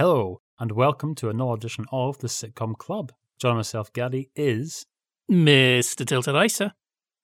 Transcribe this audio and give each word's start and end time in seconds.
Hello, 0.00 0.40
and 0.58 0.72
welcome 0.72 1.14
to 1.16 1.28
another 1.28 1.52
edition 1.52 1.84
of 1.92 2.16
the 2.20 2.26
Sitcom 2.26 2.74
Club. 2.74 3.12
John 3.38 3.56
myself, 3.56 3.92
Gary, 3.92 4.30
is. 4.34 4.86
Mr. 5.30 6.06
Tilted 6.06 6.34
Isa. 6.42 6.74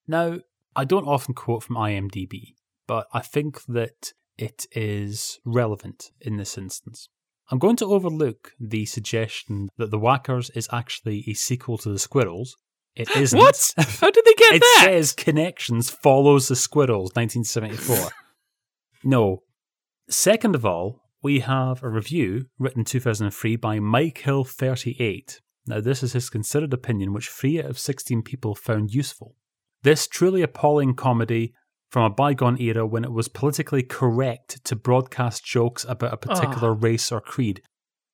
Now, 0.06 0.41
I 0.76 0.84
don't 0.84 1.08
often 1.08 1.32
quote 1.32 1.62
from 1.62 1.76
IMDb, 1.76 2.52
but 2.86 3.06
I 3.14 3.20
think 3.20 3.64
that 3.64 4.12
it 4.36 4.66
is 4.72 5.38
relevant 5.46 6.10
in 6.20 6.36
this 6.36 6.58
instance. 6.58 7.08
I'm 7.50 7.58
going 7.58 7.76
to 7.76 7.86
overlook 7.86 8.52
the 8.61 8.84
suggestion 8.84 9.70
that 9.79 9.90
The 9.90 9.98
Wackers 9.98 10.54
is 10.54 10.68
actually 10.70 11.24
a 11.27 11.32
sequel 11.32 11.79
to 11.79 11.88
The 11.88 11.98
Squirrels. 11.98 12.58
It 12.95 13.08
isn't. 13.16 13.38
What? 13.38 13.72
How 13.79 14.11
did 14.11 14.27
they 14.27 14.34
get 14.34 14.56
it 14.56 14.61
that? 14.61 14.88
It 14.90 14.93
says 14.93 15.12
Connections 15.14 15.88
follows 15.88 16.48
The 16.48 16.56
Squirrels, 16.56 17.12
1974. 17.14 18.11
no. 19.02 19.45
Second 20.11 20.54
of 20.54 20.66
all, 20.66 21.05
we 21.23 21.41
have 21.41 21.83
a 21.83 21.89
review 21.89 22.46
written 22.59 22.85
2003 22.85 23.57
by 23.57 23.79
Mike 23.79 24.23
Hill38. 24.25 25.41
Now, 25.66 25.80
this 25.80 26.02
is 26.02 26.12
his 26.12 26.30
considered 26.30 26.73
opinion, 26.73 27.12
which 27.12 27.29
three 27.29 27.59
out 27.59 27.66
of 27.66 27.79
16 27.79 28.23
people 28.23 28.55
found 28.55 28.95
useful. 28.95 29.34
This 29.83 30.07
truly 30.07 30.43
appalling 30.43 30.95
comedy 30.95 31.55
from 31.91 32.05
a 32.05 32.10
bygone 32.10 32.60
era 32.60 32.87
when 32.87 33.05
it 33.05 33.12
was 33.12 33.29
politically 33.29 33.83
correct 33.83 34.65
to 34.65 34.77
broadcast 34.77 35.45
jokes 35.45 35.84
about 35.88 36.12
a 36.12 36.16
particular 36.16 36.71
ah. 36.71 36.79
race 36.79 37.10
or 37.10 37.21
creed. 37.21 37.62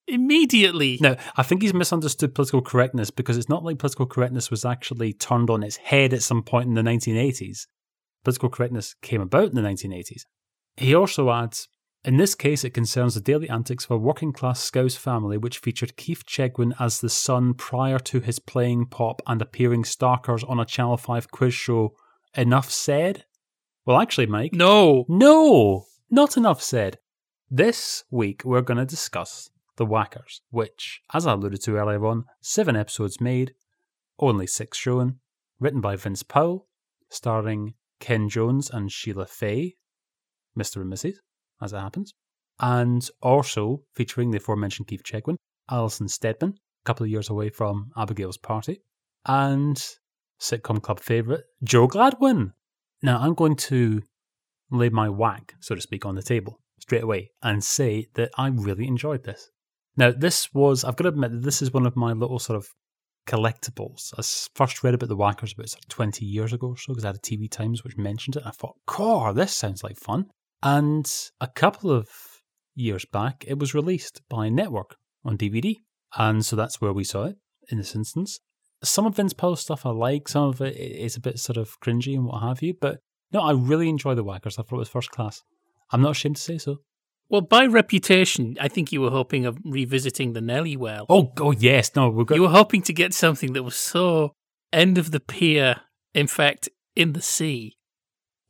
Immediately. 0.09 0.98
Now, 1.01 1.16
I 1.37 1.43
think 1.43 1.62
he's 1.62 1.74
misunderstood 1.74 2.34
political 2.34 2.60
correctness 2.60 3.10
because 3.10 3.38
it's 3.38 3.48
not 3.48 3.65
like 3.65 3.79
political 3.79 4.07
correctness 4.07 4.51
was 4.51 4.65
actually 4.65 5.12
turned 5.12 5.48
on 5.48 5.62
its 5.62 5.77
head 5.77 6.12
at 6.12 6.23
some 6.23 6.43
point 6.43 6.69
in 6.69 6.74
the 6.74 6.82
1980s. 6.82 7.66
Political 8.24 8.51
correctness 8.51 8.95
came 9.01 9.21
about 9.21 9.51
in 9.51 9.55
the 9.55 9.62
1980s. 9.62 10.23
He 10.77 10.95
also 10.95 11.30
adds, 11.30 11.69
in 12.05 12.16
this 12.16 12.34
case, 12.34 12.65
it 12.65 12.70
concerns 12.70 13.15
the 13.15 13.20
daily 13.20 13.48
antics 13.48 13.84
of 13.84 13.92
a 13.92 13.97
working 13.97 14.33
class 14.33 14.60
Scouse 14.60 14.97
family 14.97 15.38
which 15.38 15.59
featured 15.59 15.97
Keith 15.97 16.27
Chegwin 16.27 16.74
as 16.80 17.01
the 17.01 17.09
son 17.09 17.55
prior 17.55 18.01
to 18.01 18.19
his 18.19 18.41
playing 18.41 18.87
pop 18.87 19.23
and 19.26 19.40
appearing 19.40 19.85
starkers 19.85 20.43
on 20.49 20.59
a 20.59 20.65
Channel 20.65 20.96
5 20.96 21.30
quiz 21.30 21.54
show. 21.54 21.95
Enough 22.35 22.71
said? 22.71 23.24
Well, 23.87 24.01
actually, 24.01 24.26
Mike. 24.26 24.52
No. 24.52 25.04
No, 25.09 25.85
not 26.10 26.37
enough 26.37 26.60
said. 26.60 26.99
This 27.49 28.02
week 28.10 28.43
we're 28.45 28.63
going 28.63 28.79
to 28.79 28.87
discuss 28.87 29.51
The 29.76 29.87
Wackers, 29.87 30.41
which, 30.51 31.02
as 31.15 31.24
I 31.24 31.35
alluded 31.35 31.63
to 31.63 31.76
earlier 31.76 32.04
on, 32.04 32.24
seven 32.41 32.74
episodes 32.74 33.21
made, 33.21 33.54
only 34.19 34.48
six 34.48 34.76
shown, 34.76 35.21
written 35.60 35.80
by 35.80 35.95
Vince 35.95 36.24
Powell, 36.24 36.66
starring 37.10 37.74
Ken 38.01 38.29
Jones 38.29 38.71
and 38.71 38.91
Sheila 38.91 39.26
Fay, 39.26 39.76
Mr. 40.59 40.80
and 40.80 40.93
Mrs., 40.93 41.16
as 41.63 41.73
it 41.73 41.79
happens, 41.79 42.13
and 42.60 43.09
also 43.23 43.82
featuring 43.95 44.30
the 44.30 44.38
aforementioned 44.38 44.88
Keith 44.88 45.02
Chegwin, 45.05 45.37
Alison 45.71 46.09
Steadman, 46.09 46.51
a 46.51 46.87
couple 46.87 47.04
of 47.04 47.10
years 47.10 47.30
away 47.30 47.49
from 47.49 47.91
Abigail's 47.96 48.38
Party, 48.38 48.82
and 49.27 49.82
sitcom 50.41 50.82
club 50.82 51.01
favourite, 51.01 51.43
Joe 51.63 51.87
Gladwin. 51.87 52.52
Now, 53.02 53.19
I'm 53.21 53.35
going 53.35 53.57
to 53.57 54.02
lay 54.71 54.88
my 54.88 55.09
whack, 55.09 55.54
so 55.60 55.74
to 55.74 55.80
speak, 55.80 56.04
on 56.04 56.15
the 56.15 56.23
table 56.23 56.60
straight 56.80 57.02
away 57.02 57.30
and 57.43 57.63
say 57.63 58.07
that 58.15 58.30
I 58.37 58.49
really 58.49 58.87
enjoyed 58.87 59.24
this. 59.24 59.51
Now, 59.97 60.10
this 60.10 60.52
was, 60.52 60.85
I've 60.85 60.97
got 60.97 61.04
to 61.04 61.10
admit 61.10 61.30
that 61.32 61.43
this 61.43 61.63
is 61.63 61.73
one 61.73 61.87
of 61.87 61.97
my 61.97 62.13
little 62.13 62.38
sort 62.38 62.57
of 62.57 62.69
collectibles. 63.26 64.12
I 64.19 64.22
first 64.56 64.82
read 64.82 64.94
about 64.94 65.09
the 65.09 65.16
Wackers 65.16 65.54
about 65.54 65.69
sort 65.69 65.84
of 65.84 65.88
20 65.88 66.25
years 66.25 66.53
ago 66.53 66.69
or 66.69 66.76
so 66.76 66.93
because 66.93 67.04
I 67.04 67.09
had 67.09 67.16
a 67.16 67.21
TV 67.21 67.50
Times 67.50 67.84
which 67.84 67.97
mentioned 67.97 68.37
it. 68.37 68.41
And 68.41 68.49
I 68.49 68.53
thought, 68.53 68.76
core, 68.87 69.32
this 69.32 69.54
sounds 69.54 69.84
like 69.84 69.97
fun. 69.97 70.26
And 70.62 71.10
a 71.41 71.49
couple 71.49 71.91
of 71.91 72.09
years 72.75 73.05
back, 73.05 73.44
it 73.47 73.59
was 73.59 73.75
released 73.75 74.22
by 74.28 74.49
Network 74.49 74.97
on 75.25 75.37
DVD. 75.37 75.77
And 76.16 76.44
so 76.44 76.56
that's 76.56 76.81
where 76.81 76.93
we 76.93 77.04
saw 77.04 77.25
it 77.25 77.37
in 77.71 77.78
this 77.78 77.94
instance. 77.94 78.41
Some 78.84 79.06
of 79.06 79.16
Vince 79.16 79.32
Powell's 79.32 79.60
stuff 79.60 79.87
I 79.87 79.91
like, 79.91 80.28
some 80.28 80.49
of 80.49 80.60
it 80.60 80.77
is 80.77 81.16
a 81.16 81.21
bit 81.21 81.38
sort 81.38 81.56
of 81.56 81.78
cringy 81.81 82.15
and 82.15 82.27
what 82.27 82.42
have 82.42 82.62
you. 82.62 82.75
But 82.81 82.98
no, 83.32 83.41
I 83.41 83.53
really 83.53 83.88
enjoy 83.88 84.14
the 84.14 84.25
Wackers. 84.25 84.59
I 84.59 84.62
thought 84.62 84.76
it 84.76 84.78
was 84.78 84.88
first 84.88 85.10
class. 85.10 85.42
I'm 85.91 86.03
not 86.03 86.12
ashamed 86.12 86.36
to 86.36 86.42
say 86.42 86.59
so. 86.59 86.78
Well, 87.28 87.41
by 87.41 87.65
reputation, 87.65 88.56
I 88.60 88.69
think 88.69 88.92
you 88.92 89.00
were 89.00 89.10
hoping 89.10 89.47
of 89.47 89.59
revisiting 89.65 90.32
the 90.32 90.41
Nelly 90.41 90.76
well. 90.76 91.06
Oh, 91.09 91.32
oh 91.38 91.53
yes, 91.53 91.94
no, 91.97 92.10
we've 92.10 92.26
got. 92.26 92.34
You 92.34 92.42
were 92.42 92.48
hoping 92.48 92.82
to 92.82 92.92
get 92.92 93.15
something 93.15 93.54
that 93.54 93.62
was 93.62 93.76
so 93.76 94.32
end 94.72 94.98
of 94.98 95.12
the 95.12 95.20
pier, 95.20 95.76
in 96.12 96.26
fact, 96.26 96.69
in 96.94 97.15
the 97.15 97.22
sea. 97.22 97.76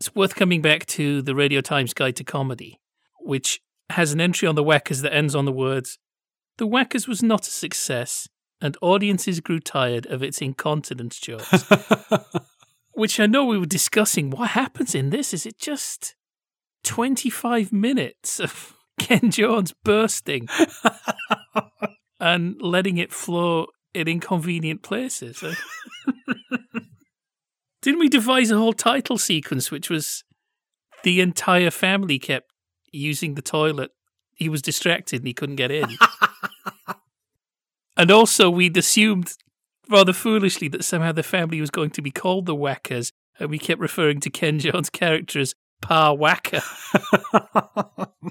It's 0.03 0.17
worth 0.17 0.35
coming 0.35 0.61
back 0.61 0.85
to 0.87 1.23
the 1.23 1.33
Radio 1.33 1.61
Times 1.61 1.95
Guide 1.95 2.17
to 2.17 2.25
Comedy, 2.25 2.81
which 3.21 3.61
has 3.91 4.13
an 4.13 4.21
entry 4.21 4.49
on 4.49 4.57
the 4.57 4.65
Wackers 4.65 5.01
that 5.03 5.15
ends 5.15 5.33
on 5.33 5.45
the 5.45 5.53
words 5.53 5.97
The 6.59 6.67
Wackers 6.67 7.07
was 7.07 7.23
not 7.23 7.47
a 7.47 7.53
success, 7.53 8.29
and 8.61 8.77
audiences 8.83 9.39
grew 9.39 9.61
tired 9.61 10.07
of 10.07 10.21
its 10.21 10.43
incontinence 10.43 11.21
jokes. 11.21 11.67
which 12.95 13.21
I 13.21 13.27
know 13.27 13.45
we 13.45 13.57
were 13.57 13.65
discussing. 13.65 14.31
What 14.31 14.51
happens 14.51 14.93
in 14.97 15.11
this? 15.11 15.33
Is 15.33 15.47
it 15.47 15.57
just 15.57 16.17
25 16.83 17.73
minutes 17.73 18.41
of 18.41 18.75
Ken 18.99 19.31
Jones 19.31 19.73
bursting 19.85 20.49
and 22.19 22.61
letting 22.61 22.99
it 22.99 23.13
flow 23.13 23.69
in 23.95 24.09
inconvenient 24.09 24.83
places? 24.83 25.45
Didn't 27.83 28.01
we 28.01 28.09
devise 28.09 28.51
a 28.51 28.57
whole 28.57 28.73
title 28.73 29.19
sequence 29.19 29.71
which 29.71 29.91
was 29.91 30.23
the 31.03 31.21
entire 31.21 31.71
family 31.71 32.19
kept 32.19 32.53
using 32.93 33.35
the 33.35 33.43
toilet? 33.43 33.91
He 34.35 34.49
was 34.49 34.63
distracted 34.63 35.21
and 35.21 35.27
he 35.27 35.35
couldn't 35.35 35.57
get 35.57 35.73
in. 35.73 35.89
and 37.97 38.11
also, 38.11 38.49
we'd 38.49 38.77
assumed 38.77 39.35
rather 39.91 40.13
foolishly 40.13 40.69
that 40.69 40.85
somehow 40.85 41.11
the 41.13 41.25
family 41.25 41.61
was 41.61 41.71
going 41.71 41.91
to 41.91 42.03
be 42.03 42.13
called 42.13 42.47
the 42.47 42.55
Wackers, 42.55 43.13
and 43.39 43.51
we 43.51 43.59
kept 43.59 43.81
referring 43.81 44.21
to 44.21 44.31
Ken 44.31 44.61
Jones' 44.61 44.89
character 44.89 45.41
as 45.41 45.55
Pa 45.81 46.15
Wacker. 46.15 46.63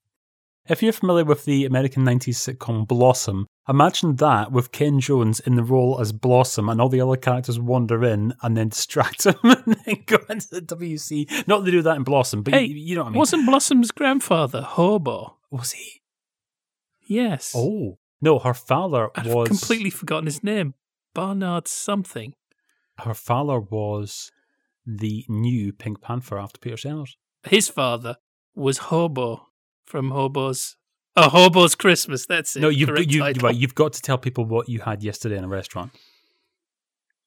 if 0.70 0.82
you're 0.84 0.92
familiar 0.92 1.24
with 1.24 1.44
the 1.44 1.64
American 1.64 2.04
90s 2.04 2.36
sitcom 2.56 2.86
Blossom, 2.86 3.46
imagine 3.68 4.16
that 4.16 4.52
with 4.52 4.70
Ken 4.70 5.00
Jones 5.00 5.40
in 5.40 5.56
the 5.56 5.64
role 5.64 6.00
as 6.00 6.12
Blossom 6.12 6.68
and 6.68 6.80
all 6.80 6.88
the 6.88 7.00
other 7.00 7.16
characters 7.16 7.58
wander 7.58 8.04
in 8.04 8.32
and 8.42 8.56
then 8.56 8.68
distract 8.68 9.24
him 9.26 9.34
and 9.42 9.76
then 9.84 10.04
go 10.06 10.18
into 10.28 10.48
the 10.48 10.62
WC. 10.62 11.48
Not 11.48 11.58
that 11.58 11.64
they 11.64 11.70
do 11.72 11.82
that 11.82 11.96
in 11.96 12.04
Blossom, 12.04 12.42
but 12.42 12.54
Hey, 12.54 12.64
you, 12.66 12.76
you 12.76 12.94
know 12.94 13.02
what 13.02 13.08
I 13.08 13.10
mean. 13.10 13.18
Wasn't 13.18 13.46
Blossom's 13.46 13.90
grandfather 13.90 14.62
Hobo? 14.62 15.38
Was 15.50 15.72
he? 15.72 16.02
Yes. 17.02 17.52
Oh. 17.56 17.98
No, 18.20 18.38
her 18.38 18.54
father 18.54 19.10
I've 19.16 19.26
was. 19.26 19.48
completely 19.48 19.90
forgotten 19.90 20.26
his 20.26 20.44
name. 20.44 20.74
Barnard 21.14 21.66
something. 21.66 22.34
Her 22.98 23.14
father 23.14 23.58
was 23.58 24.30
the 24.86 25.24
new 25.28 25.72
Pink 25.72 26.00
Panther 26.00 26.38
after 26.38 26.60
Peter 26.60 26.76
Sellers. 26.76 27.16
His 27.42 27.68
father 27.68 28.16
was 28.54 28.78
Hobo 28.78 29.46
from 29.90 30.10
Hobo's. 30.12 30.76
Oh, 31.16 31.28
Hobo's 31.28 31.74
Christmas. 31.74 32.24
That's 32.24 32.54
it. 32.56 32.60
No, 32.60 32.68
you've, 32.68 32.88
Correct 32.88 33.10
you, 33.10 33.22
right, 33.22 33.54
you've 33.54 33.74
got 33.74 33.92
to 33.94 34.02
tell 34.02 34.16
people 34.16 34.44
what 34.44 34.68
you 34.68 34.80
had 34.80 35.02
yesterday 35.02 35.36
in 35.36 35.44
a 35.44 35.48
restaurant. 35.48 35.90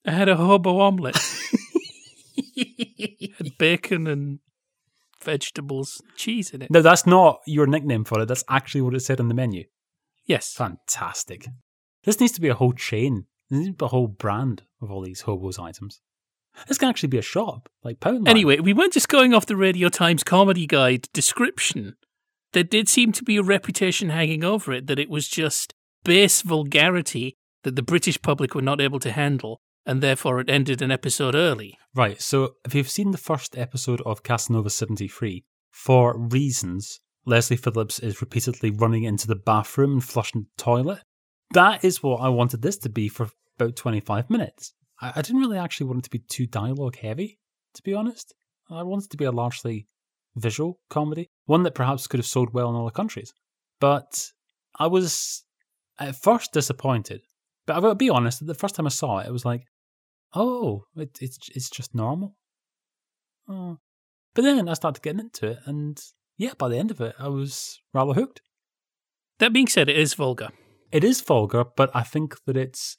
I 0.05 0.11
had 0.11 0.29
a 0.29 0.35
hobo 0.35 0.79
omelette. 0.79 1.17
had 3.37 3.57
bacon 3.57 4.07
and 4.07 4.39
vegetables, 5.21 6.01
cheese 6.15 6.51
in 6.51 6.61
it. 6.61 6.71
No, 6.71 6.81
that's 6.81 7.05
not 7.05 7.41
your 7.45 7.67
nickname 7.67 8.03
for 8.03 8.21
it. 8.21 8.27
That's 8.27 8.43
actually 8.49 8.81
what 8.81 8.95
it 8.95 9.01
said 9.01 9.19
on 9.19 9.27
the 9.27 9.33
menu. 9.33 9.65
Yes. 10.25 10.53
Fantastic. 10.53 11.47
This 12.03 12.19
needs 12.19 12.33
to 12.33 12.41
be 12.41 12.49
a 12.49 12.55
whole 12.55 12.73
chain. 12.73 13.25
There 13.49 13.59
needs 13.59 13.71
to 13.71 13.77
be 13.77 13.85
a 13.85 13.89
whole 13.89 14.07
brand 14.07 14.63
of 14.81 14.91
all 14.91 15.01
these 15.01 15.21
hobos 15.21 15.59
items. 15.59 16.01
This 16.67 16.77
can 16.77 16.89
actually 16.89 17.09
be 17.09 17.17
a 17.17 17.23
shop, 17.23 17.69
like 17.83 17.99
Poundland. 17.99 18.29
Anyway, 18.29 18.59
we 18.59 18.73
weren't 18.73 18.93
just 18.93 19.09
going 19.09 19.33
off 19.33 19.45
the 19.45 19.55
Radio 19.55 19.89
Times 19.89 20.23
Comedy 20.23 20.67
Guide 20.67 21.07
description. 21.13 21.95
There 22.53 22.63
did 22.63 22.87
seem 22.87 23.11
to 23.13 23.23
be 23.23 23.37
a 23.37 23.43
reputation 23.43 24.09
hanging 24.09 24.43
over 24.43 24.71
it 24.71 24.87
that 24.87 24.99
it 24.99 25.09
was 25.09 25.27
just 25.27 25.73
base 26.03 26.41
vulgarity 26.41 27.35
that 27.63 27.75
the 27.75 27.81
British 27.81 28.21
public 28.21 28.53
were 28.53 28.61
not 28.61 28.79
able 28.79 28.99
to 28.99 29.11
handle, 29.11 29.59
and 29.85 30.01
therefore 30.01 30.39
it 30.39 30.49
ended 30.49 30.81
an 30.81 30.91
episode 30.91 31.33
early. 31.33 31.77
Right, 31.95 32.21
so 32.21 32.55
if 32.63 32.75
you've 32.75 32.89
seen 32.89 33.11
the 33.11 33.17
first 33.17 33.57
episode 33.57 34.01
of 34.05 34.23
Casanova 34.23 34.69
73, 34.69 35.43
for 35.71 36.15
reasons, 36.17 36.99
Leslie 37.25 37.57
Phillips 37.57 37.99
is 37.99 38.21
repeatedly 38.21 38.69
running 38.69 39.03
into 39.03 39.27
the 39.27 39.35
bathroom 39.35 39.93
and 39.93 40.03
flushing 40.03 40.43
the 40.43 40.63
toilet. 40.63 40.99
That 41.51 41.83
is 41.83 42.03
what 42.03 42.21
I 42.21 42.29
wanted 42.29 42.61
this 42.61 42.77
to 42.79 42.89
be 42.89 43.07
for 43.09 43.29
about 43.57 43.75
25 43.75 44.29
minutes. 44.29 44.73
I, 45.01 45.21
didn't 45.21 45.41
really 45.41 45.57
actually 45.57 45.87
want 45.87 45.99
it 45.99 46.03
to 46.03 46.09
be 46.09 46.19
too 46.19 46.45
dialogue 46.45 46.97
heavy, 46.97 47.39
to 47.73 47.83
be 47.83 47.93
honest. 47.93 48.33
I 48.69 48.83
wanted 48.83 49.05
it 49.05 49.11
to 49.11 49.17
be 49.17 49.25
a 49.25 49.31
largely 49.31 49.87
visual 50.35 50.79
comedy, 50.89 51.29
one 51.45 51.63
that 51.63 51.75
perhaps 51.75 52.07
could 52.07 52.19
have 52.19 52.25
sold 52.25 52.53
well 52.53 52.69
in 52.69 52.75
other 52.75 52.91
countries. 52.91 53.33
But 53.79 54.31
I 54.79 54.87
was 54.87 55.43
at 55.99 56.15
first 56.15 56.53
disappointed. 56.53 57.21
But 57.65 57.83
I'll 57.83 57.95
be 57.95 58.09
honest, 58.09 58.45
the 58.45 58.53
first 58.53 58.75
time 58.75 58.85
I 58.85 58.89
saw 58.89 59.19
it, 59.19 59.27
it 59.27 59.31
was 59.31 59.45
like, 59.45 59.63
oh, 60.33 60.85
it, 60.95 61.17
it's 61.21 61.37
it's 61.55 61.69
just 61.69 61.95
normal. 61.95 62.35
Oh. 63.47 63.79
But 64.33 64.43
then 64.43 64.67
I 64.67 64.73
started 64.73 65.03
getting 65.03 65.21
into 65.21 65.47
it, 65.47 65.59
and 65.65 66.01
yeah, 66.37 66.53
by 66.57 66.67
the 66.67 66.77
end 66.77 66.91
of 66.91 66.99
it, 67.01 67.15
I 67.19 67.27
was 67.27 67.79
rather 67.93 68.13
hooked. 68.13 68.41
That 69.39 69.53
being 69.53 69.67
said, 69.67 69.89
it 69.89 69.97
is 69.97 70.13
vulgar. 70.13 70.49
It 70.91 71.03
is 71.03 71.21
vulgar, 71.21 71.65
but 71.75 71.91
I 71.95 72.03
think 72.03 72.35
that 72.45 72.57
it's 72.57 72.97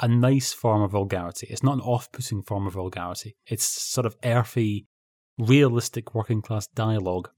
a 0.00 0.08
nice 0.08 0.52
form 0.52 0.82
of 0.82 0.92
vulgarity. 0.92 1.46
It's 1.48 1.62
not 1.62 1.74
an 1.74 1.80
off 1.80 2.10
putting 2.12 2.42
form 2.42 2.66
of 2.66 2.74
vulgarity. 2.74 3.36
It's 3.46 3.64
sort 3.64 4.06
of 4.06 4.16
earthy, 4.24 4.86
realistic 5.38 6.14
working 6.14 6.42
class 6.42 6.66
dialogue. 6.66 7.30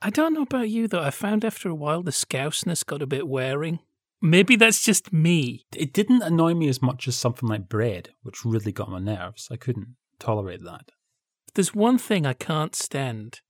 I 0.00 0.10
don't 0.10 0.34
know 0.34 0.42
about 0.42 0.68
you, 0.68 0.88
though. 0.88 1.02
I 1.02 1.10
found 1.10 1.44
after 1.44 1.68
a 1.68 1.74
while 1.74 2.02
the 2.02 2.10
scouseness 2.10 2.84
got 2.84 3.02
a 3.02 3.06
bit 3.06 3.28
wearing. 3.28 3.78
Maybe 4.20 4.56
that's 4.56 4.84
just 4.84 5.12
me. 5.12 5.64
It 5.76 5.92
didn't 5.92 6.22
annoy 6.22 6.54
me 6.54 6.68
as 6.68 6.82
much 6.82 7.08
as 7.08 7.16
something 7.16 7.48
like 7.48 7.68
bread, 7.68 8.10
which 8.22 8.44
really 8.44 8.72
got 8.72 8.90
my 8.90 8.98
nerves. 8.98 9.48
I 9.50 9.56
couldn't 9.56 9.96
tolerate 10.18 10.64
that. 10.64 10.90
There's 11.54 11.74
one 11.74 11.98
thing 11.98 12.24
I 12.24 12.32
can't 12.32 12.74
stand. 12.74 13.40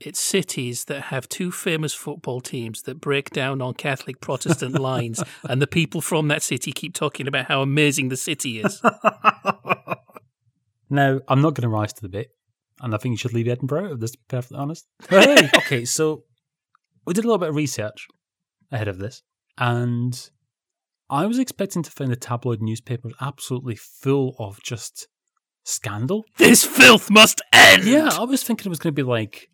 It's 0.00 0.18
cities 0.18 0.86
that 0.86 1.04
have 1.04 1.28
two 1.28 1.52
famous 1.52 1.94
football 1.94 2.40
teams 2.40 2.82
that 2.82 3.00
break 3.00 3.30
down 3.30 3.62
on 3.62 3.74
Catholic 3.74 4.20
Protestant 4.20 4.78
lines, 4.80 5.22
and 5.44 5.62
the 5.62 5.66
people 5.66 6.00
from 6.00 6.28
that 6.28 6.42
city 6.42 6.72
keep 6.72 6.94
talking 6.94 7.28
about 7.28 7.46
how 7.46 7.62
amazing 7.62 8.08
the 8.08 8.16
city 8.16 8.60
is. 8.60 8.82
now, 10.90 11.20
I'm 11.28 11.40
not 11.40 11.54
going 11.54 11.62
to 11.62 11.68
rise 11.68 11.92
to 11.94 12.02
the 12.02 12.08
bit, 12.08 12.32
and 12.84 12.94
I 12.94 12.98
think 12.98 13.14
you 13.14 13.16
should 13.16 13.32
leave 13.32 13.48
Edinburgh, 13.48 13.94
if 13.94 14.00
this 14.00 14.10
to 14.10 14.18
be 14.18 14.24
perfectly 14.28 14.58
honest. 14.58 14.86
Hey! 15.08 15.48
okay, 15.56 15.84
so 15.86 16.24
we 17.06 17.14
did 17.14 17.24
a 17.24 17.26
little 17.26 17.38
bit 17.38 17.48
of 17.48 17.56
research 17.56 18.06
ahead 18.70 18.88
of 18.88 18.98
this, 18.98 19.22
and 19.56 20.30
I 21.08 21.24
was 21.24 21.38
expecting 21.38 21.82
to 21.82 21.90
find 21.90 22.10
the 22.10 22.16
tabloid 22.16 22.60
newspapers 22.60 23.14
absolutely 23.22 23.76
full 23.76 24.36
of 24.38 24.62
just 24.62 25.08
scandal. 25.64 26.24
This 26.36 26.62
filth 26.62 27.10
must 27.10 27.40
end! 27.54 27.84
Yeah, 27.84 28.10
I 28.12 28.24
was 28.24 28.42
thinking 28.42 28.66
it 28.66 28.68
was 28.68 28.78
going 28.78 28.94
to 28.94 29.02
be 29.02 29.08
like 29.08 29.48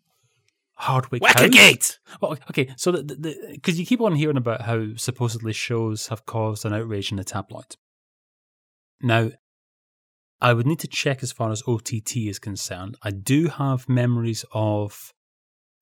Hardwick 0.75 1.21
Wackagate! 1.21 1.99
Well, 2.21 2.37
okay, 2.49 2.73
so 2.75 3.01
because 3.01 3.79
you 3.79 3.85
keep 3.85 4.01
on 4.01 4.15
hearing 4.15 4.37
about 4.37 4.63
how 4.63 4.87
supposedly 4.97 5.53
shows 5.53 6.07
have 6.07 6.25
caused 6.25 6.65
an 6.65 6.73
outrage 6.73 7.11
in 7.11 7.17
the 7.17 7.23
tabloids. 7.23 7.77
Now, 9.01 9.31
I 10.41 10.53
would 10.53 10.65
need 10.65 10.79
to 10.79 10.87
check 10.87 11.21
as 11.21 11.31
far 11.31 11.51
as 11.51 11.61
OTT 11.67 12.17
is 12.17 12.39
concerned. 12.39 12.97
I 13.03 13.11
do 13.11 13.47
have 13.47 13.87
memories 13.87 14.43
of 14.53 15.13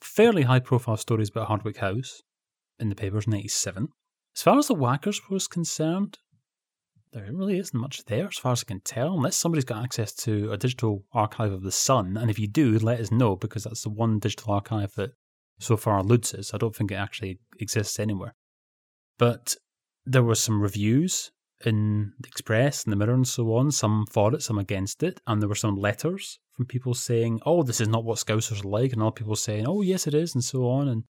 fairly 0.01 0.43
high 0.43 0.59
profile 0.59 0.97
stories 0.97 1.29
about 1.29 1.47
Hardwick 1.47 1.77
House 1.77 2.21
in 2.77 2.89
the 2.89 2.95
papers 2.95 3.25
in 3.25 3.33
87. 3.33 3.87
As 4.35 4.41
far 4.41 4.57
as 4.57 4.67
the 4.67 4.75
Wackers 4.75 5.21
was 5.29 5.47
concerned, 5.47 6.17
there 7.13 7.25
really 7.31 7.57
isn't 7.57 7.79
much 7.79 8.03
there 8.05 8.27
as 8.27 8.37
far 8.37 8.51
as 8.51 8.63
I 8.63 8.67
can 8.67 8.81
tell, 8.81 9.13
unless 9.13 9.37
somebody's 9.37 9.65
got 9.65 9.83
access 9.83 10.13
to 10.15 10.51
a 10.51 10.57
digital 10.57 11.03
archive 11.13 11.51
of 11.51 11.63
the 11.63 11.71
Sun. 11.71 12.17
And 12.17 12.29
if 12.29 12.37
you 12.37 12.47
do, 12.47 12.77
let 12.79 12.99
us 12.99 13.11
know 13.11 13.35
because 13.35 13.63
that's 13.63 13.83
the 13.83 13.89
one 13.89 14.19
digital 14.19 14.53
archive 14.53 14.93
that 14.95 15.11
so 15.59 15.77
far 15.77 15.99
eludes 15.99 16.33
us. 16.33 16.53
I 16.53 16.57
don't 16.57 16.75
think 16.75 16.91
it 16.91 16.95
actually 16.95 17.39
exists 17.59 17.97
anywhere. 17.97 18.35
But 19.17 19.55
there 20.05 20.23
were 20.23 20.35
some 20.35 20.61
reviews 20.61 21.31
in 21.65 22.13
the 22.19 22.27
Express 22.27 22.83
and 22.83 22.91
the 22.91 22.95
Mirror 22.95 23.13
and 23.13 23.27
so 23.27 23.55
on, 23.55 23.71
some 23.71 24.05
for 24.09 24.33
it, 24.33 24.41
some 24.41 24.57
against 24.57 25.03
it, 25.03 25.19
and 25.27 25.41
there 25.41 25.49
were 25.49 25.55
some 25.55 25.75
letters 25.75 26.39
from 26.51 26.65
people 26.65 26.93
saying, 26.93 27.41
"Oh, 27.45 27.63
this 27.63 27.81
is 27.81 27.87
not 27.87 28.03
what 28.03 28.17
Scousers 28.17 28.63
are 28.63 28.69
like," 28.69 28.93
and 28.93 29.01
other 29.01 29.11
people 29.11 29.35
saying, 29.35 29.67
"Oh, 29.67 29.81
yes, 29.81 30.07
it 30.07 30.13
is," 30.13 30.33
and 30.33 30.43
so 30.43 30.69
on, 30.69 30.87
and 30.87 31.03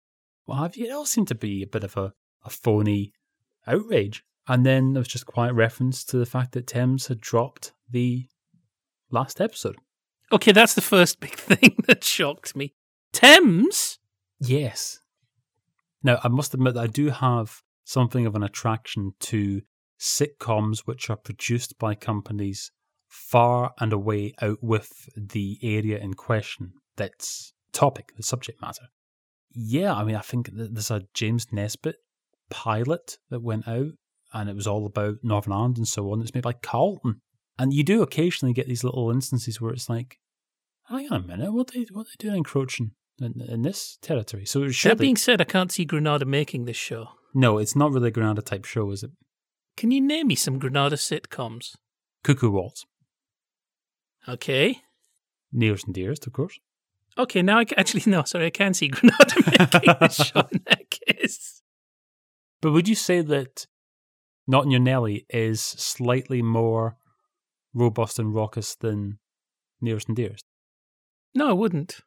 what 0.45 0.57
have 0.57 0.75
you. 0.75 0.87
It 0.87 0.91
all 0.91 1.05
seemed 1.05 1.27
to 1.29 1.35
be 1.35 1.61
a 1.61 1.67
bit 1.67 1.83
of 1.83 1.95
a, 1.97 2.13
a 2.43 2.49
phony 2.49 3.13
outrage. 3.67 4.23
And 4.47 4.65
then 4.65 4.93
there 4.93 4.99
was 4.99 5.07
just 5.07 5.27
quiet 5.27 5.53
reference 5.53 6.03
to 6.05 6.17
the 6.17 6.25
fact 6.25 6.53
that 6.53 6.65
Thames 6.65 7.05
had 7.05 7.21
dropped 7.21 7.71
the 7.87 8.25
last 9.11 9.39
episode. 9.39 9.75
Okay, 10.31 10.51
that's 10.51 10.73
the 10.73 10.81
first 10.81 11.19
big 11.19 11.35
thing 11.35 11.75
that 11.87 12.03
shocked 12.03 12.55
me. 12.55 12.73
Thames? 13.13 13.99
Yes. 14.39 15.01
Now, 16.01 16.19
I 16.23 16.29
must 16.29 16.53
admit, 16.53 16.73
that 16.73 16.83
I 16.83 16.87
do 16.87 17.09
have 17.09 17.61
something 17.83 18.25
of 18.25 18.35
an 18.35 18.43
attraction 18.43 19.13
to 19.19 19.61
sitcoms 19.99 20.79
which 20.85 21.09
are 21.09 21.17
produced 21.17 21.77
by 21.77 21.95
companies 21.95 22.71
far 23.07 23.73
and 23.79 23.91
away 23.91 24.33
out 24.41 24.59
with 24.61 25.09
the 25.15 25.57
area 25.61 25.97
in 25.97 26.13
question 26.13 26.73
that's 26.95 27.53
topic, 27.73 28.11
the 28.15 28.23
subject 28.23 28.61
matter. 28.61 28.85
Yeah, 29.51 29.93
I 29.93 30.03
mean, 30.03 30.15
I 30.15 30.21
think 30.21 30.49
there's 30.53 30.91
a 30.91 31.03
James 31.13 31.47
Nesbitt 31.51 31.95
pilot 32.49 33.17
that 33.29 33.41
went 33.41 33.67
out 33.67 33.91
and 34.33 34.49
it 34.49 34.55
was 34.55 34.67
all 34.67 34.85
about 34.85 35.15
Northern 35.23 35.53
Ireland 35.53 35.77
and 35.77 35.87
so 35.87 36.11
on. 36.11 36.21
It's 36.21 36.33
made 36.33 36.43
by 36.43 36.53
Carlton. 36.53 37.21
And 37.57 37.73
you 37.73 37.83
do 37.83 38.01
occasionally 38.01 38.53
get 38.53 38.67
these 38.67 38.83
little 38.83 39.11
instances 39.11 39.59
where 39.59 39.73
it's 39.73 39.89
like, 39.89 40.17
hang 40.87 41.11
on 41.11 41.23
a 41.23 41.27
minute, 41.27 41.51
what 41.51 41.75
are 41.75 41.79
they, 41.79 41.87
what 41.91 42.03
are 42.03 42.09
they 42.17 42.27
doing 42.27 42.37
encroaching 42.37 42.91
in, 43.19 43.41
in 43.41 43.63
this 43.63 43.97
territory? 44.01 44.45
So 44.45 44.65
That 44.67 44.97
being 44.97 45.17
said, 45.17 45.41
I 45.41 45.45
can't 45.45 45.71
see 45.71 45.83
Granada 45.83 46.25
making 46.25 46.65
this 46.65 46.77
show. 46.77 47.09
No, 47.33 47.57
it's 47.57 47.75
not 47.75 47.91
really 47.91 48.09
a 48.09 48.11
Granada 48.11 48.41
type 48.41 48.65
show, 48.65 48.89
is 48.91 49.03
it? 49.03 49.11
Can 49.79 49.91
you 49.91 50.01
name 50.01 50.27
me 50.27 50.35
some 50.35 50.59
Granada 50.59 50.97
sitcoms? 50.97 51.77
Cuckoo 52.25 52.51
Waltz. 52.51 52.85
Okay. 54.27 54.81
Nearest 55.53 55.85
and 55.85 55.95
Dearest, 55.95 56.27
of 56.27 56.33
course. 56.33 56.59
Okay, 57.17 57.41
now 57.41 57.59
I 57.59 57.63
can, 57.63 57.79
actually 57.79 58.03
no, 58.05 58.23
sorry, 58.23 58.47
I 58.47 58.49
can't 58.49 58.75
see 58.75 58.89
Granada 58.89 59.35
making 59.73 59.95
this 60.01 60.17
show 60.17 60.47
in 60.51 60.63
that 60.67 60.89
case. 60.89 61.61
But 62.59 62.73
would 62.73 62.89
you 62.89 62.95
say 62.95 63.21
that 63.21 63.67
not 64.45 64.65
in 64.65 64.71
Your 64.71 64.81
Nelly 64.81 65.25
is 65.29 65.61
slightly 65.61 66.41
more 66.41 66.97
robust 67.73 68.19
and 68.19 68.35
raucous 68.35 68.75
than 68.75 69.19
Nearest 69.79 70.09
and 70.09 70.17
Dearest. 70.17 70.43
No, 71.33 71.49
I 71.49 71.53
wouldn't. 71.53 72.01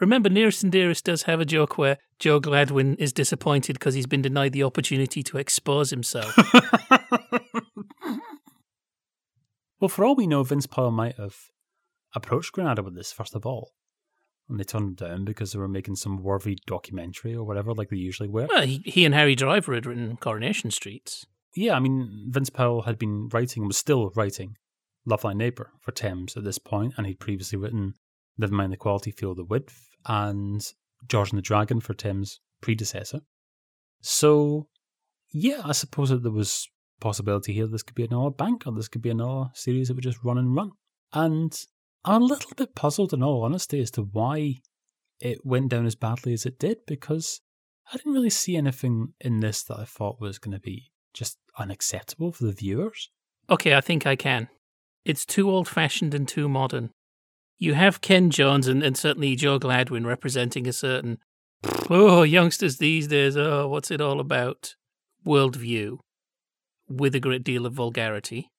Remember, 0.00 0.28
Nearest 0.28 0.62
and 0.62 0.72
Dearest 0.72 1.04
does 1.04 1.24
have 1.24 1.40
a 1.40 1.44
joke 1.44 1.78
where 1.78 1.98
Joe 2.18 2.40
Gladwin 2.40 2.96
is 2.96 3.12
disappointed 3.12 3.74
because 3.74 3.94
he's 3.94 4.06
been 4.06 4.22
denied 4.22 4.52
the 4.52 4.64
opportunity 4.64 5.22
to 5.22 5.38
expose 5.38 5.90
himself. 5.90 6.36
well, 9.80 9.88
for 9.88 10.04
all 10.04 10.16
we 10.16 10.26
know, 10.26 10.42
Vince 10.42 10.66
Powell 10.66 10.90
might 10.90 11.16
have 11.16 11.36
approached 12.14 12.52
Granada 12.52 12.82
with 12.82 12.94
this, 12.94 13.12
first 13.12 13.34
of 13.34 13.46
all. 13.46 13.70
And 14.48 14.58
they 14.58 14.64
turned 14.64 15.00
him 15.00 15.08
down 15.08 15.24
because 15.24 15.52
they 15.52 15.58
were 15.58 15.68
making 15.68 15.96
some 15.96 16.22
worthy 16.22 16.58
documentary 16.66 17.34
or 17.34 17.44
whatever, 17.44 17.72
like 17.72 17.90
they 17.90 17.96
usually 17.96 18.28
were. 18.28 18.48
Well, 18.50 18.66
he, 18.66 18.82
he 18.84 19.04
and 19.04 19.14
Harry 19.14 19.36
Driver 19.36 19.74
had 19.74 19.86
written 19.86 20.16
Coronation 20.16 20.70
Streets 20.72 21.26
yeah, 21.54 21.74
I 21.74 21.80
mean, 21.80 22.28
Vince 22.30 22.50
Powell 22.50 22.82
had 22.82 22.98
been 22.98 23.28
writing, 23.28 23.62
and 23.62 23.68
was 23.68 23.78
still 23.78 24.10
writing 24.14 24.56
Love 25.04 25.22
Thy 25.22 25.32
Neighbour 25.32 25.70
for 25.80 25.92
Thames 25.92 26.36
at 26.36 26.44
this 26.44 26.58
point, 26.58 26.94
and 26.96 27.06
he'd 27.06 27.20
previously 27.20 27.58
written 27.58 27.94
Never 28.38 28.54
Mind 28.54 28.72
the 28.72 28.76
Quality, 28.76 29.10
Feel 29.10 29.34
the 29.34 29.44
Width, 29.44 29.88
and 30.06 30.64
George 31.08 31.30
and 31.30 31.38
the 31.38 31.42
Dragon 31.42 31.80
for 31.80 31.94
Thames's 31.94 32.40
predecessor. 32.60 33.20
So, 34.00 34.68
yeah, 35.32 35.62
I 35.64 35.72
suppose 35.72 36.10
that 36.10 36.22
there 36.22 36.32
was 36.32 36.68
possibility 37.00 37.52
here 37.52 37.66
this 37.66 37.82
could 37.82 37.94
be 37.94 38.04
another 38.04 38.30
bank, 38.30 38.64
or 38.66 38.72
this 38.72 38.88
could 38.88 39.02
be 39.02 39.10
another 39.10 39.50
series 39.54 39.88
that 39.88 39.94
would 39.94 40.04
just 40.04 40.22
run 40.24 40.38
and 40.38 40.54
run. 40.54 40.70
And 41.12 41.52
I'm 42.04 42.22
a 42.22 42.26
little 42.26 42.52
bit 42.56 42.74
puzzled, 42.74 43.12
in 43.12 43.22
all 43.22 43.44
honesty, 43.44 43.80
as 43.80 43.90
to 43.92 44.02
why 44.02 44.56
it 45.20 45.44
went 45.44 45.68
down 45.68 45.86
as 45.86 45.94
badly 45.94 46.32
as 46.32 46.46
it 46.46 46.58
did, 46.58 46.78
because 46.86 47.40
I 47.92 47.96
didn't 47.96 48.14
really 48.14 48.30
see 48.30 48.56
anything 48.56 49.14
in 49.20 49.40
this 49.40 49.62
that 49.64 49.78
I 49.78 49.84
thought 49.84 50.20
was 50.20 50.38
going 50.38 50.52
to 50.52 50.60
be 50.60 50.90
just 51.12 51.38
unacceptable 51.58 52.32
for 52.32 52.44
the 52.44 52.52
viewers? 52.52 53.10
Okay, 53.50 53.74
I 53.74 53.80
think 53.80 54.06
I 54.06 54.16
can. 54.16 54.48
It's 55.04 55.26
too 55.26 55.50
old 55.50 55.68
fashioned 55.68 56.14
and 56.14 56.26
too 56.26 56.48
modern. 56.48 56.90
You 57.58 57.74
have 57.74 58.00
Ken 58.00 58.30
Jones 58.30 58.66
and, 58.68 58.82
and 58.82 58.96
certainly 58.96 59.36
Joe 59.36 59.58
Gladwin 59.58 60.06
representing 60.06 60.66
a 60.66 60.72
certain, 60.72 61.18
oh, 61.88 62.22
youngsters 62.22 62.78
these 62.78 63.06
days, 63.06 63.36
oh, 63.36 63.68
what's 63.68 63.90
it 63.90 64.00
all 64.00 64.20
about? 64.20 64.74
Worldview 65.26 65.98
with 66.88 67.14
a 67.14 67.20
great 67.20 67.44
deal 67.44 67.64
of 67.64 67.74
vulgarity. 67.74 68.50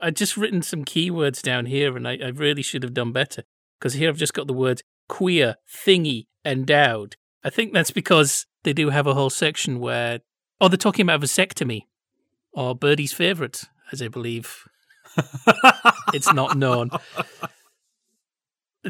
I've 0.00 0.14
just 0.14 0.36
written 0.36 0.62
some 0.62 0.84
keywords 0.84 1.42
down 1.42 1.66
here 1.66 1.96
and 1.96 2.06
I, 2.06 2.18
I 2.22 2.28
really 2.28 2.62
should 2.62 2.82
have 2.82 2.94
done 2.94 3.12
better 3.12 3.42
because 3.78 3.94
here 3.94 4.08
I've 4.08 4.16
just 4.16 4.34
got 4.34 4.46
the 4.46 4.52
words 4.52 4.82
queer, 5.08 5.56
thingy, 5.68 6.26
endowed. 6.44 7.16
I 7.42 7.50
think 7.50 7.72
that's 7.72 7.90
because 7.90 8.46
they 8.62 8.72
do 8.72 8.90
have 8.90 9.06
a 9.06 9.14
whole 9.14 9.30
section 9.30 9.80
where 9.80 10.20
Oh, 10.60 10.68
they're 10.68 10.76
talking 10.76 11.04
about 11.04 11.22
vasectomy, 11.22 11.84
or 12.52 12.74
Birdie's 12.74 13.14
favourite, 13.14 13.64
as 13.92 14.02
I 14.02 14.08
believe 14.08 14.68
it's 16.12 16.32
not 16.34 16.58
known. 16.58 16.90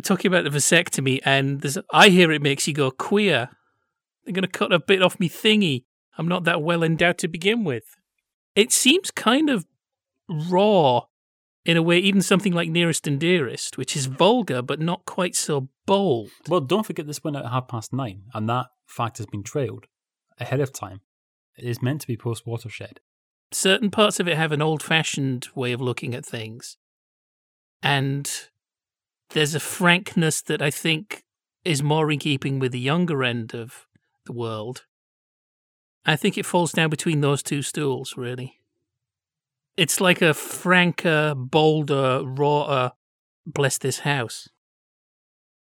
Talking 0.02 0.28
about 0.32 0.44
the 0.44 0.56
vasectomy, 0.56 1.20
and 1.24 1.64
I 1.92 2.10
hear 2.10 2.30
it 2.30 2.42
makes 2.42 2.68
you 2.68 2.74
go 2.74 2.90
queer. 2.90 3.48
They're 4.24 4.34
going 4.34 4.42
to 4.42 4.48
cut 4.48 4.72
a 4.72 4.78
bit 4.78 5.02
off 5.02 5.18
me 5.18 5.28
thingy. 5.28 5.84
I'm 6.16 6.28
not 6.28 6.44
that 6.44 6.62
well 6.62 6.82
endowed 6.82 7.18
to 7.18 7.28
begin 7.28 7.64
with. 7.64 7.84
It 8.54 8.72
seems 8.72 9.10
kind 9.10 9.50
of 9.50 9.66
raw 10.28 11.02
in 11.64 11.76
a 11.76 11.82
way, 11.82 11.98
even 11.98 12.22
something 12.22 12.52
like 12.52 12.70
Nearest 12.70 13.06
and 13.06 13.18
Dearest, 13.18 13.76
which 13.76 13.96
is 13.96 14.06
vulgar 14.06 14.62
but 14.62 14.80
not 14.80 15.04
quite 15.04 15.34
so 15.34 15.68
bold. 15.86 16.30
Well, 16.48 16.60
don't 16.60 16.86
forget 16.86 17.06
this 17.06 17.24
went 17.24 17.36
out 17.36 17.44
at 17.44 17.50
half 17.50 17.68
past 17.68 17.92
nine, 17.92 18.22
and 18.32 18.48
that 18.48 18.66
fact 18.86 19.18
has 19.18 19.26
been 19.26 19.42
trailed 19.42 19.86
ahead 20.38 20.60
of 20.60 20.72
time. 20.72 21.00
It 21.58 21.64
is 21.64 21.82
meant 21.82 22.00
to 22.02 22.06
be 22.06 22.16
post 22.16 22.46
watershed. 22.46 23.00
Certain 23.52 23.90
parts 23.90 24.20
of 24.20 24.28
it 24.28 24.36
have 24.36 24.52
an 24.52 24.62
old 24.62 24.82
fashioned 24.82 25.48
way 25.54 25.72
of 25.72 25.80
looking 25.80 26.14
at 26.14 26.24
things. 26.24 26.76
And 27.82 28.30
there's 29.32 29.54
a 29.54 29.60
frankness 29.60 30.42
that 30.42 30.60
I 30.60 30.70
think 30.70 31.22
is 31.64 31.82
more 31.82 32.10
in 32.10 32.18
keeping 32.18 32.58
with 32.58 32.72
the 32.72 32.80
younger 32.80 33.22
end 33.22 33.54
of 33.54 33.86
the 34.26 34.32
world. 34.32 34.84
I 36.04 36.16
think 36.16 36.38
it 36.38 36.46
falls 36.46 36.72
down 36.72 36.90
between 36.90 37.20
those 37.20 37.42
two 37.42 37.62
stools, 37.62 38.14
really. 38.16 38.60
It's 39.76 40.00
like 40.00 40.22
a 40.22 40.34
franker, 40.34 41.34
bolder, 41.36 42.22
rawer 42.24 42.92
bless 43.46 43.78
this 43.78 44.00
house. 44.00 44.48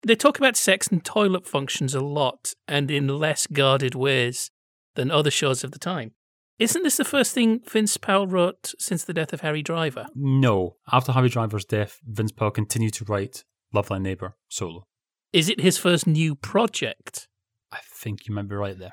They 0.06 0.14
talk 0.14 0.38
about 0.38 0.56
sex 0.56 0.88
and 0.88 1.04
toilet 1.04 1.46
functions 1.46 1.94
a 1.94 2.00
lot 2.00 2.54
and 2.68 2.90
in 2.90 3.08
less 3.08 3.46
guarded 3.46 3.94
ways 3.94 4.50
than 4.94 5.10
other 5.10 5.30
shows 5.30 5.64
of 5.64 5.72
the 5.72 5.78
time. 5.78 6.12
Isn't 6.58 6.84
this 6.84 6.96
the 6.96 7.04
first 7.04 7.34
thing 7.34 7.60
Vince 7.68 7.96
Powell 7.96 8.26
wrote 8.26 8.72
since 8.78 9.04
the 9.04 9.12
death 9.12 9.32
of 9.32 9.42
Harry 9.42 9.62
Driver? 9.62 10.06
No. 10.14 10.76
After 10.90 11.12
Harry 11.12 11.28
Driver's 11.28 11.66
death, 11.66 12.00
Vince 12.06 12.32
Powell 12.32 12.50
continued 12.50 12.94
to 12.94 13.04
write 13.04 13.44
Love 13.72 13.88
Thy 13.88 13.98
Neighbor 13.98 14.34
solo. 14.48 14.86
Is 15.32 15.48
it 15.48 15.60
his 15.60 15.78
first 15.78 16.06
new 16.06 16.34
project? 16.34 17.28
I 17.72 17.78
think 17.82 18.26
you 18.26 18.34
might 18.34 18.48
be 18.48 18.54
right 18.54 18.78
there. 18.78 18.92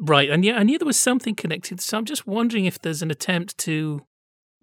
Right, 0.00 0.30
and 0.30 0.44
yeah, 0.44 0.56
I 0.56 0.62
knew 0.62 0.78
there 0.78 0.86
was 0.86 0.98
something 0.98 1.34
connected. 1.34 1.80
So 1.80 1.98
I'm 1.98 2.04
just 2.04 2.26
wondering 2.26 2.64
if 2.64 2.80
there's 2.80 3.02
an 3.02 3.10
attempt 3.10 3.56
to 3.58 4.00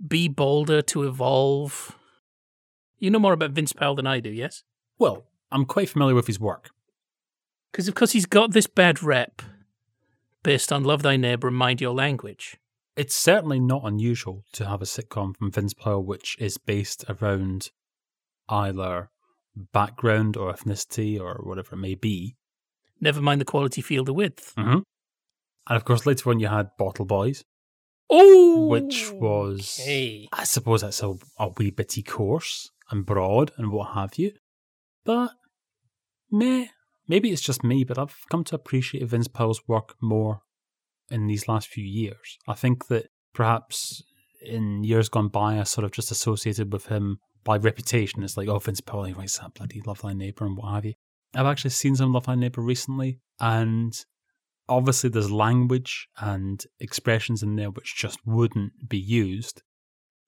be 0.05 0.27
bolder, 0.27 0.81
to 0.83 1.03
evolve. 1.03 1.97
You 2.99 3.09
know 3.09 3.19
more 3.19 3.33
about 3.33 3.51
Vince 3.51 3.73
Powell 3.73 3.95
than 3.95 4.07
I 4.07 4.19
do, 4.19 4.29
yes? 4.29 4.63
Well, 4.99 5.25
I'm 5.51 5.65
quite 5.65 5.89
familiar 5.89 6.15
with 6.15 6.27
his 6.27 6.39
work. 6.39 6.69
Because 7.71 7.87
of 7.87 7.95
course 7.95 8.11
he's 8.11 8.25
got 8.25 8.51
this 8.51 8.67
bad 8.67 9.01
rep 9.01 9.41
based 10.43 10.71
on 10.71 10.83
Love 10.83 11.03
Thy 11.03 11.17
Neighbor 11.17 11.47
and 11.47 11.57
Mind 11.57 11.81
Your 11.81 11.93
Language. 11.93 12.57
It's 12.97 13.15
certainly 13.15 13.59
not 13.59 13.83
unusual 13.85 14.43
to 14.53 14.67
have 14.67 14.81
a 14.81 14.85
sitcom 14.85 15.35
from 15.37 15.51
Vince 15.51 15.73
Powell 15.73 16.03
which 16.03 16.35
is 16.39 16.57
based 16.57 17.05
around 17.07 17.69
either 18.49 19.09
background 19.55 20.37
or 20.37 20.53
ethnicity 20.53 21.19
or 21.19 21.41
whatever 21.43 21.75
it 21.75 21.79
may 21.79 21.95
be. 21.95 22.35
Never 22.99 23.21
mind 23.21 23.41
the 23.41 23.45
quality, 23.45 23.81
feel 23.81 24.03
the 24.03 24.13
width. 24.13 24.53
Mm-hmm. 24.57 24.79
And 25.69 25.77
of 25.77 25.85
course, 25.85 26.05
later 26.05 26.29
on, 26.29 26.39
you 26.39 26.47
had 26.47 26.69
Bottle 26.77 27.05
Boys, 27.05 27.43
Oh, 28.09 28.67
which 28.67 29.09
was, 29.13 29.79
okay. 29.81 30.27
I 30.33 30.43
suppose, 30.43 30.81
that's 30.81 31.01
a, 31.01 31.13
a 31.39 31.49
wee 31.57 31.71
bitty 31.71 32.03
coarse 32.03 32.69
and 32.89 33.05
broad 33.05 33.51
and 33.57 33.71
what 33.71 33.93
have 33.93 34.17
you. 34.17 34.33
But, 35.05 35.31
meh, 36.29 36.67
maybe 37.07 37.31
it's 37.31 37.41
just 37.41 37.63
me, 37.63 37.85
but 37.85 37.97
I've 37.97 38.17
come 38.29 38.43
to 38.45 38.55
appreciate 38.55 39.07
Vince 39.07 39.29
Powell's 39.29 39.61
work 39.65 39.95
more 40.01 40.41
in 41.09 41.27
these 41.27 41.47
last 41.47 41.69
few 41.69 41.85
years. 41.85 42.37
I 42.47 42.53
think 42.53 42.87
that 42.87 43.07
perhaps 43.33 44.03
in 44.41 44.83
years 44.83 45.07
gone 45.07 45.29
by, 45.29 45.59
I 45.59 45.63
sort 45.63 45.85
of 45.85 45.91
just 45.91 46.11
associated 46.11 46.73
with 46.73 46.87
him 46.87 47.19
by 47.43 47.57
reputation. 47.57 48.23
It's 48.23 48.37
like, 48.37 48.47
oh, 48.47 48.59
Vince 48.59 48.81
he 48.85 49.13
writes 49.13 49.39
that 49.39 49.53
bloody 49.53 49.81
Love 49.85 50.01
Thy 50.01 50.13
Neighbor 50.13 50.45
and 50.45 50.57
what 50.57 50.73
have 50.73 50.85
you. 50.85 50.93
I've 51.35 51.45
actually 51.45 51.71
seen 51.71 51.95
some 51.95 52.13
Love 52.13 52.25
Thy 52.25 52.35
Neighbor 52.35 52.61
recently, 52.61 53.19
and 53.39 53.93
obviously 54.67 55.09
there's 55.09 55.31
language 55.31 56.07
and 56.19 56.63
expressions 56.79 57.43
in 57.43 57.55
there 57.55 57.69
which 57.69 57.95
just 57.95 58.19
wouldn't 58.25 58.89
be 58.89 58.99
used 58.99 59.63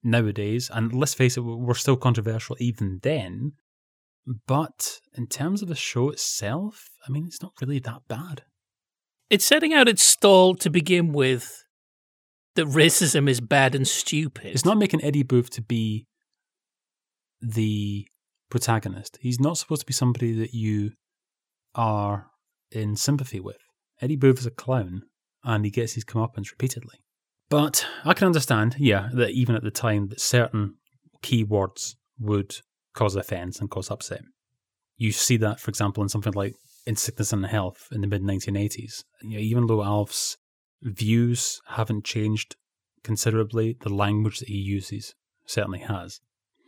nowadays. 0.02 0.70
And 0.72 0.94
let's 0.94 1.14
face 1.14 1.36
it, 1.36 1.40
we're 1.40 1.74
still 1.74 1.96
controversial 1.96 2.56
even 2.60 3.00
then. 3.02 3.52
But 4.46 5.00
in 5.16 5.26
terms 5.26 5.62
of 5.62 5.68
the 5.68 5.74
show 5.74 6.10
itself, 6.10 6.88
I 7.06 7.10
mean, 7.10 7.26
it's 7.26 7.42
not 7.42 7.52
really 7.60 7.78
that 7.80 8.02
bad. 8.08 8.44
It's 9.28 9.44
setting 9.44 9.74
out 9.74 9.88
its 9.88 10.02
stall 10.02 10.54
to 10.56 10.70
begin 10.70 11.12
with 11.12 11.64
that 12.54 12.66
racism 12.66 13.28
is 13.28 13.40
bad 13.40 13.74
and 13.74 13.86
stupid. 13.86 14.46
It's 14.46 14.64
not 14.64 14.78
making 14.78 15.02
Eddie 15.02 15.22
Booth 15.22 15.50
to 15.50 15.62
be 15.62 16.06
the 17.44 18.06
protagonist. 18.50 19.18
He's 19.20 19.40
not 19.40 19.58
supposed 19.58 19.80
to 19.82 19.86
be 19.86 19.92
somebody 19.92 20.32
that 20.38 20.54
you 20.54 20.92
are 21.74 22.26
in 22.70 22.96
sympathy 22.96 23.40
with. 23.40 23.58
Eddie 24.00 24.16
Booth 24.16 24.38
is 24.38 24.46
a 24.46 24.50
clown, 24.50 25.02
and 25.44 25.64
he 25.64 25.70
gets 25.70 25.94
his 25.94 26.04
comeuppance 26.04 26.50
repeatedly. 26.50 26.98
But 27.50 27.86
I 28.04 28.14
can 28.14 28.26
understand, 28.26 28.76
yeah, 28.78 29.08
that 29.12 29.30
even 29.30 29.54
at 29.54 29.62
the 29.62 29.70
time, 29.70 30.08
that 30.08 30.20
certain 30.20 30.76
keywords 31.22 31.94
would 32.18 32.56
cause 32.94 33.16
offence 33.16 33.60
and 33.60 33.70
cause 33.70 33.90
upset. 33.90 34.22
You 34.96 35.12
see 35.12 35.36
that, 35.38 35.60
for 35.60 35.68
example, 35.68 36.02
in 36.02 36.08
something 36.08 36.32
like 36.32 36.54
In 36.86 36.96
Sickness 36.96 37.32
and 37.32 37.44
Health 37.44 37.88
in 37.92 38.00
the 38.00 38.06
mid 38.06 38.22
1980s. 38.22 39.04
You 39.22 39.30
know, 39.30 39.38
even 39.38 39.66
though 39.66 39.82
Alf's 39.82 40.36
views 40.82 41.60
haven't 41.66 42.04
changed 42.04 42.56
considerably, 43.02 43.76
the 43.80 43.94
language 43.94 44.38
that 44.38 44.48
he 44.48 44.56
uses 44.56 45.14
certainly 45.46 45.80
has. 45.80 46.20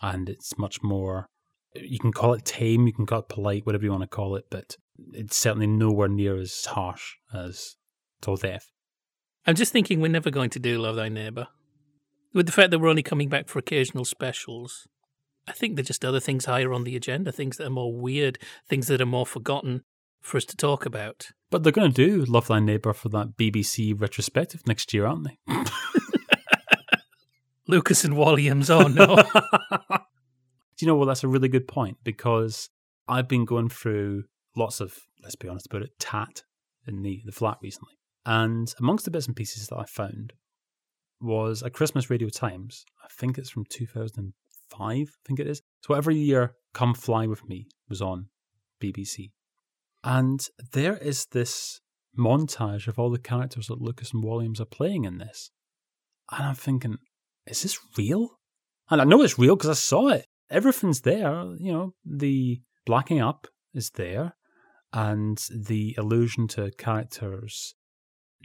And 0.02 0.28
it's 0.28 0.58
much 0.58 0.82
more, 0.82 1.26
you 1.74 1.98
can 1.98 2.12
call 2.12 2.34
it 2.34 2.44
tame, 2.44 2.86
you 2.86 2.92
can 2.92 3.06
call 3.06 3.20
it 3.20 3.28
polite, 3.28 3.66
whatever 3.66 3.84
you 3.84 3.90
want 3.90 4.02
to 4.02 4.08
call 4.08 4.36
it, 4.36 4.44
but 4.50 4.76
it's 5.12 5.36
certainly 5.36 5.66
nowhere 5.66 6.08
near 6.08 6.36
as 6.36 6.64
harsh 6.66 7.14
as 7.34 7.76
Till 8.20 8.36
Death. 8.36 8.70
I'm 9.46 9.54
just 9.54 9.72
thinking 9.72 10.00
we're 10.00 10.08
never 10.08 10.30
going 10.30 10.50
to 10.50 10.58
do 10.58 10.78
Love 10.78 10.96
Thy 10.96 11.08
Neighbor. 11.08 11.48
With 12.34 12.46
the 12.46 12.52
fact 12.52 12.70
that 12.70 12.78
we're 12.78 12.88
only 12.88 13.02
coming 13.02 13.28
back 13.28 13.48
for 13.48 13.58
occasional 13.58 14.04
specials, 14.04 14.86
I 15.48 15.52
think 15.52 15.76
there's 15.76 15.86
just 15.86 16.04
other 16.04 16.20
things 16.20 16.46
higher 16.46 16.72
on 16.72 16.84
the 16.84 16.96
agenda, 16.96 17.32
things 17.32 17.56
that 17.56 17.66
are 17.66 17.70
more 17.70 17.94
weird, 17.94 18.38
things 18.68 18.88
that 18.88 19.00
are 19.00 19.06
more 19.06 19.26
forgotten 19.26 19.82
for 20.20 20.36
us 20.36 20.44
to 20.46 20.56
talk 20.56 20.84
about. 20.84 21.28
But 21.50 21.62
they're 21.62 21.72
going 21.72 21.92
to 21.92 22.06
do 22.06 22.24
Love 22.24 22.48
Thy 22.48 22.58
Neighbour 22.58 22.92
for 22.92 23.08
that 23.10 23.36
BBC 23.36 23.98
retrospective 23.98 24.66
next 24.66 24.92
year, 24.92 25.06
aren't 25.06 25.28
they? 25.28 25.38
Lucas 27.68 28.04
and 28.04 28.14
Walliams, 28.14 28.70
oh 28.70 28.88
no. 28.88 29.16
Do 30.76 30.84
you 30.84 30.86
know 30.86 30.96
what? 30.96 31.06
That's 31.06 31.24
a 31.24 31.28
really 31.28 31.48
good 31.48 31.66
point 31.66 31.98
because 32.04 32.68
I've 33.08 33.28
been 33.28 33.44
going 33.44 33.68
through 33.68 34.24
lots 34.56 34.80
of, 34.80 34.94
let's 35.22 35.36
be 35.36 35.48
honest 35.48 35.66
about 35.66 35.82
it, 35.82 35.98
tat 35.98 36.42
in 36.86 37.02
the, 37.02 37.22
the 37.24 37.32
flat 37.32 37.58
recently. 37.62 37.94
And 38.24 38.72
amongst 38.78 39.04
the 39.04 39.10
bits 39.10 39.26
and 39.26 39.36
pieces 39.36 39.68
that 39.68 39.78
I 39.78 39.84
found 39.84 40.32
was 41.20 41.62
a 41.62 41.70
Christmas 41.70 42.10
Radio 42.10 42.28
Times. 42.28 42.84
I 43.02 43.08
think 43.10 43.38
it's 43.38 43.50
from 43.50 43.64
2005, 43.68 44.82
I 44.82 45.06
think 45.26 45.40
it 45.40 45.46
is. 45.46 45.62
So 45.82 45.94
every 45.94 46.16
year, 46.16 46.54
Come 46.74 46.94
Fly 46.94 47.26
With 47.26 47.48
Me 47.48 47.68
was 47.88 48.02
on 48.02 48.26
BBC. 48.82 49.30
And 50.04 50.46
there 50.72 50.96
is 50.98 51.26
this 51.32 51.80
montage 52.18 52.86
of 52.86 52.98
all 52.98 53.10
the 53.10 53.18
characters 53.18 53.68
that 53.68 53.80
Lucas 53.80 54.12
and 54.12 54.22
Walliams 54.22 54.60
are 54.60 54.66
playing 54.66 55.04
in 55.04 55.18
this. 55.18 55.50
And 56.30 56.44
I'm 56.44 56.54
thinking, 56.54 56.98
is 57.46 57.62
this 57.62 57.78
real? 57.96 58.38
And 58.90 59.00
I 59.00 59.04
know 59.04 59.22
it's 59.22 59.38
real 59.38 59.56
because 59.56 59.70
I 59.70 59.74
saw 59.74 60.08
it. 60.08 60.26
Everything's 60.50 61.00
there. 61.00 61.54
You 61.58 61.72
know, 61.72 61.94
the 62.04 62.60
blacking 62.84 63.20
up 63.20 63.48
is 63.74 63.90
there, 63.90 64.36
and 64.92 65.38
the 65.50 65.94
allusion 65.98 66.48
to 66.48 66.70
characters' 66.78 67.74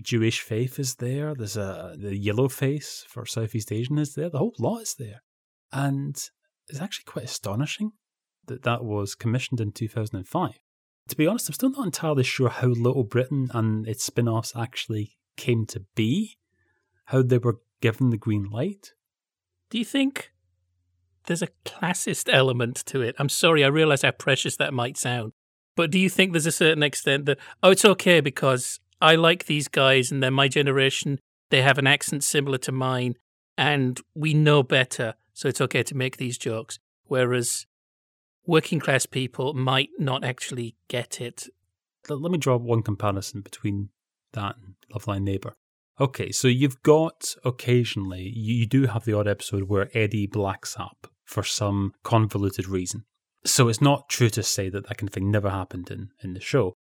Jewish 0.02 0.42
faith 0.42 0.80
is 0.80 0.96
there. 0.96 1.36
There's 1.36 1.58
a 1.58 1.96
the 1.98 2.16
yellow 2.16 2.50
face 2.50 3.06
for 3.08 3.26
Southeast 3.26 3.72
Asian 3.72 3.98
is 3.98 4.16
there. 4.16 4.30
The 4.30 4.40
whole 4.40 4.56
lot 4.60 4.82
is 4.82 4.96
there, 4.98 5.22
and 5.72 6.16
it's 6.68 6.82
actually 6.82 7.06
quite 7.06 7.26
astonishing 7.26 7.92
that 8.48 8.64
that 8.64 8.84
was 8.84 9.16
commissioned 9.16 9.62
in 9.62 9.72
2005. 9.72 10.60
To 11.10 11.16
be 11.16 11.28
honest, 11.28 11.50
I'm 11.50 11.54
still 11.54 11.72
not 11.72 11.86
entirely 11.86 12.24
sure 12.24 12.50
how 12.50 12.68
Little 12.68 13.04
Britain 13.04 13.50
and 13.54 13.88
its 13.88 14.04
spin 14.04 14.28
offs 14.28 14.54
actually 14.56 15.18
came 15.38 15.66
to 15.68 15.84
be, 15.96 16.38
how 17.06 17.22
they 17.22 17.38
were 17.38 17.60
given 17.82 18.10
the 18.10 18.18
green 18.18 18.46
light. 18.46 18.94
Do 19.70 19.78
you 19.78 19.86
think 19.86 20.32
there's 21.26 21.42
a 21.42 21.50
classist 21.66 22.30
element 22.32 22.84
to 22.88 23.02
it? 23.02 23.16
I'm 23.20 23.30
sorry, 23.30 23.64
I 23.64 23.68
realize 23.68 24.02
how 24.02 24.12
precious 24.12 24.58
that 24.58 24.74
might 24.74 24.98
sound. 24.98 25.34
But 25.76 25.92
do 25.92 26.00
you 26.00 26.10
think 26.10 26.32
there's 26.32 26.46
a 26.46 26.52
certain 26.52 26.84
extent 26.84 27.26
that, 27.26 27.40
oh, 27.64 27.72
it's 27.72 27.86
okay 27.86 28.20
because 28.20 28.80
I 29.02 29.16
like 29.16 29.46
these 29.46 29.68
guys 29.68 30.12
and 30.12 30.22
they're 30.22 30.32
my 30.32 30.48
generation, 30.48 31.20
they 31.50 31.62
have 31.62 31.78
an 31.78 31.88
accent 31.88 32.24
similar 32.24 32.58
to 32.60 32.72
mine, 32.72 33.16
and 33.58 34.00
we 34.14 34.34
know 34.34 34.64
better, 34.64 35.16
so 35.34 35.48
it's 35.48 35.62
okay 35.62 35.84
to 35.84 35.96
make 35.96 36.18
these 36.18 36.38
jokes. 36.38 36.80
Whereas 37.06 37.66
working 38.46 38.80
class 38.80 39.06
people 39.06 39.54
might 39.54 39.90
not 39.98 40.24
actually 40.24 40.76
get 40.88 41.22
it. 41.22 41.48
Let 42.10 42.32
me 42.32 42.38
draw 42.38 42.58
one 42.58 42.82
comparison 42.82 43.42
between 43.42 43.90
that 44.34 44.56
and 44.58 44.76
Love 44.94 45.06
Thy 45.06 45.20
Neighbour. 45.20 45.54
Okay, 46.00 46.32
so 46.32 46.48
you've 46.48 46.82
got 46.84 47.36
occasionally, 47.44 48.32
you 48.36 48.66
do 48.66 48.88
have 48.88 49.06
the 49.06 49.14
odd 49.14 49.28
episode 49.28 49.64
where 49.64 49.90
Eddie 49.94 50.28
blacks 50.28 50.76
up 50.80 51.08
for 51.26 51.44
some 51.44 51.94
convoluted 52.04 52.68
reason. 52.68 53.04
So 53.46 53.68
it's 53.68 53.82
not 53.82 54.10
true 54.10 54.30
to 54.30 54.44
say 54.44 54.70
that 54.70 54.88
that 54.88 54.98
kind 54.98 55.10
of 55.10 55.14
thing 55.14 55.32
never 55.32 55.50
happened 55.50 55.90
in, 55.92 56.10
in 56.24 56.34
the 56.34 56.40
show, 56.40 56.74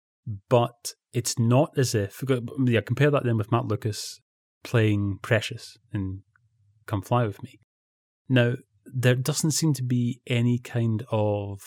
but 0.48 0.94
it's 1.12 1.38
not 1.38 1.70
as 1.76 1.94
if, 1.94 2.22
yeah, 2.64 2.80
compare 2.80 3.10
that 3.10 3.24
then 3.24 3.36
with 3.36 3.50
Matt 3.50 3.66
Lucas 3.66 4.20
playing 4.62 5.18
Precious 5.22 5.76
in 5.92 6.22
Come 6.86 7.02
Fly 7.02 7.26
With 7.26 7.42
Me. 7.42 7.58
Now, 8.28 8.54
there 8.84 9.14
doesn't 9.14 9.52
seem 9.52 9.74
to 9.74 9.82
be 9.82 10.20
any 10.26 10.58
kind 10.58 11.04
of 11.10 11.60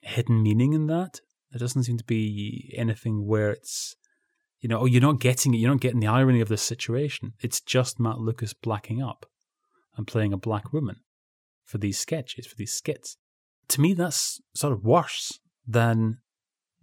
hidden 0.00 0.42
meaning 0.42 0.72
in 0.72 0.86
that. 0.86 1.20
There 1.50 1.58
doesn't 1.58 1.84
seem 1.84 1.98
to 1.98 2.04
be 2.04 2.74
anything 2.76 3.26
where 3.26 3.50
it's, 3.50 3.94
you 4.60 4.68
know, 4.68 4.80
oh, 4.80 4.86
you're 4.86 5.02
not 5.02 5.20
getting 5.20 5.54
it. 5.54 5.58
You're 5.58 5.70
not 5.70 5.80
getting 5.80 6.00
the 6.00 6.06
irony 6.06 6.40
of 6.40 6.48
this 6.48 6.62
situation. 6.62 7.34
It's 7.40 7.60
just 7.60 8.00
Matt 8.00 8.18
Lucas 8.18 8.54
blacking 8.54 9.02
up 9.02 9.26
and 9.96 10.06
playing 10.06 10.32
a 10.32 10.38
black 10.38 10.72
woman 10.72 10.96
for 11.64 11.78
these 11.78 11.98
sketches, 11.98 12.46
for 12.46 12.54
these 12.56 12.72
skits. 12.72 13.16
To 13.68 13.80
me, 13.80 13.94
that's 13.94 14.40
sort 14.54 14.72
of 14.72 14.84
worse 14.84 15.40
than 15.66 16.18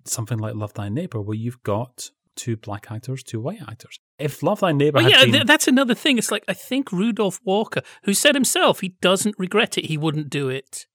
something 0.05 0.37
like 0.37 0.55
Love 0.55 0.73
Thy 0.73 0.89
Neighbor, 0.89 1.21
where 1.21 1.37
you've 1.37 1.63
got 1.63 2.09
two 2.35 2.57
black 2.57 2.87
actors, 2.91 3.23
two 3.23 3.39
white 3.39 3.61
actors. 3.67 3.99
If 4.19 4.43
Love 4.43 4.59
Thy 4.59 4.71
Neighbor 4.71 4.97
Well, 4.97 5.05
had 5.05 5.11
yeah, 5.11 5.23
been, 5.23 5.31
th- 5.31 5.45
that's 5.45 5.67
another 5.67 5.95
thing. 5.95 6.17
It's 6.17 6.31
like 6.31 6.43
I 6.47 6.53
think 6.53 6.91
Rudolph 6.91 7.39
Walker, 7.43 7.81
who 8.03 8.13
said 8.13 8.35
himself 8.35 8.81
he 8.81 8.95
doesn't 9.01 9.35
regret 9.37 9.77
it, 9.77 9.85
he 9.85 9.97
wouldn't 9.97 10.29
do 10.29 10.49
it. 10.49 10.85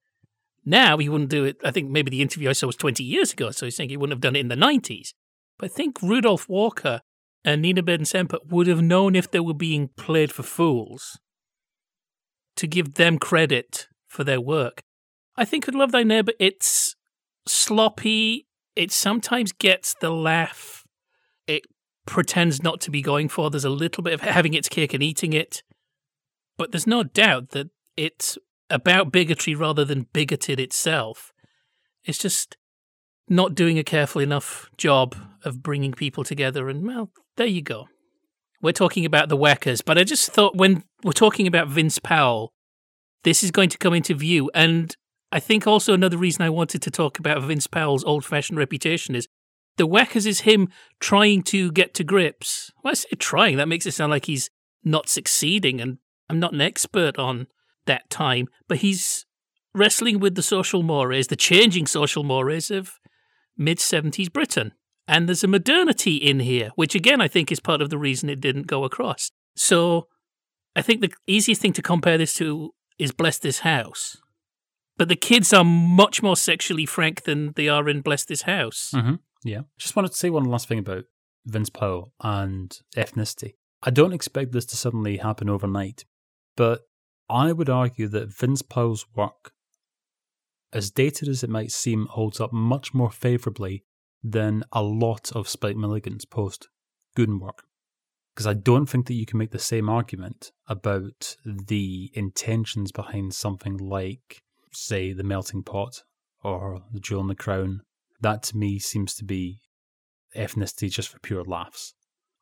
Now 0.65 0.99
he 0.99 1.09
wouldn't 1.09 1.31
do 1.31 1.45
it. 1.45 1.57
I 1.65 1.71
think 1.71 1.91
maybe 1.91 2.11
the 2.11 2.23
interview 2.23 2.51
I 2.51 2.53
saw 2.53 2.67
was 2.67 2.77
20 2.77 3.03
years 3.03 3.33
ago, 3.33 3.51
so 3.51 3.67
he's 3.67 3.77
saying 3.77 3.89
he 3.89 3.97
wouldn't 3.97 4.17
have 4.17 4.21
done 4.21 4.37
it 4.37 4.41
in 4.41 4.49
the 4.49 4.55
90s. 4.55 5.15
But 5.59 5.71
I 5.71 5.75
think 5.75 6.01
Rudolph 6.03 6.49
Walker 6.49 7.01
and 7.45 7.63
Nina 7.63 7.83
Baden-Semper 7.83 8.39
would 8.49 8.67
have 8.67 8.83
known 8.83 9.17
if 9.17 9.31
they 9.31 9.41
were 9.41 9.55
being 9.55 9.89
played 9.97 10.33
for 10.33 10.43
fools 10.43 11.19
to 12.57 12.67
give 12.67 12.95
them 12.95 13.19
credit 13.19 13.89
for 14.07 14.25
their 14.25 14.41
work. 14.41 14.81
I 15.37 15.45
think 15.45 15.67
with 15.67 15.75
Love 15.75 15.93
Thy 15.93 16.03
Neighbor, 16.03 16.33
it's 16.39 16.95
sloppy. 17.47 18.47
It 18.75 18.93
sometimes 18.93 19.53
gets 19.53 19.95
the 20.01 20.11
laugh. 20.11 20.85
It 21.47 21.63
pretends 22.07 22.63
not 22.63 22.81
to 22.83 22.91
be 22.91 23.03
going 23.03 23.29
for. 23.29 23.51
There's 23.51 23.65
a 23.65 23.71
little 23.71 24.03
bit 24.03 24.15
of 24.15 24.21
having 24.21 24.55
its 24.55 24.69
cake 24.69 24.93
and 24.95 25.03
eating 25.03 25.33
it. 25.33 25.63
But 26.57 26.73
there's 26.73 26.87
no 26.87 27.05
doubt 27.05 27.51
that 27.51 27.71
it's 27.97 28.37
about 28.69 29.13
bigotry 29.13 29.55
rather 29.55 29.85
than 29.85 30.09
bigoted 30.13 30.61
itself. 30.61 31.33
It's 32.05 32.19
just 32.19 32.57
not 33.29 33.55
doing 33.55 33.79
a 33.79 33.85
careful 33.85 34.21
enough 34.21 34.71
job 34.77 35.15
of 35.45 35.63
bringing 35.63 35.93
people 35.93 36.25
together. 36.25 36.69
And, 36.69 36.87
well, 36.87 37.11
there 37.37 37.47
you 37.47 37.63
go. 37.63 37.89
We're 38.61 38.73
talking 38.73 39.05
about 39.05 39.29
the 39.29 39.37
Wackers, 39.37 39.85
but 39.85 39.99
I 39.99 40.05
just 40.05 40.31
thought 40.33 40.57
when 40.57 40.83
we're 41.05 41.13
talking 41.13 41.47
about 41.47 41.69
Vince 41.69 41.99
Powell, 41.99 42.53
this 43.23 43.45
is 43.45 43.51
going 43.51 43.69
to 43.69 43.79
come 43.79 43.95
into 43.95 44.15
view. 44.15 44.51
And 44.55 44.97
I 45.31 45.41
think 45.41 45.67
also 45.67 45.95
another 45.95 46.17
reason 46.17 46.43
I 46.43 46.51
wanted 46.51 46.83
to 46.83 46.91
talk 46.91 47.19
about 47.19 47.43
Vince 47.43 47.67
Powell's 47.67 48.05
old 48.05 48.25
fashioned 48.25 48.59
reputation 48.59 49.15
is 49.15 49.29
the 49.77 49.87
Wackers 49.87 50.27
is 50.27 50.41
him 50.41 50.69
trying 50.99 51.43
to 51.45 51.71
get 51.71 51.95
to 51.95 52.05
grips. 52.05 52.73
I 52.85 52.95
say 52.95 53.09
trying, 53.19 53.59
that 53.59 53.69
makes 53.69 53.87
it 53.87 53.93
sound 53.93 54.11
like 54.11 54.25
he's 54.25 54.51
not 54.83 55.09
succeeding, 55.09 55.81
and 55.81 55.99
I'm 56.29 56.41
not 56.41 56.53
an 56.53 56.61
expert 56.61 57.19
on 57.19 57.47
that 57.87 58.11
time, 58.11 58.49
but 58.67 58.79
he's 58.79 59.25
wrestling 59.75 60.19
with 60.19 60.35
the 60.35 60.43
social 60.43 60.83
mores, 60.83 61.29
the 61.29 61.37
changing 61.37 61.87
social 61.87 62.25
mores 62.25 62.71
of 62.71 62.98
mid 63.59 63.79
70s 63.79 64.33
Britain. 64.33 64.73
And 65.07 65.27
there's 65.29 65.45
a 65.45 65.49
modernity 65.49 66.17
in 66.17 66.41
here, 66.41 66.71
which 66.77 66.95
again 66.95 67.21
I 67.21 67.29
think 67.29 67.51
is 67.51 67.61
part 67.61 67.81
of 67.83 67.91
the 67.91 67.99
reason 67.99 68.29
it 68.29 68.41
didn't 68.41 68.67
go 68.67 68.85
across. 68.85 69.31
So 69.57 70.07
I 70.77 70.83
think 70.83 71.01
the 71.01 71.13
easiest 71.27 71.61
thing 71.61 71.73
to 71.75 71.83
compare 71.83 72.19
this 72.19 72.35
to 72.35 72.73
is 72.99 73.13
Bless 73.13 73.39
This 73.39 73.61
House. 73.61 74.19
But 74.97 75.09
the 75.09 75.17
kids 75.17 75.53
are 75.53 75.65
much 75.65 76.23
more 76.23 76.37
sexually 76.37 76.85
frank 76.87 77.23
than 77.23 77.53
they 77.57 77.69
are 77.69 77.89
in 77.89 78.01
Bless 78.01 78.25
This 78.25 78.43
House. 78.43 78.91
hmm 78.93 79.15
Yeah. 79.45 79.63
Just 79.79 79.97
wanted 79.97 80.11
to 80.13 80.17
say 80.19 80.31
one 80.31 80.45
last 80.45 80.69
thing 80.69 80.79
about 80.81 81.05
Vince 81.47 81.71
Powell 81.71 82.13
and 82.23 82.79
ethnicity. 82.97 83.55
I 83.83 83.91
don't 83.91 84.13
expect 84.13 84.53
this 84.53 84.67
to 84.67 84.77
suddenly 84.77 85.19
happen 85.19 85.49
overnight, 85.49 86.05
but 86.57 86.83
I 87.31 87.53
would 87.53 87.71
argue 87.71 88.09
that 88.09 88.37
Vince 88.37 88.61
Powell's 88.63 89.07
work, 89.15 89.53
as 90.73 90.91
dated 90.91 91.29
as 91.29 91.43
it 91.43 91.51
might 91.51 91.73
seem, 91.73 92.07
holds 92.07 92.41
up 92.41 92.53
much 92.53 92.95
more 92.95 93.11
favourably 93.11 93.85
than 94.23 94.65
a 94.73 94.83
lot 94.83 95.31
of 95.33 95.49
Spike 95.49 95.77
Milligan's 95.77 96.25
post 96.25 96.69
work. 97.17 97.65
Because 98.33 98.47
I 98.47 98.55
don't 98.55 98.87
think 98.87 99.07
that 99.07 99.15
you 99.15 99.27
can 99.27 99.39
make 99.39 99.51
the 99.51 99.59
same 99.59 99.89
argument 99.89 100.53
about 100.69 101.37
the 101.45 102.13
intentions 102.15 102.93
behind 102.93 103.35
something 103.35 103.77
like, 103.77 104.43
say, 104.73 105.13
The 105.13 105.25
Melting 105.25 105.65
Pot 105.65 106.05
or 106.45 106.85
The 106.93 107.01
Jewel 107.01 107.23
in 107.23 107.27
the 107.27 107.35
Crown. 107.35 107.83
That 108.21 108.45
to 108.45 108.57
me 108.57 108.79
seems 108.79 109.15
to 109.17 109.25
be 109.25 109.63
ethnicity 110.37 110.91
just 110.91 111.09
for 111.09 111.19
pure 111.19 111.43
laughs. 111.43 111.95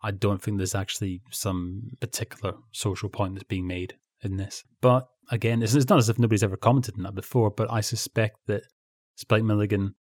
I 0.02 0.10
don't 0.10 0.42
think 0.42 0.58
there's 0.58 0.74
actually 0.74 1.22
some 1.30 1.92
particular 2.00 2.54
social 2.72 3.08
point 3.08 3.34
that's 3.34 3.44
being 3.44 3.66
made 3.66 3.96
in 4.20 4.36
this. 4.36 4.62
But 4.82 5.08
again, 5.30 5.62
it's, 5.62 5.74
it's 5.74 5.88
not 5.88 5.98
as 5.98 6.08
if 6.08 6.18
nobody's 6.18 6.42
ever 6.42 6.56
commented 6.56 6.94
on 6.96 7.04
that 7.04 7.14
before, 7.14 7.50
but 7.50 7.70
I 7.70 7.80
suspect 7.80 8.38
that 8.46 8.62
Spike 9.16 9.44
Milligan, 9.44 9.94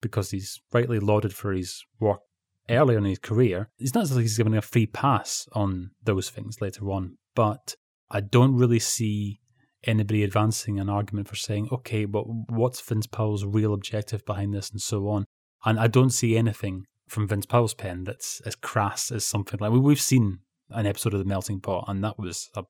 because 0.00 0.30
he's 0.30 0.60
rightly 0.72 0.98
lauded 0.98 1.34
for 1.34 1.52
his 1.52 1.84
work 1.98 2.20
earlier 2.68 2.98
in 2.98 3.04
his 3.04 3.18
career, 3.18 3.70
it's 3.78 3.94
not 3.94 4.04
as 4.04 4.12
if 4.12 4.18
he's 4.18 4.36
given 4.36 4.54
a 4.54 4.62
free 4.62 4.86
pass 4.86 5.48
on 5.52 5.90
those 6.02 6.30
things 6.30 6.60
later 6.60 6.90
on. 6.90 7.18
But 7.34 7.74
I 8.10 8.20
don't 8.20 8.56
really 8.56 8.78
see 8.78 9.40
anybody 9.84 10.22
advancing 10.22 10.78
an 10.78 10.88
argument 10.88 11.28
for 11.28 11.36
saying, 11.36 11.68
okay, 11.72 12.04
but 12.04 12.24
what's 12.48 12.80
Vince 12.80 13.06
Powell's 13.06 13.44
real 13.44 13.74
objective 13.74 14.24
behind 14.24 14.54
this 14.54 14.70
and 14.70 14.80
so 14.80 15.08
on. 15.08 15.24
And 15.64 15.78
I 15.78 15.86
don't 15.86 16.10
see 16.10 16.36
anything 16.36 16.84
from 17.08 17.28
Vince 17.28 17.46
Powell's 17.46 17.74
pen 17.74 18.04
that's 18.04 18.40
as 18.42 18.54
crass 18.54 19.10
as 19.10 19.24
something 19.24 19.58
like 19.60 19.72
we've 19.72 20.00
seen 20.00 20.40
an 20.70 20.86
episode 20.86 21.12
of 21.12 21.18
The 21.18 21.26
Melting 21.26 21.60
Pot, 21.60 21.84
and 21.88 22.02
that 22.04 22.18
was 22.18 22.48
a 22.54 22.64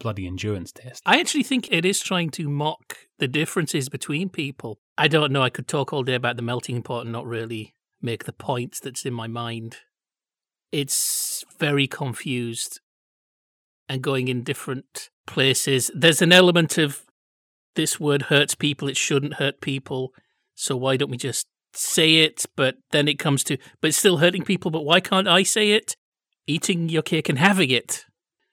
bloody 0.00 0.26
endurance 0.26 0.72
test. 0.72 1.02
I 1.06 1.20
actually 1.20 1.44
think 1.44 1.70
it 1.70 1.84
is 1.84 2.00
trying 2.00 2.30
to 2.30 2.48
mock 2.48 2.96
the 3.18 3.28
differences 3.28 3.88
between 3.88 4.28
people. 4.28 4.78
I 4.98 5.08
don't 5.08 5.32
know. 5.32 5.42
I 5.42 5.50
could 5.50 5.68
talk 5.68 5.92
all 5.92 6.02
day 6.02 6.14
about 6.14 6.36
the 6.36 6.42
melting 6.42 6.82
pot 6.82 7.04
and 7.04 7.12
not 7.12 7.26
really 7.26 7.74
make 8.00 8.24
the 8.24 8.32
point 8.32 8.78
that's 8.82 9.06
in 9.06 9.14
my 9.14 9.28
mind. 9.28 9.76
It's 10.72 11.44
very 11.58 11.86
confused 11.86 12.80
and 13.88 14.02
going 14.02 14.28
in 14.28 14.42
different 14.42 15.10
places. 15.26 15.90
There's 15.94 16.22
an 16.22 16.32
element 16.32 16.78
of 16.78 17.02
this 17.74 18.00
word 18.00 18.22
hurts 18.22 18.54
people, 18.54 18.88
it 18.88 18.96
shouldn't 18.96 19.34
hurt 19.34 19.60
people. 19.60 20.12
So 20.54 20.76
why 20.76 20.96
don't 20.96 21.10
we 21.10 21.16
just 21.16 21.46
say 21.72 22.16
it? 22.16 22.44
But 22.56 22.76
then 22.90 23.08
it 23.08 23.18
comes 23.18 23.44
to, 23.44 23.56
but 23.80 23.88
it's 23.88 23.96
still 23.96 24.18
hurting 24.18 24.44
people, 24.44 24.70
but 24.70 24.84
why 24.84 25.00
can't 25.00 25.28
I 25.28 25.42
say 25.42 25.72
it? 25.72 25.96
Eating 26.46 26.88
your 26.88 27.02
cake 27.02 27.28
and 27.28 27.38
having 27.38 27.70
it. 27.70 28.04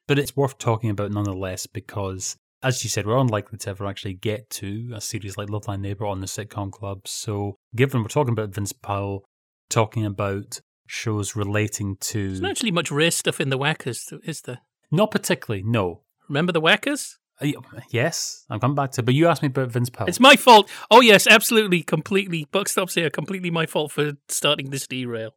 But 0.10 0.18
it's 0.18 0.36
worth 0.36 0.58
talking 0.58 0.90
about 0.90 1.12
nonetheless 1.12 1.68
because, 1.68 2.36
as 2.64 2.84
you 2.84 2.90
said, 2.90 3.06
we're 3.06 3.20
unlikely 3.20 3.60
to 3.60 3.70
ever 3.70 3.86
actually 3.86 4.16
get 4.16 4.50
to 4.50 4.92
a 4.96 5.00
series 5.00 5.38
like 5.38 5.52
Love 5.52 5.68
Thy 5.68 5.76
Neighbour 5.76 6.08
on 6.08 6.20
the 6.20 6.26
sitcom 6.26 6.72
club. 6.72 7.08
So, 7.08 7.58
given 7.76 8.02
we're 8.02 8.08
talking 8.08 8.32
about 8.32 8.50
Vince 8.50 8.74
Powell, 8.74 9.24
talking 9.70 10.08
about 10.08 10.62
shows 10.88 11.36
relating 11.36 11.96
to. 11.98 12.30
There's 12.30 12.42
not 12.42 12.50
actually 12.50 12.72
much 12.72 12.90
race 12.90 13.18
stuff 13.18 13.40
in 13.40 13.52
the 13.52 13.58
Wackers, 13.60 14.12
is 14.28 14.42
there? 14.42 14.62
Not 14.90 15.12
particularly, 15.12 15.62
no. 15.64 16.02
Remember 16.28 16.52
the 16.52 16.62
Wackers? 16.62 17.18
Uh, 17.40 17.52
Yes, 17.92 18.48
I'm 18.50 18.60
coming 18.60 18.74
back 18.74 18.94
to 18.94 19.02
It, 19.02 19.06
But 19.06 19.14
you 19.14 19.28
asked 19.28 19.44
me 19.44 19.50
about 19.50 19.70
Vince 19.70 19.92
Powell. 19.92 20.10
It's 20.10 20.20
my 20.20 20.36
fault. 20.36 20.68
Oh, 20.90 21.02
yes, 21.02 21.28
absolutely, 21.28 21.84
completely. 21.84 22.48
Buck 22.52 22.68
stops 22.68 22.96
here. 22.96 23.12
Completely 23.12 23.52
my 23.52 23.68
fault 23.68 23.92
for 23.92 24.14
starting 24.28 24.72
this 24.72 24.88
derail. 24.88 25.36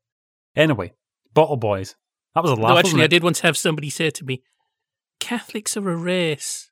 Anyway, 0.56 0.94
Bottle 1.34 1.58
Boys. 1.58 1.94
That 2.34 2.42
was 2.42 2.52
a 2.52 2.54
laugh. 2.54 2.70
No, 2.70 2.78
actually, 2.78 3.02
I 3.02 3.08
did 3.08 3.22
once 3.22 3.40
have 3.40 3.58
somebody 3.58 3.90
say 3.90 4.08
to 4.08 4.24
me, 4.24 4.42
Catholics 5.22 5.76
are 5.76 5.88
a 5.88 5.96
race. 5.96 6.68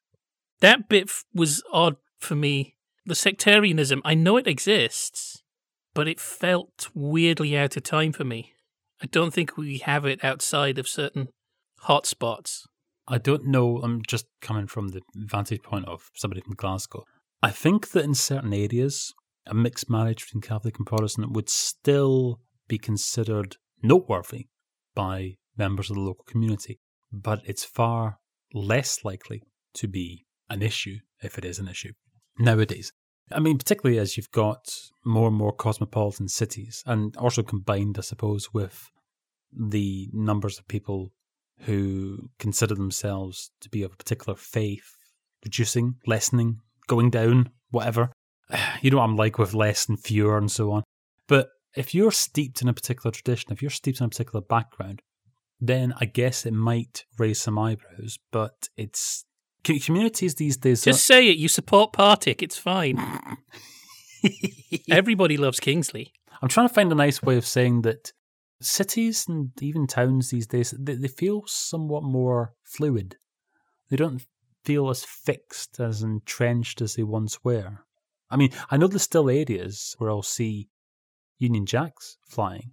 That 0.59 0.89
bit 0.89 1.05
f- 1.05 1.25
was 1.33 1.63
odd 1.73 1.97
for 2.19 2.35
me. 2.35 2.75
The 3.07 3.15
sectarianism, 3.15 4.03
I 4.05 4.15
know 4.15 4.37
it 4.39 4.49
exists, 4.49 5.45
but 5.95 6.09
it 6.09 6.19
felt 6.19 6.91
weirdly 6.93 7.57
out 7.57 7.77
of 7.77 7.85
time 7.85 8.11
for 8.11 8.25
me. 8.25 8.55
I 9.01 9.07
don't 9.07 9.33
think 9.33 9.57
we 9.57 9.79
have 9.79 10.05
it 10.05 10.25
outside 10.25 10.81
of 10.81 10.89
certain 10.89 11.29
hotspots. 11.85 12.63
I 13.07 13.19
don't 13.19 13.47
know. 13.47 13.79
I'm 13.85 14.03
just 14.05 14.27
coming 14.43 14.67
from 14.67 14.89
the 14.89 15.03
vantage 15.15 15.63
point 15.63 15.87
of 15.87 16.11
somebody 16.17 16.41
from 16.41 16.55
Glasgow. 16.55 17.05
I 17.41 17.53
think 17.53 17.91
that 17.91 18.05
in 18.05 18.17
certain 18.17 18.53
areas, 18.53 19.15
a 19.47 19.55
mixed 19.55 19.89
marriage 19.89 20.25
between 20.27 20.43
Catholic 20.43 20.77
and 20.77 20.87
Protestant 20.89 21.31
would 21.31 21.49
still 21.49 22.41
be 22.67 22.79
considered 22.79 23.59
noteworthy 23.81 24.49
by 24.93 25.37
members 25.57 25.89
of 25.89 25.95
the 25.95 26.03
local 26.03 26.25
community, 26.25 26.81
but 27.13 27.43
it's 27.45 27.65
far 27.65 28.19
less 28.53 29.05
likely 29.05 29.43
to 29.75 29.89
be 29.89 30.27
an 30.49 30.63
issue 30.63 30.99
if 31.23 31.39
it 31.39 31.45
is 31.45 31.59
an 31.59 31.69
issue 31.69 31.93
nowadays. 32.39 32.93
I 33.33 33.39
mean, 33.39 33.59
particularly 33.59 33.99
as 33.99 34.17
you've 34.17 34.33
got 34.33 34.75
more 35.05 35.29
and 35.29 35.37
more 35.37 35.53
cosmopolitan 35.53 36.29
cities, 36.29 36.83
and 36.87 37.17
also 37.17 37.43
combined, 37.43 37.97
I 37.97 38.03
suppose, 38.03 38.53
with 38.53 38.91
the 39.53 40.09
numbers 40.13 40.59
of 40.59 40.67
people 40.67 41.13
who 41.61 42.31
consider 42.39 42.75
themselves 42.75 43.51
to 43.61 43.69
be 43.69 43.83
of 43.83 43.93
a 43.93 43.97
particular 43.97 44.37
faith 44.37 44.97
reducing, 45.45 45.97
lessening, 46.07 46.61
going 46.87 47.11
down, 47.11 47.51
whatever. 47.71 48.11
You 48.83 48.91
know 48.91 48.97
what 48.97 49.05
I'm 49.05 49.17
like 49.17 49.39
with 49.39 49.55
less 49.55 49.89
and 49.89 49.99
fewer 49.99 50.37
and 50.37 50.51
so 50.51 50.73
on. 50.73 50.83
But 51.29 51.51
if 51.77 51.95
you're 51.95 52.11
steeped 52.11 52.63
in 52.63 52.69
a 52.69 52.73
particular 52.73 53.13
tradition, 53.13 53.53
if 53.53 53.63
you're 53.63 53.71
steeped 53.71 54.01
in 54.01 54.07
a 54.07 54.09
particular 54.09 54.41
background, 54.41 55.03
then 55.61 55.95
I 56.01 56.07
guess 56.07 56.47
it 56.47 56.53
might 56.53 57.05
raise 57.19 57.41
some 57.41 57.59
eyebrows. 57.59 58.19
But 58.31 58.69
it's 58.77 59.25
communities 59.65 60.37
these 60.37 60.57
days. 60.57 60.85
Just 60.85 61.07
say 61.07 61.29
it. 61.29 61.39
You 61.39 61.49
support 61.49 61.93
Partick. 61.93 62.43
It's 62.43 62.57
fine. 62.59 62.99
Everybody 64.91 65.37
loves 65.37 65.61
Kingsley. 65.61 66.13
I'm 66.43 66.49
trying 66.49 66.69
to 66.69 66.75
find 66.75 66.91
a 66.91 66.97
nice 66.97 67.23
way 67.23 67.37
of 67.37 67.47
saying 67.47 67.83
that 67.83 68.13
cities 68.61 69.27
and 69.29 69.51
even 69.61 69.87
towns 69.87 70.31
these 70.31 70.47
days 70.47 70.75
they, 70.79 70.95
they 70.95 71.09
feel 71.09 71.43
somewhat 71.47 72.03
more 72.03 72.55
fluid. 72.65 73.17
They 73.91 73.97
don't 73.97 74.23
feel 74.65 74.91
as 74.91 75.05
fixed, 75.05 75.81
as 75.81 76.03
entrenched 76.03 76.81
as 76.81 76.95
they 76.95 77.03
once 77.03 77.43
were. 77.43 77.79
I 78.31 78.37
mean, 78.37 78.51
I 78.71 78.77
know 78.77 78.87
there's 78.87 79.03
still 79.03 79.29
areas 79.29 79.95
where 79.99 80.11
I'll 80.11 80.23
see 80.23 80.69
Union 81.39 81.67
Jacks 81.67 82.17
flying, 82.29 82.73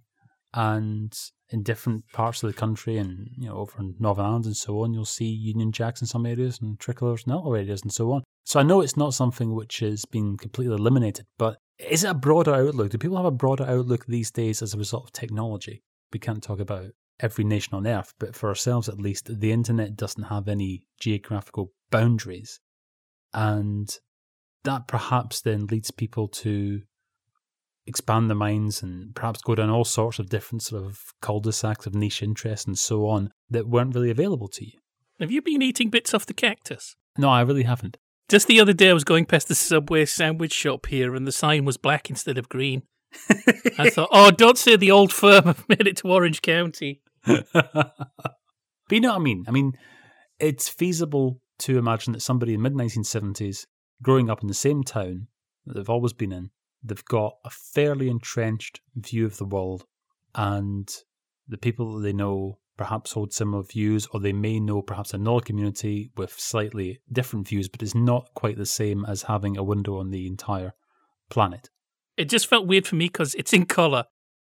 and 0.54 1.12
in 1.50 1.62
different 1.62 2.04
parts 2.12 2.42
of 2.42 2.48
the 2.48 2.58
country 2.58 2.98
and 2.98 3.30
you 3.36 3.48
know 3.48 3.56
over 3.56 3.80
in 3.80 3.94
Northern 3.98 4.26
Ireland 4.26 4.46
and 4.46 4.56
so 4.56 4.82
on, 4.82 4.92
you'll 4.92 5.04
see 5.04 5.26
Union 5.26 5.72
Jacks 5.72 6.00
in 6.00 6.06
some 6.06 6.26
areas 6.26 6.60
and 6.60 6.78
tricolours 6.78 7.24
in 7.26 7.32
other 7.32 7.56
areas 7.56 7.82
and 7.82 7.92
so 7.92 8.12
on. 8.12 8.22
So 8.44 8.60
I 8.60 8.62
know 8.62 8.80
it's 8.80 8.96
not 8.96 9.14
something 9.14 9.54
which 9.54 9.80
has 9.80 10.04
been 10.04 10.36
completely 10.36 10.74
eliminated, 10.74 11.26
but 11.38 11.58
is 11.78 12.04
it 12.04 12.10
a 12.10 12.14
broader 12.14 12.54
outlook? 12.54 12.90
Do 12.90 12.98
people 12.98 13.16
have 13.16 13.26
a 13.26 13.30
broader 13.30 13.64
outlook 13.64 14.06
these 14.06 14.30
days 14.30 14.62
as 14.62 14.74
a 14.74 14.78
result 14.78 15.04
of 15.04 15.12
technology? 15.12 15.82
We 16.12 16.18
can't 16.18 16.42
talk 16.42 16.60
about 16.60 16.90
every 17.20 17.44
nation 17.44 17.74
on 17.74 17.86
earth, 17.86 18.14
but 18.18 18.34
for 18.34 18.48
ourselves 18.48 18.88
at 18.88 19.00
least, 19.00 19.40
the 19.40 19.52
internet 19.52 19.96
doesn't 19.96 20.24
have 20.24 20.48
any 20.48 20.86
geographical 21.00 21.72
boundaries. 21.90 22.60
And 23.32 23.94
that 24.64 24.88
perhaps 24.88 25.40
then 25.40 25.66
leads 25.66 25.90
people 25.90 26.28
to 26.28 26.82
expand 27.88 28.28
their 28.28 28.36
minds 28.36 28.82
and 28.82 29.14
perhaps 29.14 29.40
go 29.40 29.54
down 29.54 29.70
all 29.70 29.84
sorts 29.84 30.18
of 30.18 30.28
different 30.28 30.62
sort 30.62 30.84
of 30.84 31.00
cul-de-sacs 31.22 31.86
of 31.86 31.94
niche 31.94 32.22
interests 32.22 32.66
and 32.66 32.78
so 32.78 33.08
on 33.08 33.30
that 33.50 33.68
weren't 33.68 33.94
really 33.94 34.10
available 34.10 34.48
to 34.48 34.64
you. 34.64 34.78
Have 35.18 35.32
you 35.32 35.42
been 35.42 35.62
eating 35.62 35.90
bits 35.90 36.14
off 36.14 36.26
the 36.26 36.34
cactus? 36.34 36.94
No, 37.16 37.28
I 37.28 37.40
really 37.40 37.64
haven't. 37.64 37.96
Just 38.28 38.46
the 38.46 38.60
other 38.60 38.74
day, 38.74 38.90
I 38.90 38.94
was 38.94 39.04
going 39.04 39.24
past 39.24 39.48
the 39.48 39.54
Subway 39.54 40.04
sandwich 40.04 40.52
shop 40.52 40.86
here, 40.86 41.14
and 41.14 41.26
the 41.26 41.32
sign 41.32 41.64
was 41.64 41.78
black 41.78 42.10
instead 42.10 42.36
of 42.36 42.48
green. 42.48 42.82
I 43.78 43.88
thought, 43.90 44.10
oh, 44.12 44.30
don't 44.30 44.58
say 44.58 44.76
the 44.76 44.90
old 44.90 45.12
firm 45.12 45.44
have 45.44 45.68
made 45.68 45.86
it 45.86 45.96
to 45.98 46.08
Orange 46.12 46.42
County. 46.42 47.00
but 47.24 47.46
you 48.90 49.00
know 49.00 49.10
what 49.10 49.20
I 49.20 49.24
mean? 49.24 49.44
I 49.48 49.50
mean, 49.50 49.72
it's 50.38 50.68
feasible 50.68 51.40
to 51.60 51.78
imagine 51.78 52.12
that 52.12 52.20
somebody 52.20 52.54
in 52.54 52.62
the 52.62 52.70
mid 52.70 52.78
1970s, 52.78 53.66
growing 54.02 54.28
up 54.28 54.42
in 54.42 54.48
the 54.48 54.54
same 54.54 54.82
town 54.82 55.28
that 55.66 55.74
they've 55.74 55.90
always 55.90 56.12
been 56.12 56.32
in, 56.32 56.50
they've 56.82 57.04
got 57.04 57.34
a 57.44 57.50
fairly 57.50 58.08
entrenched 58.08 58.80
view 58.94 59.26
of 59.26 59.36
the 59.36 59.44
world, 59.44 59.84
and 60.34 60.88
the 61.46 61.58
people 61.58 61.96
that 61.96 62.02
they 62.02 62.12
know 62.12 62.58
perhaps 62.76 63.12
hold 63.12 63.32
similar 63.32 63.62
views, 63.64 64.06
or 64.12 64.20
they 64.20 64.32
may 64.32 64.60
know 64.60 64.80
perhaps 64.80 65.12
another 65.12 65.40
community 65.40 66.10
with 66.16 66.32
slightly 66.38 67.00
different 67.12 67.48
views, 67.48 67.68
but 67.68 67.82
it's 67.82 67.94
not 67.94 68.32
quite 68.34 68.56
the 68.56 68.64
same 68.64 69.04
as 69.04 69.22
having 69.22 69.56
a 69.56 69.64
window 69.64 69.98
on 69.98 70.10
the 70.10 70.26
entire 70.26 70.72
planet. 71.28 71.68
It 72.16 72.28
just 72.28 72.46
felt 72.46 72.66
weird 72.66 72.86
for 72.86 72.94
me 72.94 73.06
because 73.06 73.34
it's 73.34 73.52
in 73.52 73.66
colour. 73.66 74.04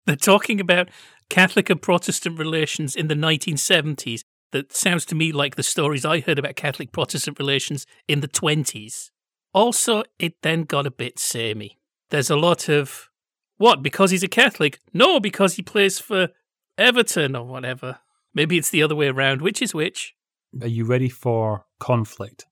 They're 0.05 0.15
talking 0.15 0.59
about 0.59 0.89
Catholic 1.29 1.69
and 1.69 1.81
Protestant 1.81 2.39
relations 2.39 2.95
in 2.95 3.07
the 3.07 3.15
1970s. 3.15 4.23
That 4.51 4.73
sounds 4.73 5.05
to 5.05 5.15
me 5.15 5.31
like 5.31 5.55
the 5.55 5.63
stories 5.63 6.05
I 6.05 6.19
heard 6.19 6.39
about 6.39 6.55
Catholic 6.55 6.91
Protestant 6.91 7.39
relations 7.39 7.85
in 8.07 8.19
the 8.19 8.27
20s. 8.27 9.09
Also, 9.53 10.03
it 10.19 10.35
then 10.43 10.63
got 10.63 10.85
a 10.85 10.91
bit 10.91 11.19
samey. 11.19 11.79
There's 12.13 12.29
a 12.29 12.35
lot 12.35 12.69
of, 12.69 13.09
what, 13.57 13.81
because 13.81 14.11
he's 14.11 14.21
a 14.21 14.27
Catholic? 14.27 14.79
No, 14.93 15.19
because 15.19 15.55
he 15.55 15.63
plays 15.63 15.97
for 15.97 16.29
Everton 16.77 17.35
or 17.35 17.43
whatever. 17.43 18.01
Maybe 18.35 18.55
it's 18.55 18.69
the 18.69 18.83
other 18.83 18.93
way 18.93 19.07
around. 19.07 19.41
Which 19.41 19.63
is 19.63 19.73
which? 19.73 20.13
Are 20.61 20.67
you 20.67 20.85
ready 20.85 21.09
for 21.09 21.65
conflict? 21.79 22.45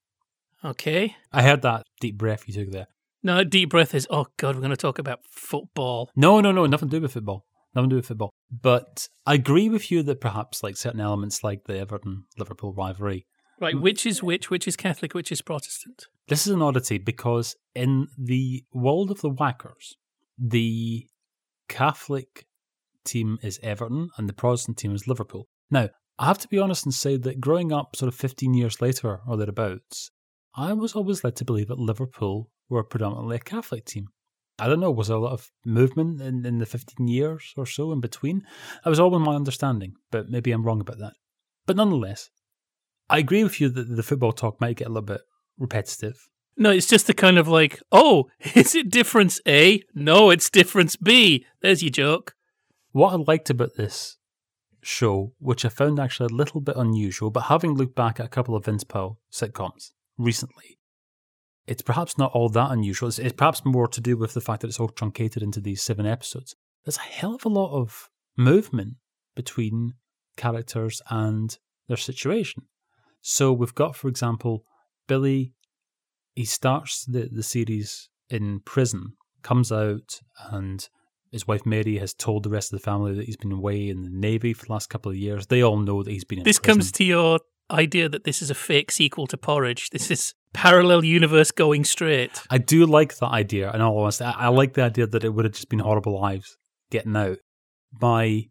Okay. 0.65 1.15
I 1.32 1.43
heard 1.43 1.62
that 1.62 1.84
deep 2.00 2.17
breath 2.17 2.47
you 2.47 2.56
took 2.56 2.71
there. 2.71 2.88
No, 3.21 3.43
deep 3.43 3.69
breath 3.69 3.93
is, 3.93 4.08
oh 4.10 4.26
God, 4.38 4.56
we're 4.56 4.62
going 4.62 4.71
to 4.71 4.76
talk 4.76 4.97
about 4.97 5.19
football. 5.30 6.10
No, 6.15 6.41
no, 6.41 6.52
no, 6.52 6.65
nothing 6.65 6.89
to 6.89 6.97
do 6.97 7.02
with 7.04 7.13
football. 7.13 7.45
Nothing 7.76 7.91
to 7.91 7.93
do 7.93 7.97
with 7.97 8.08
football. 8.08 8.32
But 8.50 9.10
I 9.28 9.36
agree 9.36 9.69
with 9.69 9.91
you 9.91 10.02
that 10.02 10.21
perhaps 10.21 10.63
like 10.63 10.76
certain 10.76 11.02
elements 11.02 11.43
like 11.43 11.65
the 11.65 11.78
Everton 11.78 12.24
Liverpool 12.36 12.74
rivalry. 12.74 13.28
Right, 13.60 13.80
which 13.80 14.08
is 14.08 14.24
which? 14.24 14.50
Which 14.50 14.67
is 14.67 14.76
Catholic? 14.76 15.13
Which 15.13 15.32
is 15.32 15.43
Protestant? 15.43 16.08
This 16.32 16.48
is 16.48 16.54
an 16.54 16.62
oddity 16.62 16.98
because 16.98 17.58
in 17.76 18.08
the 18.17 18.63
world 18.72 19.12
of 19.12 19.20
the 19.20 19.30
Wackers, 19.30 19.96
the 20.38 21.06
Catholic 21.67 22.46
team 23.04 23.38
is 23.44 23.60
Everton 23.62 24.08
and 24.15 24.30
the 24.30 24.34
Protestant 24.34 24.78
team 24.78 24.96
is 24.96 25.10
Liverpool. 25.10 25.50
Now, 25.70 25.89
I 26.17 26.28
have 26.28 26.38
to 26.38 26.48
be 26.48 26.58
honest 26.58 26.86
and 26.86 26.94
say 26.94 27.17
that 27.17 27.41
growing 27.41 27.74
up 27.74 27.98
sort 27.98 28.08
of 28.08 28.15
15 28.15 28.54
years 28.54 28.80
later 28.80 29.20
or 29.28 29.36
thereabouts, 29.36 30.12
I 30.56 30.72
was 30.72 30.94
always 30.94 31.22
led 31.26 31.36
to 31.36 31.44
believe 31.44 31.67
that 31.67 31.80
Liverpool 31.80 32.50
were 32.70 32.86
predominantly 32.86 33.36
a 33.36 33.39
Catholic 33.39 33.84
team. 33.84 34.08
I 34.58 34.70
don't 34.70 34.80
know, 34.80 34.89
was 34.89 35.10
there 35.10 35.17
a 35.17 35.20
lot 35.20 35.34
of 35.34 35.52
movement 35.65 36.22
in, 36.22 36.46
in 36.46 36.60
the 36.60 36.65
15 36.65 37.10
years 37.10 37.54
or 37.58 37.65
so 37.65 37.91
in 37.91 38.00
between? 38.00 38.44
That 38.86 38.89
was 38.89 39.02
always 39.02 39.20
my 39.20 39.36
understanding, 39.36 39.96
but 40.12 40.30
maybe 40.30 40.54
I'm 40.54 40.63
wrong 40.63 40.80
about 40.80 41.00
that. 41.00 41.15
But 41.65 41.76
nonetheless, 41.76 42.30
I 43.10 43.17
agree 43.17 43.44
with 43.44 43.60
you 43.60 43.67
that 43.67 43.98
the 43.98 44.02
football 44.02 44.32
talk 44.32 44.62
might 44.62 44.78
get 44.78 44.88
a 44.88 44.91
little 44.91 45.02
bit 45.02 45.24
repetitive. 45.62 46.30
No, 46.58 46.71
it's 46.71 46.88
just 46.88 47.08
the 47.08 47.13
kind 47.13 47.38
of 47.38 47.47
like, 47.47 47.80
oh, 47.91 48.30
is 48.56 48.76
it 48.76 48.89
difference 48.89 49.39
A? 49.47 49.82
No, 49.95 50.30
it's 50.30 50.50
difference 50.50 50.95
B. 50.95 51.45
There's 51.62 51.82
your 51.82 51.91
joke. 51.91 52.36
What 52.91 53.13
I 53.13 53.15
liked 53.15 53.50
about 53.50 53.76
this 53.76 54.17
show, 54.82 55.34
which 55.39 55.63
I 55.63 55.69
found 55.69 56.00
actually 56.00 56.34
a 56.34 56.36
little 56.36 56.60
bit 56.60 56.76
unusual, 56.76 57.30
but 57.30 57.43
having 57.43 57.76
looked 57.76 57.95
back 57.95 58.19
at 58.19 58.26
a 58.26 58.30
couple 58.30 58.56
of 58.56 58.65
Vince 58.65 58.84
Powell 58.84 59.19
sitcoms 59.32 59.91
recently, 60.17 60.80
it's 61.67 61.84
perhaps 61.84 62.17
not 62.17 62.32
all 62.34 62.50
that 62.50 62.71
unusual. 62.71 63.08
It's, 63.08 63.19
it's, 63.19 63.34
perhaps 63.34 63.63
more 63.63 63.88
to 63.88 64.02
do 64.02 64.17
with 64.17 64.34
the 64.34 64.41
fact 64.41 64.62
that 64.62 64.67
it's 64.67 64.80
all 64.80 64.89
truncated 64.89 65.41
into 65.41 65.62
these 65.62 65.82
seven 65.82 66.06
episodes. 66.06 66.56
There's 66.84 66.97
a 66.97 67.02
hell 67.02 67.36
of 67.36 67.45
a 67.45 67.50
lot 67.50 67.74
of 67.74 68.10
movement 68.36 68.95
between 69.36 69.93
characters 70.36 71.02
and 71.10 71.58
their 71.88 71.97
situation. 71.97 72.63
So 73.21 73.54
we've 73.54 73.76
got, 73.76 73.95
for 73.95 74.08
example, 74.08 74.65
Billy. 75.12 75.52
He 76.36 76.45
starts 76.45 77.04
the, 77.04 77.28
the 77.30 77.43
series 77.43 78.08
in 78.30 78.62
prison, 78.62 79.17
comes 79.43 79.69
out, 79.69 80.21
and 80.50 80.88
his 81.34 81.45
wife 81.45 81.65
Mary 81.65 81.97
has 81.97 82.13
told 82.13 82.43
the 82.43 82.50
rest 82.50 82.71
of 82.71 82.80
the 82.80 82.86
family 82.86 83.13
that 83.15 83.26
he's 83.26 83.36
been 83.36 83.52
away 83.52 83.89
in 83.89 84.04
the 84.04 84.10
Navy 84.10 84.54
for 84.54 84.67
the 84.67 84.71
last 84.71 84.89
couple 84.89 85.12
of 85.12 85.17
years. 85.17 85.47
They 85.47 85.62
all 85.62 85.80
know 85.80 86.02
that 86.02 86.12
he's 86.12 86.24
been 86.24 86.39
in 86.39 86.45
This 86.45 86.60
prison. 86.60 86.80
comes 86.80 86.91
to 86.93 87.04
your 87.04 87.41
idea 87.69 88.08
that 88.08 88.24
this 88.24 88.41
is 88.41 88.50
a 88.50 88.56
fake 88.56 88.89
sequel 88.89 89.28
to 89.28 89.38
Porridge. 89.38 89.89
This 89.89 90.10
is 90.10 90.34
parallel 90.54 91.04
universe 91.04 91.52
going 91.52 91.84
straight. 91.84 92.41
I 92.50 92.58
do 92.58 92.86
like 92.86 93.17
that 93.17 93.32
idea, 93.32 93.69
and 93.69 93.84
all 93.84 94.00
honesty, 94.00 94.24
I, 94.24 94.45
I 94.45 94.47
like 94.47 94.76
the 94.76 94.84
idea 94.84 95.08
that 95.08 95.26
it 95.26 95.34
would 95.34 95.43
have 95.43 95.54
just 95.54 95.67
been 95.67 95.80
horrible 95.80 96.17
lives 96.21 96.56
getting 96.89 97.17
out. 97.17 97.39
My 98.02 98.45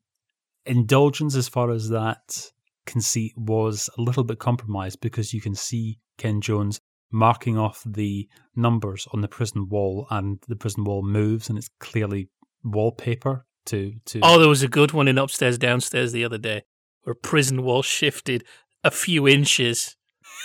indulgence 0.67 1.35
as 1.37 1.49
far 1.49 1.71
as 1.71 1.89
that 1.89 2.51
conceit 2.85 3.33
was 3.39 3.89
a 3.97 4.03
little 4.03 4.25
bit 4.25 4.39
compromised 4.39 5.01
because 5.01 5.33
you 5.33 5.41
can 5.41 5.55
see 5.55 5.99
Ken 6.21 6.41
Jones 6.41 6.81
marking 7.11 7.59
off 7.59 7.83
the 7.85 8.29
numbers 8.55 9.09
on 9.13 9.21
the 9.21 9.29
prison 9.29 9.69
wall, 9.69 10.07
and 10.11 10.39
the 10.47 10.55
prison 10.55 10.85
wall 10.85 11.03
moves, 11.03 11.49
and 11.49 11.59
it's 11.59 11.71
clearly 11.81 12.29
wallpaper 12.63 13.47
to 13.67 13.95
to. 14.07 14.21
Oh, 14.23 14.39
there 14.39 14.49
was 14.49 14.63
a 14.63 14.69
good 14.69 14.93
one 14.93 15.09
in 15.09 15.19
upstairs 15.19 15.59
downstairs 15.59 16.13
the 16.13 16.25
other 16.25 16.39
day 16.39 16.63
where 17.03 17.15
prison 17.15 17.63
wall 17.63 17.83
shifted 17.83 18.45
a 18.85 18.91
few 18.91 19.27
inches. 19.27 19.97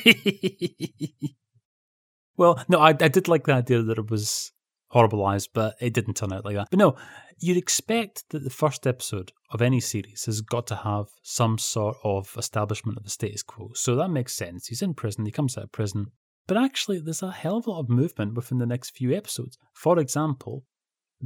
well, 2.36 2.64
no, 2.68 2.78
I, 2.78 2.90
I 2.90 3.08
did 3.08 3.28
like 3.28 3.44
the 3.44 3.54
idea 3.54 3.82
that 3.82 3.98
it 3.98 4.10
was 4.10 4.52
horrible 4.88 5.24
eyes, 5.24 5.46
but 5.46 5.74
it 5.80 5.94
didn't 5.94 6.14
turn 6.14 6.32
out 6.32 6.44
like 6.44 6.56
that. 6.56 6.68
But 6.70 6.78
no, 6.78 6.96
you'd 7.38 7.56
expect 7.56 8.24
that 8.30 8.44
the 8.44 8.50
first 8.50 8.86
episode 8.86 9.32
of 9.50 9.62
any 9.62 9.80
series 9.80 10.24
has 10.24 10.40
got 10.40 10.66
to 10.68 10.76
have 10.76 11.06
some 11.22 11.58
sort 11.58 11.96
of 12.04 12.34
establishment 12.36 12.98
of 12.98 13.04
the 13.04 13.10
status 13.10 13.42
quo. 13.42 13.70
So 13.74 13.94
that 13.96 14.08
makes 14.08 14.34
sense. 14.34 14.66
He's 14.66 14.82
in 14.82 14.94
prison, 14.94 15.26
he 15.26 15.32
comes 15.32 15.56
out 15.56 15.64
of 15.64 15.72
prison. 15.72 16.06
But 16.46 16.56
actually, 16.56 17.00
there's 17.00 17.22
a 17.22 17.30
hell 17.30 17.58
of 17.58 17.66
a 17.66 17.70
lot 17.70 17.80
of 17.80 17.90
movement 17.90 18.34
within 18.34 18.58
the 18.58 18.66
next 18.66 18.96
few 18.96 19.14
episodes. 19.14 19.58
For 19.74 19.98
example, 19.98 20.64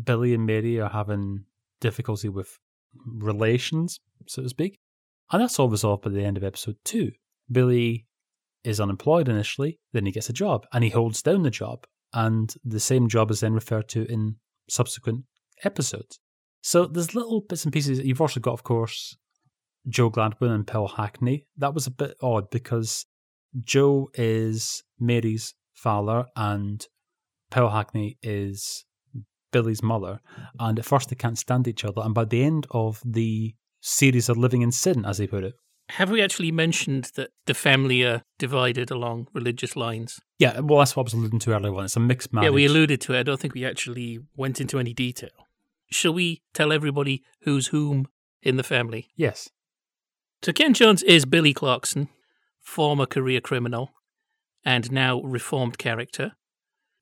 Billy 0.03 0.35
and 0.35 0.44
Mary 0.44 0.81
are 0.81 0.90
having 0.90 1.44
difficulty 1.81 2.29
with 2.29 2.59
relations, 3.07 4.01
so 4.27 4.42
to 4.42 4.48
speak. 4.48 4.79
And 5.31 5.40
that's 5.40 5.59
all 5.59 5.68
resolved 5.68 6.03
by 6.03 6.11
the 6.11 6.25
end 6.25 6.37
of 6.37 6.44
episode 6.44 6.77
two. 6.85 7.12
Billy 7.51 8.07
is 8.64 8.81
unemployed 8.81 9.29
initially, 9.29 9.79
then 9.92 10.07
he 10.07 10.12
gets 10.12 10.29
a 10.29 10.33
job 10.33 10.66
and 10.72 10.85
he 10.85 10.90
holds 10.90 11.22
down 11.22 11.42
the 11.42 11.51
job. 11.51 11.87
And 12.12 12.55
the 12.64 12.81
same 12.81 13.09
job 13.09 13.31
is 13.31 13.40
then 13.40 13.55
referred 13.55 13.88
to 13.90 14.05
in 14.11 14.37
subsequent 14.68 15.25
episodes. 15.64 16.18
So 16.62 16.87
there's 16.87 17.14
little 17.14 17.40
bits 17.40 17.64
and 17.64 17.72
pieces. 17.72 17.98
You've 18.01 18.20
also 18.20 18.40
got, 18.40 18.53
of 18.53 18.62
course, 18.62 19.16
Joe 19.88 20.11
Gladwin 20.11 20.51
and 20.55 20.66
Pearl 20.66 20.88
Hackney. 20.88 21.46
That 21.57 21.75
was 21.75 21.87
a 21.87 21.90
bit 21.90 22.16
odd 22.22 22.51
because 22.51 23.07
Joe 23.59 24.11
is 24.14 24.85
Mary's 24.98 25.55
father 25.75 26.27
and 26.37 26.87
Pearl 27.51 27.70
Hackney 27.70 28.18
is 28.22 28.85
Billy's 29.51 29.83
mother. 29.83 30.20
And 30.59 30.79
at 30.79 30.85
first 30.85 31.09
they 31.09 31.16
can't 31.16 31.38
stand 31.38 31.66
each 31.66 31.85
other. 31.85 32.03
And 32.03 32.14
by 32.14 32.25
the 32.25 32.44
end 32.44 32.66
of 32.70 33.03
the 33.05 33.55
series 33.81 34.29
of 34.29 34.38
living 34.38 34.62
in 34.62 34.70
sin, 34.70 35.05
as 35.05 35.18
they 35.18 35.27
put 35.27 35.44
it, 35.44 35.55
have 35.96 36.11
we 36.11 36.22
actually 36.22 36.52
mentioned 36.52 37.11
that 37.16 37.31
the 37.46 37.55
family 37.55 38.02
are 38.02 38.22
divided 38.38 38.90
along 38.90 39.28
religious 39.33 39.76
lines? 39.76 40.20
Yeah, 40.38 40.61
well, 40.61 40.78
that's 40.78 40.96
what 40.96 41.02
I 41.02 41.05
was 41.05 41.12
alluding 41.14 41.38
to 41.40 41.55
earlier 41.55 41.74
on. 41.74 41.85
It's 41.85 41.96
a 41.96 42.00
mixed 42.00 42.33
marriage. 42.33 42.46
Yeah, 42.46 42.55
we 42.55 42.66
alluded 42.66 43.00
to 43.02 43.14
it. 43.14 43.20
I 43.20 43.22
don't 43.22 43.40
think 43.40 43.55
we 43.55 43.64
actually 43.64 44.20
went 44.37 44.61
into 44.61 44.78
any 44.78 44.94
detail. 44.94 45.31
Shall 45.90 46.14
we 46.14 46.42
tell 46.55 46.72
everybody 46.72 47.22
who's 47.42 47.68
whom 47.68 48.09
in 48.42 48.57
the 48.57 48.62
family? 48.62 49.09
Yes. 49.16 49.50
So 50.42 50.52
Ken 50.52 50.74
Jones 50.74 51.02
is 51.02 51.24
Billy 51.24 51.52
Clarkson, 51.52 52.09
former 52.61 53.07
career 53.07 53.40
criminal 53.40 53.90
and 54.64 54.90
now 54.90 55.20
reformed 55.20 55.78
character, 55.78 56.33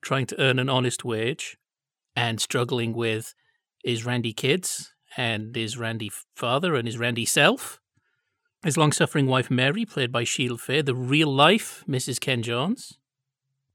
trying 0.01 0.25
to 0.27 0.41
earn 0.41 0.59
an 0.59 0.69
honest 0.69 1.05
wage 1.05 1.57
and 2.15 2.41
struggling 2.41 2.93
with 2.93 3.33
his 3.83 4.05
Randy 4.05 4.33
kids 4.33 4.93
and 5.17 5.55
his 5.55 5.77
Randy 5.77 6.11
father 6.35 6.75
and 6.75 6.87
his 6.87 6.97
Randy 6.97 7.25
self. 7.25 7.80
His 8.63 8.77
long 8.77 8.91
suffering 8.91 9.25
wife 9.25 9.49
Mary, 9.49 9.85
played 9.85 10.11
by 10.11 10.23
Sheila 10.23 10.57
Fay, 10.57 10.81
the 10.81 10.93
real 10.93 11.33
life 11.33 11.83
Mrs. 11.87 12.19
Ken 12.19 12.43
Jones. 12.43 12.97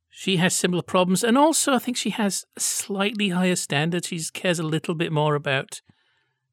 She 0.09 0.37
has 0.37 0.55
similar 0.55 0.83
problems, 0.83 1.25
and 1.25 1.37
also 1.37 1.75
I 1.75 1.79
think 1.79 1.97
she 1.97 2.11
has 2.11 2.45
a 2.57 2.61
slightly 2.61 3.31
higher 3.31 3.57
standard. 3.57 4.05
She 4.05 4.21
cares 4.33 4.59
a 4.59 4.63
little 4.63 4.95
bit 4.95 5.13
more 5.13 5.35
about 5.35 5.83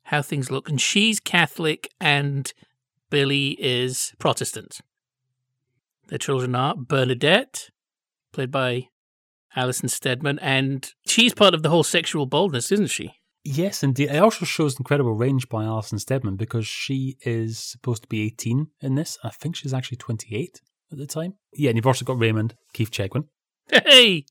how 0.05 0.21
things 0.21 0.51
look, 0.51 0.67
and 0.67 0.81
she's 0.81 1.19
Catholic, 1.19 1.89
and 2.01 2.51
Billy 3.09 3.51
is 3.59 4.13
Protestant. 4.19 4.79
Their 6.07 6.17
children 6.17 6.55
are 6.55 6.75
Bernadette, 6.75 7.69
played 8.31 8.51
by 8.51 8.89
Alison 9.55 9.87
Steadman, 9.87 10.39
and 10.39 10.91
she's 11.05 11.33
part 11.33 11.53
of 11.53 11.61
the 11.61 11.69
whole 11.69 11.83
sexual 11.83 12.25
boldness, 12.25 12.71
isn't 12.71 12.87
she? 12.87 13.13
Yes, 13.43 13.83
indeed. 13.83 14.09
It 14.09 14.21
also 14.21 14.45
shows 14.45 14.79
incredible 14.79 15.13
range 15.13 15.49
by 15.49 15.65
Alison 15.65 15.99
Steadman 15.99 16.37
because 16.37 16.65
she 16.65 17.17
is 17.25 17.57
supposed 17.57 18.03
to 18.03 18.07
be 18.07 18.25
18 18.25 18.67
in 18.81 18.95
this. 18.95 19.17
I 19.23 19.29
think 19.29 19.55
she's 19.55 19.73
actually 19.73 19.97
28 19.97 20.61
at 20.91 20.97
the 20.97 21.05
time. 21.05 21.33
Yeah, 21.53 21.69
and 21.69 21.77
you've 21.77 21.87
also 21.87 22.05
got 22.05 22.19
Raymond, 22.19 22.55
Keith 22.73 22.91
Chegwin. 22.91 23.25
Hey! 23.69 24.25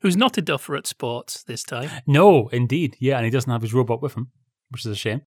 Who's 0.00 0.16
not 0.16 0.38
a 0.38 0.42
duffer 0.42 0.74
at 0.76 0.86
sports 0.86 1.42
this 1.42 1.62
time. 1.62 1.90
No, 2.06 2.48
indeed. 2.48 2.96
Yeah, 2.98 3.16
and 3.16 3.26
he 3.26 3.30
doesn't 3.30 3.50
have 3.52 3.60
his 3.60 3.74
robot 3.74 4.00
with 4.00 4.14
him, 4.14 4.30
which 4.70 4.86
is 4.86 4.92
a 4.92 4.96
shame. 4.96 5.22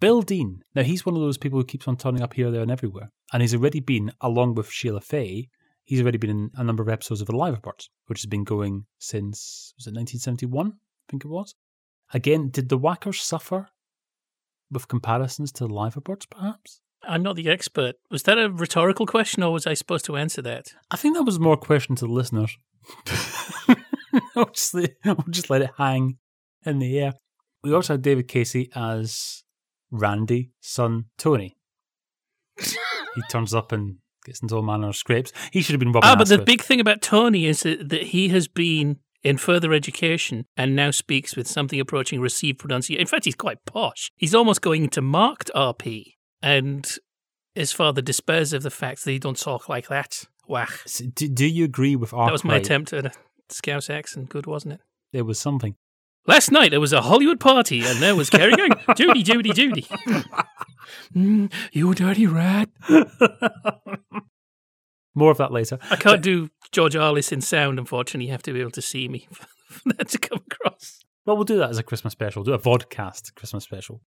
Bill 0.00 0.22
Dean. 0.22 0.62
Now, 0.74 0.82
he's 0.82 1.06
one 1.06 1.14
of 1.14 1.20
those 1.20 1.38
people 1.38 1.60
who 1.60 1.64
keeps 1.64 1.86
on 1.86 1.96
turning 1.96 2.22
up 2.22 2.34
here, 2.34 2.50
there, 2.50 2.62
and 2.62 2.70
everywhere. 2.70 3.12
And 3.32 3.42
he's 3.42 3.54
already 3.54 3.78
been, 3.80 4.10
along 4.20 4.54
with 4.56 4.70
Sheila 4.70 5.02
Fay, 5.02 5.48
he's 5.84 6.00
already 6.00 6.18
been 6.18 6.30
in 6.30 6.50
a 6.56 6.64
number 6.64 6.82
of 6.82 6.88
episodes 6.88 7.20
of 7.20 7.28
The 7.28 7.36
Liver 7.36 7.60
Birds, 7.60 7.90
which 8.06 8.22
has 8.22 8.26
been 8.26 8.42
going 8.42 8.86
since, 8.98 9.72
was 9.76 9.86
it 9.86 9.94
1971? 9.94 10.68
I 10.68 10.72
think 11.08 11.24
it 11.24 11.28
was. 11.28 11.54
Again, 12.12 12.48
did 12.48 12.68
the 12.68 12.78
Wackers 12.78 13.20
suffer 13.20 13.68
with 14.70 14.88
comparisons 14.88 15.52
to 15.52 15.66
the 15.66 15.72
Liver 15.74 16.00
Birds, 16.00 16.26
perhaps? 16.26 16.80
I'm 17.02 17.22
not 17.22 17.36
the 17.36 17.48
expert. 17.48 17.96
Was 18.10 18.24
that 18.24 18.38
a 18.38 18.50
rhetorical 18.50 19.06
question, 19.06 19.42
or 19.42 19.52
was 19.52 19.66
I 19.66 19.74
supposed 19.74 20.04
to 20.06 20.16
answer 20.16 20.42
that? 20.42 20.74
I 20.90 20.96
think 20.96 21.16
that 21.16 21.22
was 21.22 21.38
more 21.38 21.54
a 21.54 21.58
question 21.58 21.96
to 21.96 22.06
the 22.06 22.12
listeners. 22.12 22.58
I'll, 24.36 24.50
just 24.50 24.74
let, 24.74 24.90
I'll 25.04 25.24
just 25.30 25.50
let 25.50 25.62
it 25.62 25.70
hang 25.78 26.18
in 26.64 26.78
the 26.78 26.98
air. 26.98 27.12
We 27.62 27.72
also 27.72 27.94
had 27.94 28.02
David 28.02 28.28
Casey 28.28 28.70
as 28.74 29.44
Randy, 29.90 30.50
son 30.60 31.06
Tony. 31.16 31.56
he 32.58 33.22
turns 33.30 33.54
up 33.54 33.72
and 33.72 33.96
gets 34.24 34.42
into 34.42 34.56
all 34.56 34.62
manner 34.62 34.88
of 34.88 34.96
scrapes. 34.96 35.32
He 35.52 35.62
should 35.62 35.74
have 35.74 35.80
been 35.80 35.92
Robin 35.92 36.08
Ah, 36.08 36.16
but 36.16 36.28
the 36.28 36.38
big 36.38 36.62
thing 36.62 36.80
about 36.80 37.02
Tony 37.02 37.46
is 37.46 37.62
that, 37.62 37.88
that 37.88 38.02
he 38.04 38.28
has 38.28 38.48
been 38.48 38.98
in 39.22 39.36
further 39.36 39.72
education 39.72 40.46
and 40.56 40.74
now 40.74 40.90
speaks 40.90 41.36
with 41.36 41.46
something 41.46 41.80
approaching 41.80 42.20
received 42.20 42.58
pronunciation. 42.58 43.00
In 43.00 43.06
fact, 43.06 43.24
he's 43.24 43.34
quite 43.34 43.58
posh. 43.66 44.10
He's 44.16 44.34
almost 44.34 44.62
going 44.62 44.84
into 44.84 45.02
marked 45.02 45.50
RP, 45.54 46.14
and 46.42 46.90
his 47.54 47.72
father 47.72 48.02
despairs 48.02 48.52
of 48.52 48.62
the 48.62 48.70
fact 48.70 49.04
that 49.04 49.10
he 49.10 49.18
don't 49.18 49.38
talk 49.38 49.68
like 49.68 49.88
that. 49.88 50.24
Wah. 50.46 50.66
So 50.86 51.06
do, 51.06 51.28
do 51.28 51.46
you 51.46 51.64
agree 51.64 51.96
with 51.96 52.12
Arkwright? 52.12 52.28
That 52.28 52.32
was 52.32 52.44
my 52.44 52.56
attempt 52.56 52.92
at 52.92 53.06
a 53.06 53.12
Scouse 53.48 53.90
accent. 53.90 54.28
Good, 54.28 54.46
wasn't 54.46 54.74
it? 54.74 54.80
There 55.12 55.24
was 55.24 55.38
something. 55.38 55.76
Last 56.26 56.50
night 56.50 56.70
there 56.70 56.80
was 56.80 56.92
a 56.92 57.02
Hollywood 57.02 57.40
party, 57.40 57.84
and 57.84 57.98
there 58.00 58.14
was 58.14 58.30
Cary 58.30 58.54
going, 58.54 58.72
Judy, 58.96 59.22
Judy, 59.22 59.52
Judy. 59.52 59.86
Mm, 61.14 61.52
you 61.72 61.92
dirty 61.94 62.26
rat. 62.26 62.68
More 65.14 65.30
of 65.30 65.38
that 65.38 65.52
later. 65.52 65.78
I 65.90 65.96
can't 65.96 66.22
do 66.22 66.50
George 66.72 66.94
Arliss 66.94 67.32
in 67.32 67.40
sound, 67.40 67.78
unfortunately. 67.78 68.26
You 68.26 68.32
have 68.32 68.42
to 68.44 68.52
be 68.52 68.60
able 68.60 68.70
to 68.72 68.82
see 68.82 69.08
me 69.08 69.28
for 69.32 69.92
that 69.96 70.08
to 70.08 70.18
come 70.18 70.42
across. 70.50 71.00
Well, 71.26 71.36
we'll 71.36 71.44
do 71.44 71.58
that 71.58 71.70
as 71.70 71.78
a 71.78 71.82
Christmas 71.82 72.12
special. 72.12 72.42
Do 72.42 72.52
a 72.52 72.58
vodcast 72.58 73.34
Christmas 73.34 73.64
special. 73.64 74.00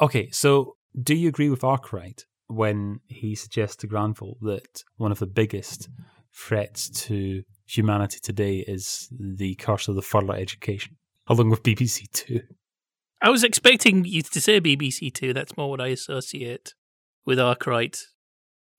Okay, 0.00 0.30
so 0.30 0.76
do 1.00 1.14
you 1.14 1.28
agree 1.28 1.50
with 1.50 1.64
Arkwright 1.64 2.24
when 2.46 3.00
he 3.06 3.34
suggests 3.34 3.76
to 3.76 3.86
Granville 3.86 4.36
that 4.42 4.82
one 4.96 5.12
of 5.12 5.18
the 5.18 5.26
biggest 5.26 5.88
threats 6.34 6.88
to 6.88 7.42
humanity 7.66 8.18
today 8.22 8.64
is 8.66 9.08
the 9.10 9.54
curse 9.56 9.88
of 9.88 9.96
the 9.96 10.02
further 10.02 10.34
education, 10.34 10.96
along 11.26 11.50
with 11.50 11.62
BBC 11.62 12.10
Two? 12.12 12.40
I 13.20 13.30
was 13.30 13.42
expecting 13.42 14.04
you 14.04 14.22
to 14.22 14.40
say 14.40 14.60
BBC 14.60 15.12
Two. 15.12 15.34
That's 15.34 15.56
more 15.56 15.70
what 15.70 15.80
I 15.80 15.88
associate 15.88 16.74
with 17.26 17.40
Arkwright 17.40 18.04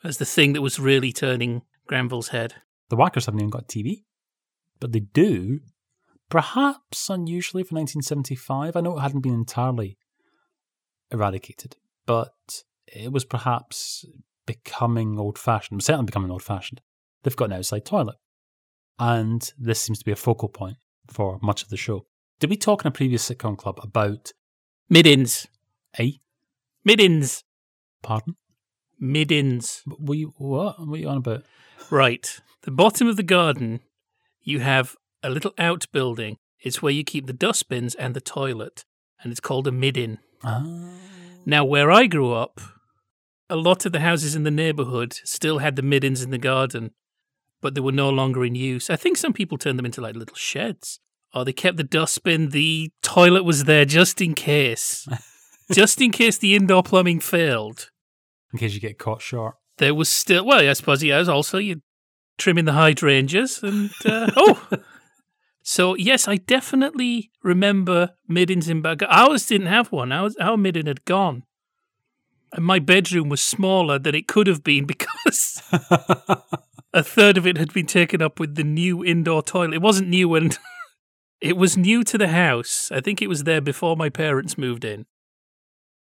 as 0.04 0.18
the 0.18 0.26
thing 0.26 0.54
that 0.54 0.62
was 0.62 0.80
really 0.80 1.12
turning 1.12 1.64
Granville's 1.88 2.30
head. 2.30 2.56
The 2.90 2.98
Wackers 2.98 3.26
haven't 3.26 3.40
even 3.40 3.50
got 3.50 3.68
TV, 3.68 4.04
but 4.80 4.92
they 4.92 5.00
do. 5.00 5.62
Perhaps 6.30 7.10
unusually 7.10 7.64
for 7.64 7.76
1975. 7.76 8.76
I 8.76 8.82
know 8.82 8.98
it 8.98 9.02
hadn't 9.02 9.22
been 9.22 9.34
entirely 9.34 9.98
eradicated, 11.12 11.78
but 12.06 12.64
it 12.88 13.12
was 13.12 13.26
perhaps 13.26 14.06
becoming 14.46 15.20
old 15.20 15.38
fashioned, 15.38 15.84
certainly 15.84 16.06
becoming 16.06 16.32
old 16.32 16.44
fashioned. 16.44 16.82
They've 17.24 17.36
got 17.36 17.46
an 17.46 17.58
outside 17.58 17.86
toilet. 17.86 18.16
And 19.00 19.52
this 19.58 19.82
seems 19.82 20.00
to 20.00 20.06
be 20.06 20.12
a 20.12 20.18
focal 20.18 20.50
point 20.50 20.78
for 21.08 21.40
much 21.42 21.64
of 21.64 21.70
the 21.70 21.78
show. 21.78 22.06
Did 22.40 22.50
we 22.50 22.58
talk 22.58 22.84
in 22.84 22.88
a 22.88 22.92
previous 22.92 23.30
sitcom 23.30 23.58
club 23.58 23.80
about 23.82 24.32
Middens. 24.90 25.48
a 26.00 26.20
Middens. 26.84 27.44
pardon? 28.02 28.36
Middens. 29.00 29.84
Were 29.86 30.16
you 30.16 30.34
what? 30.38 30.80
What 30.80 30.98
are 30.98 31.02
you 31.02 31.10
on 31.10 31.18
about? 31.18 31.44
Right. 31.90 32.40
The 32.64 32.72
bottom 32.72 33.08
of 33.08 33.16
the 33.18 33.24
garden, 33.24 33.80
you 34.42 34.60
have 34.60 34.96
a 35.24 35.30
little 35.30 35.54
outbuilding. 35.58 36.38
It's 36.62 36.82
where 36.82 36.92
you 36.94 37.04
keep 37.04 37.26
the 37.28 37.34
dustbins 37.34 37.96
and 37.96 38.14
the 38.14 38.22
toilet, 38.22 38.86
and 39.22 39.32
it's 39.32 39.40
called 39.40 39.68
a 39.68 39.72
midden. 39.72 40.20
Ah, 40.44 40.64
Now, 41.46 41.64
where 41.66 41.92
I 41.92 42.06
grew 42.08 42.34
up, 42.34 42.60
a 43.50 43.56
lot 43.56 43.86
of 43.86 43.92
the 43.92 44.02
houses 44.02 44.36
in 44.36 44.44
the 44.44 44.52
neighborhood 44.52 45.14
still 45.24 45.60
had 45.60 45.76
the 45.76 45.82
middens 45.82 46.22
in 46.22 46.30
the 46.32 46.38
garden, 46.38 46.92
but 47.62 47.76
they 47.76 47.82
were 47.82 47.92
no 47.92 48.10
longer 48.10 48.44
in 48.46 48.56
use. 48.56 48.90
I 48.90 48.96
think 48.96 49.18
some 49.18 49.34
people 49.34 49.58
turned 49.58 49.80
them 49.80 49.86
into 49.86 50.02
like 50.02 50.16
little 50.16 50.36
sheds. 50.36 51.00
Or 51.34 51.46
they 51.46 51.54
kept 51.54 51.78
the 51.78 51.84
dustbin, 51.84 52.50
the 52.50 52.92
toilet 53.04 53.44
was 53.44 53.66
there 53.66 53.86
just 53.86 54.20
in 54.22 54.34
case. 54.34 55.08
just 55.72 56.02
in 56.02 56.12
case 56.12 56.38
the 56.38 56.56
indoor 56.56 56.82
plumbing 56.84 57.20
failed. 57.20 57.90
in 58.52 58.60
case 58.60 58.74
you 58.74 58.80
get 58.80 58.98
caught 58.98 59.22
short. 59.22 59.56
There 59.80 59.96
was 59.96 60.10
still, 60.10 60.46
well, 60.46 60.60
I 60.60 60.74
suppose 60.74 61.02
he 61.02 61.10
has 61.10 61.28
also 61.28 61.58
you 61.58 61.82
trimming 62.38 62.66
the 62.66 62.74
hydrangeas 62.74 63.64
and, 63.64 63.90
uh, 64.06 64.32
oh. 64.36 64.68
So, 65.62 65.94
yes, 65.94 66.28
I 66.28 66.38
definitely 66.38 67.30
remember 67.44 68.16
middens 68.28 68.70
in 68.70 68.82
back. 68.82 69.04
Ours 69.08 69.46
didn't 69.46 69.68
have 69.68 69.92
one. 69.92 70.12
Ours, 70.12 70.36
our 70.40 70.58
midden 70.58 70.88
had 70.88 71.06
gone. 71.06 71.44
And 72.54 72.66
my 72.66 72.80
bedroom 72.80 73.30
was 73.30 73.42
smaller 73.42 74.00
than 74.00 74.16
it 74.16 74.28
could 74.28 74.48
have 74.48 74.64
been 74.64 74.86
because 74.88 75.62
a 76.94 77.04
third 77.04 77.38
of 77.38 77.46
it 77.46 77.58
had 77.58 77.72
been 77.72 77.86
taken 77.86 78.20
up 78.20 78.40
with 78.40 78.56
the 78.56 78.64
new 78.64 79.06
indoor 79.06 79.44
toilet. 79.44 79.76
It 79.76 79.82
wasn't 79.82 80.10
new 80.10 80.34
and 80.34 80.58
it 81.40 81.56
was 81.56 81.78
new 81.78 82.04
to 82.04 82.18
the 82.18 82.30
house. 82.30 82.90
I 82.92 83.00
think 83.00 83.22
it 83.22 83.30
was 83.30 83.44
there 83.44 83.62
before 83.62 83.96
my 83.96 84.10
parents 84.10 84.58
moved 84.58 84.84
in. 84.84 85.06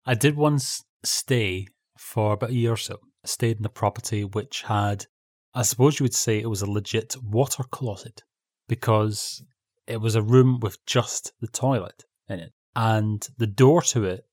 I 0.06 0.14
did 0.14 0.36
once 0.36 0.84
stay 1.04 1.70
for 1.98 2.34
about 2.34 2.52
a 2.52 2.54
year 2.54 2.74
or 2.74 2.78
so. 2.78 3.00
Stayed 3.26 3.60
in 3.60 3.66
a 3.66 3.70
property 3.70 4.24
which 4.24 4.62
had, 4.64 5.06
I 5.54 5.64
suppose 5.64 6.00
you 6.00 6.04
would 6.04 6.14
say 6.14 6.40
it 6.40 6.50
was 6.50 6.62
a 6.62 6.70
legit 6.70 7.16
water 7.24 7.64
closet 7.64 8.24
because 8.68 9.44
it 9.88 10.02
was 10.02 10.16
a 10.16 10.22
room 10.22 10.60
with 10.60 10.84
just 10.86 11.34
the 11.42 11.48
toilet 11.48 12.04
in 12.30 12.40
it. 12.40 12.54
And 12.76 13.28
the 13.38 13.48
door 13.48 13.82
to 13.84 14.04
it, 14.06 14.26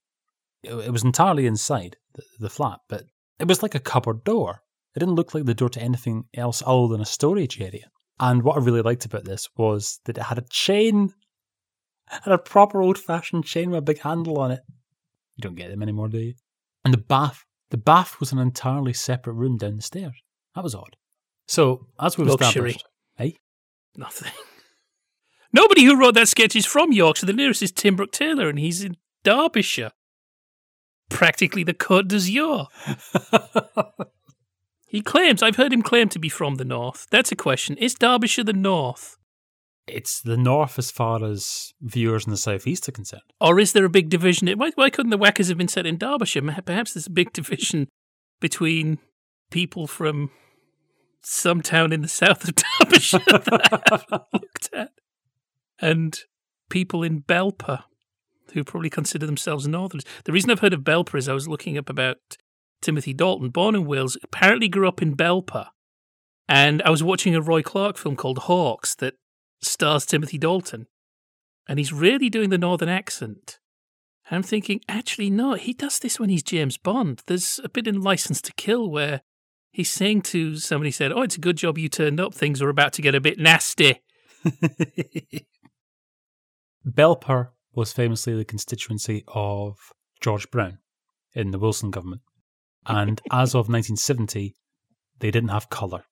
it, 0.62 0.74
it 0.74 0.90
was 0.90 1.05
entirely 1.05 1.46
inside 1.46 1.96
the, 2.14 2.22
the 2.38 2.50
flat, 2.50 2.81
but 2.88 3.05
it 3.38 3.48
was 3.48 3.62
like 3.62 3.74
a 3.74 3.81
cupboard 3.81 4.24
door. 4.24 4.62
It 4.94 5.00
didn't 5.00 5.14
look 5.14 5.35
like 5.35 5.46
the 5.46 5.55
door 5.55 5.70
to 5.70 5.81
anything 5.81 6.24
else 6.35 6.62
other 6.66 6.88
than 6.88 7.00
a 7.00 7.07
storage 7.07 7.61
area. 7.61 7.90
And 8.20 8.42
what 8.42 8.57
I 8.57 8.61
really 8.61 8.83
liked 8.83 9.05
about 9.05 9.24
this 9.24 9.48
was 9.57 10.00
that 10.05 10.18
it 10.18 10.24
had 10.24 10.38
a 10.38 10.44
chain, 10.50 11.12
had 12.07 12.33
a 12.33 12.38
proper 12.38 12.83
old 12.83 12.98
fashioned 12.98 13.44
chain 13.44 13.70
with 13.70 13.78
a 13.78 13.83
big 13.83 14.00
handle 14.00 14.38
on 14.38 14.50
it. 14.50 14.61
You 15.37 15.42
don't 15.42 15.55
get 15.55 15.70
them 15.70 15.83
anymore, 15.83 16.09
do 16.09 16.18
you? 16.18 16.35
And 16.85 16.92
the 16.92 16.98
bath, 16.98 17.44
the 17.72 17.78
bath 17.78 18.20
was 18.20 18.32
an 18.32 18.38
entirely 18.38 18.92
separate 18.92 19.32
room 19.32 19.56
downstairs. 19.56 20.22
That 20.54 20.62
was 20.62 20.74
odd. 20.74 20.96
So, 21.48 21.87
as 21.98 22.16
we've 22.18 22.28
Luxury. 22.28 22.46
established, 22.46 22.85
hey, 23.16 23.37
Nothing. 23.96 24.32
Nobody 25.52 25.85
who 25.85 25.98
wrote 25.98 26.14
that 26.14 26.28
sketch 26.28 26.54
is 26.54 26.66
from 26.66 26.92
Yorkshire. 26.92 27.26
The 27.26 27.32
nearest 27.32 27.62
is 27.62 27.72
Tim 27.72 27.96
Brooke 27.96 28.12
Taylor, 28.12 28.48
and 28.48 28.58
he's 28.58 28.85
in 28.85 28.96
Derbyshire. 29.24 29.92
Practically 31.08 31.64
the 31.64 31.74
Côte 31.74 32.08
d'Azur. 32.08 32.66
He 34.92 35.00
claims, 35.00 35.42
I've 35.42 35.56
heard 35.56 35.72
him 35.72 35.80
claim 35.80 36.11
to 36.11 36.18
be 36.18 36.28
from 36.28 36.56
the 36.56 36.66
north. 36.66 37.06
That's 37.11 37.32
a 37.32 37.35
question. 37.35 37.78
Is 37.78 37.94
Derbyshire 37.94 38.44
the 38.44 38.52
north? 38.52 39.16
It's 39.92 40.20
the 40.20 40.37
north 40.37 40.78
as 40.78 40.90
far 40.90 41.24
as 41.24 41.72
viewers 41.81 42.26
in 42.26 42.31
the 42.31 42.37
southeast 42.37 42.88
are 42.88 42.92
concerned. 42.92 43.22
Or 43.40 43.61
is 43.61 43.72
there 43.72 43.85
a 43.85 43.90
big 43.90 44.09
division? 44.09 44.48
Why, 44.59 44.70
why 44.74 44.90
couldn't 44.90 45.11
the 45.11 45.18
Wackers 45.18 45.48
have 45.48 45.59
been 45.59 45.68
set 45.68 45.87
in 45.87 45.98
Derbyshire? 45.98 46.42
Perhaps 46.64 46.94
there's 46.94 47.07
a 47.07 47.11
big 47.11 47.33
division 47.35 47.88
between 48.40 48.98
people 49.50 49.87
from 49.87 50.31
some 51.22 51.61
town 51.61 51.92
in 51.92 52.02
the 52.02 52.09
south 52.09 52.48
of 52.48 52.55
Derbyshire 52.81 53.20
that 53.26 53.72
I 53.72 53.81
haven't 53.90 54.22
looked 54.33 54.70
at 54.72 54.90
and 55.83 56.18
people 56.70 57.02
in 57.02 57.22
Belper. 57.22 57.83
who 58.55 58.64
probably 58.64 58.90
consider 58.90 59.26
themselves 59.26 59.66
Northerners. 59.66 60.05
The 60.24 60.33
reason 60.33 60.50
I've 60.50 60.61
heard 60.61 60.72
of 60.72 60.81
Belper 60.81 61.18
is 61.18 61.28
I 61.28 61.35
was 61.35 61.48
looking 61.48 61.76
up 61.76 61.90
about 61.90 62.18
Timothy 62.81 63.12
Dalton, 63.12 63.50
born 63.50 63.74
in 63.74 63.85
Wales, 63.85 64.16
apparently 64.22 64.68
grew 64.68 64.88
up 64.88 65.02
in 65.02 65.16
Belper. 65.16 65.68
And 66.48 66.83
I 66.83 66.90
was 66.90 67.02
watching 67.02 67.35
a 67.35 67.40
Roy 67.40 67.62
Clark 67.62 67.96
film 67.96 68.16
called 68.16 68.38
Hawks 68.38 68.94
that 68.96 69.14
stars 69.62 70.07
Timothy 70.07 70.38
Dalton. 70.38 70.87
And 71.68 71.79
he's 71.79 71.92
really 71.92 72.29
doing 72.29 72.51
the 72.51 72.59
Northern 72.59 72.88
accent. 72.88 73.59
And 74.29 74.37
I'm 74.37 74.42
thinking, 74.42 74.81
actually, 74.88 75.31
no, 75.31 75.55
he 75.55 75.72
does 75.72 75.98
this 75.98 76.18
when 76.18 76.29
he's 76.29 76.42
James 76.42 76.77
Bond. 76.77 77.22
There's 77.27 77.61
a 77.62 77.68
bit 77.68 77.87
in 77.87 78.01
Licence 78.01 78.40
to 78.42 78.53
Kill 78.55 78.90
where 78.90 79.22
he's 79.70 79.90
saying 79.90 80.22
to 80.22 80.57
somebody, 80.57 80.90
said, 80.90 81.12
Oh, 81.12 81.22
it's 81.22 81.37
a 81.37 81.40
good 81.40 81.57
job 81.57 81.79
you 81.79 81.88
turned 81.88 82.20
up. 82.20 82.35
Things 82.35 82.61
are 82.61 82.68
about 82.68 82.92
to 82.94 83.03
get 83.03 83.14
a 83.14 83.20
bit 83.20 83.38
nasty. 83.38 84.03
Belper 86.87 87.51
was 87.75 87.92
famously 87.92 88.37
the 88.37 88.44
constituency 88.44 89.25
of 89.29 89.77
George 90.20 90.51
Brown 90.51 90.79
in 91.35 91.51
the 91.51 91.59
Wilson 91.59 91.90
government. 91.90 92.22
And 92.87 93.20
as 93.31 93.55
of 93.55 93.68
1970, 93.68 94.55
they 95.20 95.31
didn't 95.31 95.51
have 95.51 95.70
colour. 95.70 96.05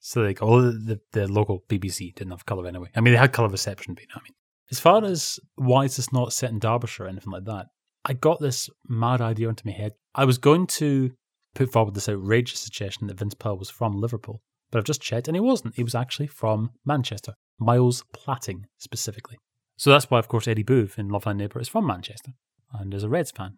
So 0.00 0.32
go, 0.32 0.46
oh, 0.46 0.62
the, 0.62 1.00
the 1.12 1.26
local 1.26 1.64
BBC 1.68 2.14
didn't 2.14 2.30
have 2.30 2.46
colour 2.46 2.66
anyway. 2.66 2.88
I 2.94 3.00
mean, 3.00 3.14
they 3.14 3.18
had 3.18 3.32
colour 3.32 3.48
reception, 3.48 3.94
but 3.94 4.02
you 4.02 4.08
know 4.08 4.14
what 4.16 4.22
I 4.22 4.24
mean. 4.24 4.34
As 4.70 4.80
far 4.80 5.04
as 5.04 5.40
why 5.56 5.84
is 5.84 5.96
this 5.96 6.12
not 6.12 6.32
set 6.32 6.50
in 6.50 6.58
Derbyshire 6.58 7.04
or 7.04 7.08
anything 7.08 7.32
like 7.32 7.44
that, 7.44 7.66
I 8.04 8.12
got 8.12 8.40
this 8.40 8.70
mad 8.88 9.20
idea 9.20 9.48
into 9.48 9.66
my 9.66 9.72
head. 9.72 9.92
I 10.14 10.24
was 10.24 10.38
going 10.38 10.66
to 10.66 11.12
put 11.54 11.72
forward 11.72 11.94
this 11.94 12.08
outrageous 12.08 12.60
suggestion 12.60 13.06
that 13.06 13.18
Vince 13.18 13.34
Powell 13.34 13.58
was 13.58 13.70
from 13.70 14.00
Liverpool, 14.00 14.42
but 14.70 14.78
I've 14.78 14.84
just 14.84 15.02
checked 15.02 15.26
and 15.28 15.36
he 15.36 15.40
wasn't. 15.40 15.74
He 15.76 15.82
was 15.82 15.94
actually 15.94 16.26
from 16.26 16.70
Manchester, 16.84 17.34
Miles 17.58 18.04
Platting 18.12 18.66
specifically. 18.78 19.38
So 19.76 19.90
that's 19.90 20.10
why, 20.10 20.18
of 20.18 20.28
course, 20.28 20.48
Eddie 20.48 20.62
Booth 20.62 20.98
in 20.98 21.08
Love 21.08 21.24
Thy 21.24 21.32
Neighbour 21.32 21.60
is 21.60 21.68
from 21.68 21.86
Manchester 21.86 22.32
and 22.72 22.92
is 22.92 23.04
a 23.04 23.08
Reds 23.08 23.30
fan. 23.30 23.56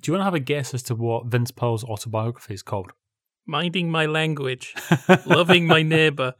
Do 0.00 0.10
you 0.10 0.14
want 0.14 0.22
to 0.22 0.24
have 0.24 0.34
a 0.34 0.40
guess 0.40 0.74
as 0.74 0.82
to 0.84 0.94
what 0.94 1.26
Vince 1.26 1.50
Powell's 1.50 1.84
autobiography 1.84 2.54
is 2.54 2.62
called? 2.62 2.92
Minding 3.46 3.90
my 3.90 4.06
language, 4.06 4.74
loving 5.26 5.66
my 5.66 5.82
neighbour. 5.82 6.34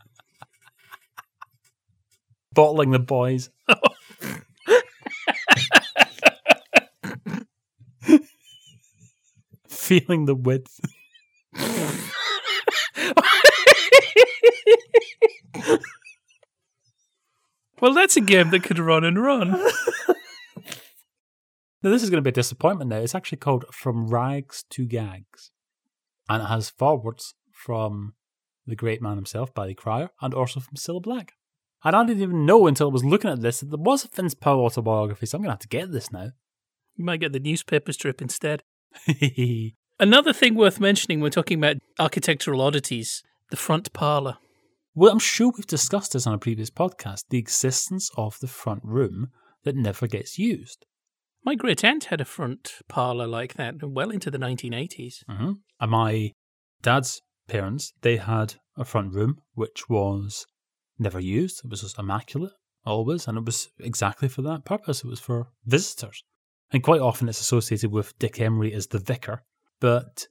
Bottling 2.55 2.91
the 2.91 2.99
boys. 2.99 3.51
Feeling 9.69 10.27
the 10.27 10.35
width. 10.35 10.81
well, 17.81 17.95
that's 17.95 18.17
a 18.17 18.21
game 18.21 18.51
that 18.51 18.63
could 18.63 18.79
run 18.79 19.03
and 19.05 19.21
run. 19.23 19.51
now, 19.51 19.67
this 21.83 22.03
is 22.03 22.11
going 22.11 22.19
to 22.19 22.23
be 22.23 22.31
a 22.31 22.33
disappointment 22.33 22.91
now. 22.91 22.99
It's 22.99 23.15
actually 23.15 23.39
called 23.39 23.65
From 23.73 24.07
Rags 24.09 24.65
to 24.71 24.85
Gags. 24.87 25.51
And 26.29 26.43
it 26.43 26.47
has 26.47 26.71
forwards 26.71 27.35
from 27.53 28.15
the 28.67 28.77
great 28.77 29.03
man 29.03 29.17
himself, 29.17 29.55
Barry 29.55 29.75
Cryer, 29.75 30.11
and 30.21 30.33
also 30.35 30.61
from 30.61 30.77
Cilla 30.77 31.03
Black. 31.03 31.33
And 31.85 31.97
I 31.97 32.05
didn't 32.05 32.23
even 32.23 32.47
know 32.47 32.67
until 32.67 32.89
I 32.89 32.93
was 32.93 33.05
looking 33.05 33.31
at 33.31 33.43
this 33.43 33.61
that 33.61 33.71
there 33.71 33.79
was 33.79 34.05
a 34.05 34.09
Vince 34.09 34.35
Powell 34.35 34.65
autobiography, 34.65 35.27
so 35.27 35.37
I'm 35.37 35.43
going 35.43 35.49
to 35.49 35.55
have 35.55 35.59
to 35.61 35.69
get 35.69 35.91
this 35.91 36.13
now. 36.13 36.31
You 36.95 37.05
might 37.05 37.21
get 37.21 37.33
the 37.33 37.41
newspaper 37.41 37.93
strip 37.93 38.23
instead. 38.23 38.63
Another 40.01 40.33
thing 40.33 40.55
worth 40.55 40.81
mentioning 40.81 41.21
when 41.21 41.33
talking 41.33 41.59
about 41.59 41.79
architectural 41.99 42.61
oddities 42.61 43.23
the 43.51 43.57
front 43.57 43.93
parlour. 43.93 44.39
Well, 44.95 45.13
I'm 45.13 45.19
sure 45.19 45.53
we've 45.57 45.67
discussed 45.67 46.13
this 46.13 46.27
on 46.27 46.35
a 46.35 46.39
previous 46.39 46.71
podcast 46.71 47.25
the 47.31 47.39
existence 47.39 48.11
of 48.17 48.39
the 48.41 48.47
front 48.47 48.83
room 48.85 49.31
that 49.65 49.77
never 49.77 50.07
gets 50.07 50.39
used. 50.39 50.87
My 51.45 51.55
great 51.57 51.83
aunt 51.85 52.05
had 52.05 52.21
a 52.21 52.25
front 52.25 52.75
parlour 52.89 53.27
like 53.27 53.55
that 53.55 53.83
well 53.83 54.11
into 54.11 54.31
the 54.31 54.39
1980s. 54.39 55.25
Mm-hmm. 55.29 55.53
And 55.81 55.91
my 55.91 56.33
dad's 56.83 57.21
parents, 57.49 57.93
they 58.03 58.17
had 58.17 58.55
a 58.77 58.85
front 58.85 59.13
room 59.13 59.41
which 59.55 59.89
was 59.89 60.47
never 60.99 61.21
used. 61.21 61.65
It 61.65 61.71
was 61.71 61.81
just 61.83 61.99
immaculate, 61.99 62.53
always, 62.85 63.27
and 63.27 63.37
it 63.39 63.45
was 63.45 63.71
exactly 63.81 64.29
for 64.29 64.43
that 64.43 64.65
purpose. 64.65 65.03
It 65.05 65.09
was 65.09 65.21
for 65.21 65.49
visitors. 65.65 66.23
And 66.73 66.83
quite 66.83 67.01
often 67.01 67.29
it's 67.29 67.41
associated 67.41 67.91
with 67.91 68.19
Dick 68.19 68.41
Emery 68.41 68.73
as 68.73 68.87
the 68.87 68.99
vicar, 68.99 69.43
but 69.81 70.27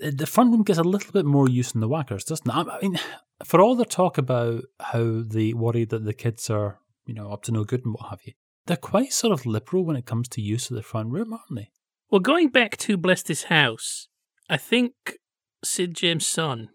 the 0.00 0.26
front 0.26 0.52
room 0.52 0.62
gets 0.62 0.78
a 0.78 0.84
little 0.84 1.12
bit 1.12 1.26
more 1.26 1.48
use 1.48 1.74
in 1.74 1.80
the 1.80 1.88
Wackers, 1.88 2.24
doesn't 2.24 2.48
it? 2.48 2.52
I 2.52 2.78
mean, 2.80 2.98
for 3.44 3.60
all 3.60 3.74
the 3.74 3.84
talk 3.84 4.16
about 4.16 4.64
how 4.80 5.22
they 5.26 5.52
worry 5.52 5.84
that 5.84 6.04
the 6.04 6.14
kids 6.14 6.48
are, 6.50 6.78
you 7.04 7.14
know, 7.14 7.30
up 7.30 7.42
to 7.44 7.52
no 7.52 7.64
good 7.64 7.84
and 7.84 7.94
what 7.94 8.10
have 8.10 8.20
you, 8.24 8.32
they're 8.66 8.76
quite 8.76 9.12
sort 9.12 9.32
of 9.32 9.46
liberal 9.46 9.84
when 9.84 9.96
it 9.96 10.06
comes 10.06 10.28
to 10.28 10.42
use 10.42 10.70
of 10.70 10.76
the 10.76 10.82
front 10.82 11.10
room, 11.10 11.32
aren't 11.32 11.54
they? 11.54 11.70
Well, 12.10 12.20
going 12.20 12.48
back 12.48 12.76
to 12.78 12.96
Bless 12.96 13.22
This 13.22 13.44
House, 13.44 14.08
I 14.48 14.56
think 14.56 15.18
Sid 15.64 15.94
James' 15.94 16.26
son, 16.26 16.70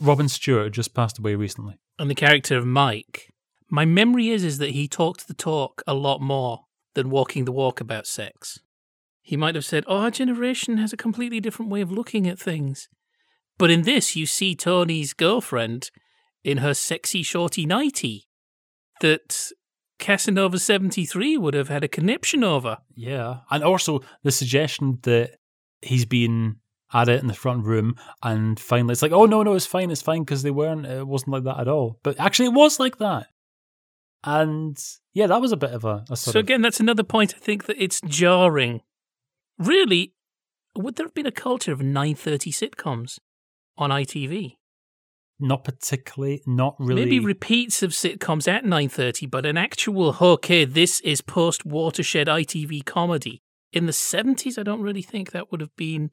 Robin 0.00 0.28
Stewart, 0.28 0.72
just 0.72 0.94
passed 0.94 1.18
away 1.18 1.34
recently, 1.34 1.78
and 1.98 2.10
the 2.10 2.14
character 2.14 2.56
of 2.56 2.66
Mike. 2.66 3.32
My 3.68 3.84
memory 3.84 4.28
is 4.28 4.44
is 4.44 4.58
that 4.58 4.70
he 4.70 4.86
talked 4.86 5.26
the 5.26 5.34
talk 5.34 5.82
a 5.86 5.94
lot 5.94 6.20
more 6.20 6.60
than 6.94 7.10
walking 7.10 7.44
the 7.44 7.52
walk 7.52 7.80
about 7.80 8.06
sex. 8.06 8.60
He 9.22 9.36
might 9.36 9.56
have 9.56 9.64
said, 9.64 9.84
"Oh, 9.88 9.98
our 9.98 10.10
generation 10.10 10.76
has 10.76 10.92
a 10.92 10.96
completely 10.96 11.40
different 11.40 11.70
way 11.70 11.80
of 11.80 11.90
looking 11.90 12.28
at 12.28 12.38
things." 12.38 12.88
But 13.58 13.70
in 13.70 13.82
this, 13.82 14.14
you 14.14 14.26
see 14.26 14.54
Tony's 14.54 15.14
girlfriend 15.14 15.90
in 16.44 16.58
her 16.58 16.74
sexy 16.74 17.22
shorty 17.24 17.66
nighty 17.66 18.28
that 19.00 19.50
Casanova 20.06 20.56
73 20.56 21.36
would 21.36 21.54
have 21.54 21.68
had 21.68 21.82
a 21.82 21.88
conniption 21.88 22.44
over. 22.44 22.78
Yeah. 22.94 23.38
And 23.50 23.64
also 23.64 24.02
the 24.22 24.30
suggestion 24.30 25.00
that 25.02 25.38
he's 25.82 26.04
been 26.04 26.60
at 26.94 27.08
it 27.08 27.20
in 27.20 27.26
the 27.26 27.34
front 27.34 27.64
room 27.64 27.96
and 28.22 28.60
finally 28.60 28.92
it's 28.92 29.02
like, 29.02 29.10
oh, 29.10 29.26
no, 29.26 29.42
no, 29.42 29.54
it's 29.54 29.66
fine, 29.66 29.90
it's 29.90 30.02
fine 30.02 30.22
because 30.22 30.44
they 30.44 30.52
weren't, 30.52 30.86
it 30.86 31.08
wasn't 31.08 31.32
like 31.32 31.42
that 31.42 31.58
at 31.58 31.66
all. 31.66 31.98
But 32.04 32.20
actually, 32.20 32.46
it 32.46 32.52
was 32.52 32.78
like 32.78 32.98
that. 32.98 33.26
And 34.22 34.78
yeah, 35.12 35.26
that 35.26 35.40
was 35.40 35.50
a 35.50 35.56
bit 35.56 35.72
of 35.72 35.84
a, 35.84 36.04
a 36.08 36.16
So, 36.16 36.38
again, 36.38 36.62
that's 36.62 36.78
another 36.78 37.02
point 37.02 37.34
I 37.36 37.40
think 37.40 37.64
that 37.64 37.82
it's 37.82 38.00
jarring. 38.02 38.82
Really, 39.58 40.12
would 40.76 40.94
there 40.94 41.06
have 41.06 41.14
been 41.14 41.26
a 41.26 41.32
culture 41.32 41.72
of 41.72 41.80
930 41.80 42.52
sitcoms 42.52 43.18
on 43.76 43.90
ITV? 43.90 44.54
Not 45.38 45.64
particularly, 45.64 46.42
not 46.46 46.76
really. 46.78 47.04
Maybe 47.04 47.20
repeats 47.20 47.82
of 47.82 47.90
sitcoms 47.90 48.48
at 48.48 48.64
9:30, 48.64 49.26
but 49.30 49.44
an 49.44 49.56
actual 49.58 50.16
okay, 50.20 50.64
this 50.64 51.00
is 51.00 51.20
post 51.20 51.66
watershed 51.66 52.26
ITV 52.26 52.84
comedy. 52.84 53.42
In 53.72 53.84
the 53.84 53.92
70s, 53.92 54.58
I 54.58 54.62
don't 54.62 54.80
really 54.80 55.02
think 55.02 55.32
that 55.32 55.50
would 55.50 55.60
have 55.60 55.76
been 55.76 56.10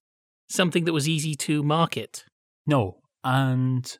something 0.50 0.84
that 0.84 0.94
was 0.94 1.08
easy 1.08 1.36
to 1.36 1.64
market. 1.64 2.26
No, 2.68 3.00
and 3.24 3.98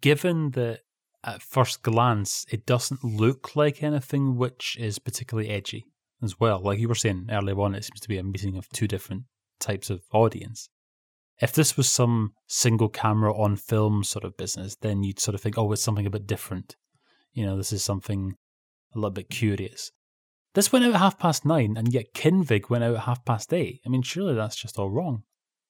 given 0.00 0.50
that 0.50 0.80
at 1.24 1.42
first 1.42 1.82
glance 1.82 2.44
it 2.50 2.66
doesn't 2.66 3.02
look 3.02 3.56
like 3.56 3.82
anything 3.82 4.36
which 4.36 4.76
is 4.78 4.98
particularly 4.98 5.48
edgy 5.48 5.86
as 6.22 6.38
well. 6.38 6.60
Like 6.60 6.78
you 6.78 6.88
were 6.88 6.94
saying 6.94 7.28
earlier 7.30 7.58
on, 7.60 7.74
it 7.74 7.84
seems 7.84 8.00
to 8.00 8.08
be 8.08 8.18
a 8.18 8.22
meeting 8.22 8.56
of 8.56 8.68
two 8.68 8.86
different 8.86 9.24
types 9.58 9.88
of 9.88 10.02
audience 10.12 10.68
if 11.40 11.52
this 11.52 11.76
was 11.76 11.88
some 11.88 12.32
single 12.46 12.88
camera 12.88 13.36
on 13.36 13.56
film 13.56 14.04
sort 14.04 14.24
of 14.24 14.36
business, 14.36 14.76
then 14.76 15.02
you'd 15.02 15.20
sort 15.20 15.34
of 15.34 15.40
think, 15.40 15.58
oh, 15.58 15.70
it's 15.72 15.82
something 15.82 16.06
a 16.06 16.10
bit 16.10 16.26
different. 16.26 16.76
You 17.32 17.44
know, 17.44 17.56
this 17.56 17.72
is 17.72 17.84
something 17.84 18.36
a 18.94 18.98
little 18.98 19.10
bit 19.10 19.28
curious. 19.28 19.92
This 20.54 20.72
went 20.72 20.86
out 20.86 20.94
at 20.94 21.00
half 21.00 21.18
past 21.18 21.44
nine, 21.44 21.74
and 21.76 21.92
yet 21.92 22.14
Kinvig 22.14 22.70
went 22.70 22.82
out 22.82 22.94
at 22.94 23.02
half 23.02 23.24
past 23.26 23.52
eight. 23.52 23.80
I 23.84 23.90
mean, 23.90 24.00
surely 24.00 24.34
that's 24.34 24.56
just 24.56 24.78
all 24.78 24.88
wrong. 24.88 25.24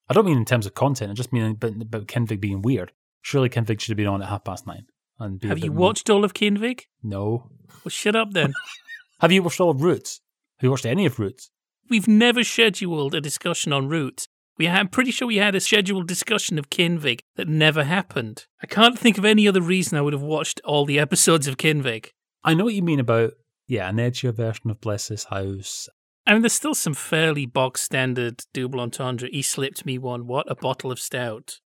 I 0.08 0.14
don't 0.14 0.26
mean 0.26 0.38
in 0.38 0.44
terms 0.44 0.66
of 0.66 0.74
content, 0.74 1.10
I 1.10 1.14
just 1.14 1.32
mean 1.32 1.58
about, 1.60 2.06
Kinvig 2.06 2.40
being 2.40 2.62
weird. 2.62 2.92
Surely 3.20 3.48
Kinvig 3.48 3.80
should 3.80 3.90
have 3.90 3.96
been 3.96 4.06
on 4.06 4.22
at 4.22 4.28
half 4.28 4.44
past 4.44 4.64
nine. 4.64 4.86
And 5.18 5.42
Have 5.42 5.58
you 5.58 5.72
watched 5.72 6.08
all 6.08 6.24
of 6.24 6.34
Kinvig? 6.34 6.82
No. 7.02 7.50
Well, 7.84 7.90
shut 7.90 8.14
up 8.14 8.32
then. 8.32 8.52
have 9.20 9.32
you 9.32 9.42
watched 9.42 9.60
all 9.60 9.70
of 9.70 9.82
Roots? 9.82 10.20
Have 10.58 10.64
you 10.64 10.70
watched 10.70 10.86
any 10.86 11.06
of 11.06 11.18
Roots? 11.18 11.50
We've 11.88 12.06
never 12.06 12.44
scheduled 12.44 13.14
a 13.14 13.20
discussion 13.20 13.72
on 13.72 13.88
Roots. 13.88 14.28
We 14.58 14.68
I'm 14.68 14.88
pretty 14.88 15.10
sure 15.10 15.28
we 15.28 15.36
had 15.36 15.54
a 15.54 15.60
scheduled 15.60 16.08
discussion 16.08 16.58
of 16.58 16.70
Kinvig 16.70 17.20
that 17.36 17.48
never 17.48 17.84
happened. 17.84 18.46
I 18.62 18.66
can't 18.66 18.98
think 18.98 19.18
of 19.18 19.24
any 19.24 19.46
other 19.46 19.60
reason 19.60 19.98
I 19.98 20.00
would 20.00 20.12
have 20.12 20.22
watched 20.22 20.60
all 20.64 20.84
the 20.84 20.98
episodes 21.06 21.46
of 21.46 21.56
Kinvig. 21.56 22.10
I 22.42 22.54
know 22.54 22.64
what 22.64 22.74
you 22.74 22.82
mean 22.82 23.00
about 23.00 23.32
yeah, 23.66 23.88
an 23.88 23.96
edgier 23.96 24.32
version 24.32 24.70
of 24.70 24.80
Bless 24.80 25.08
This 25.08 25.24
House. 25.24 25.88
I 26.26 26.32
mean, 26.32 26.42
there's 26.42 26.52
still 26.52 26.74
some 26.74 26.94
fairly 26.94 27.46
bog 27.46 27.78
standard 27.78 28.42
double 28.52 28.80
entendre. 28.80 29.28
He 29.30 29.42
slipped 29.42 29.86
me 29.86 29.98
one. 29.98 30.26
What 30.26 30.50
a 30.50 30.56
bottle 30.56 30.90
of 30.90 30.98
stout. 30.98 31.60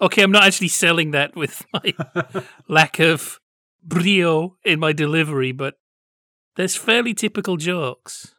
Okay, 0.00 0.22
I'm 0.22 0.32
not 0.32 0.44
actually 0.44 0.68
selling 0.68 1.10
that 1.10 1.36
with 1.36 1.64
my 1.72 1.94
lack 2.68 2.98
of 2.98 3.40
brio 3.82 4.56
in 4.64 4.80
my 4.80 4.92
delivery, 4.92 5.52
but 5.52 5.74
there's 6.56 6.76
fairly 6.76 7.14
typical 7.14 7.56
jokes. 7.56 8.34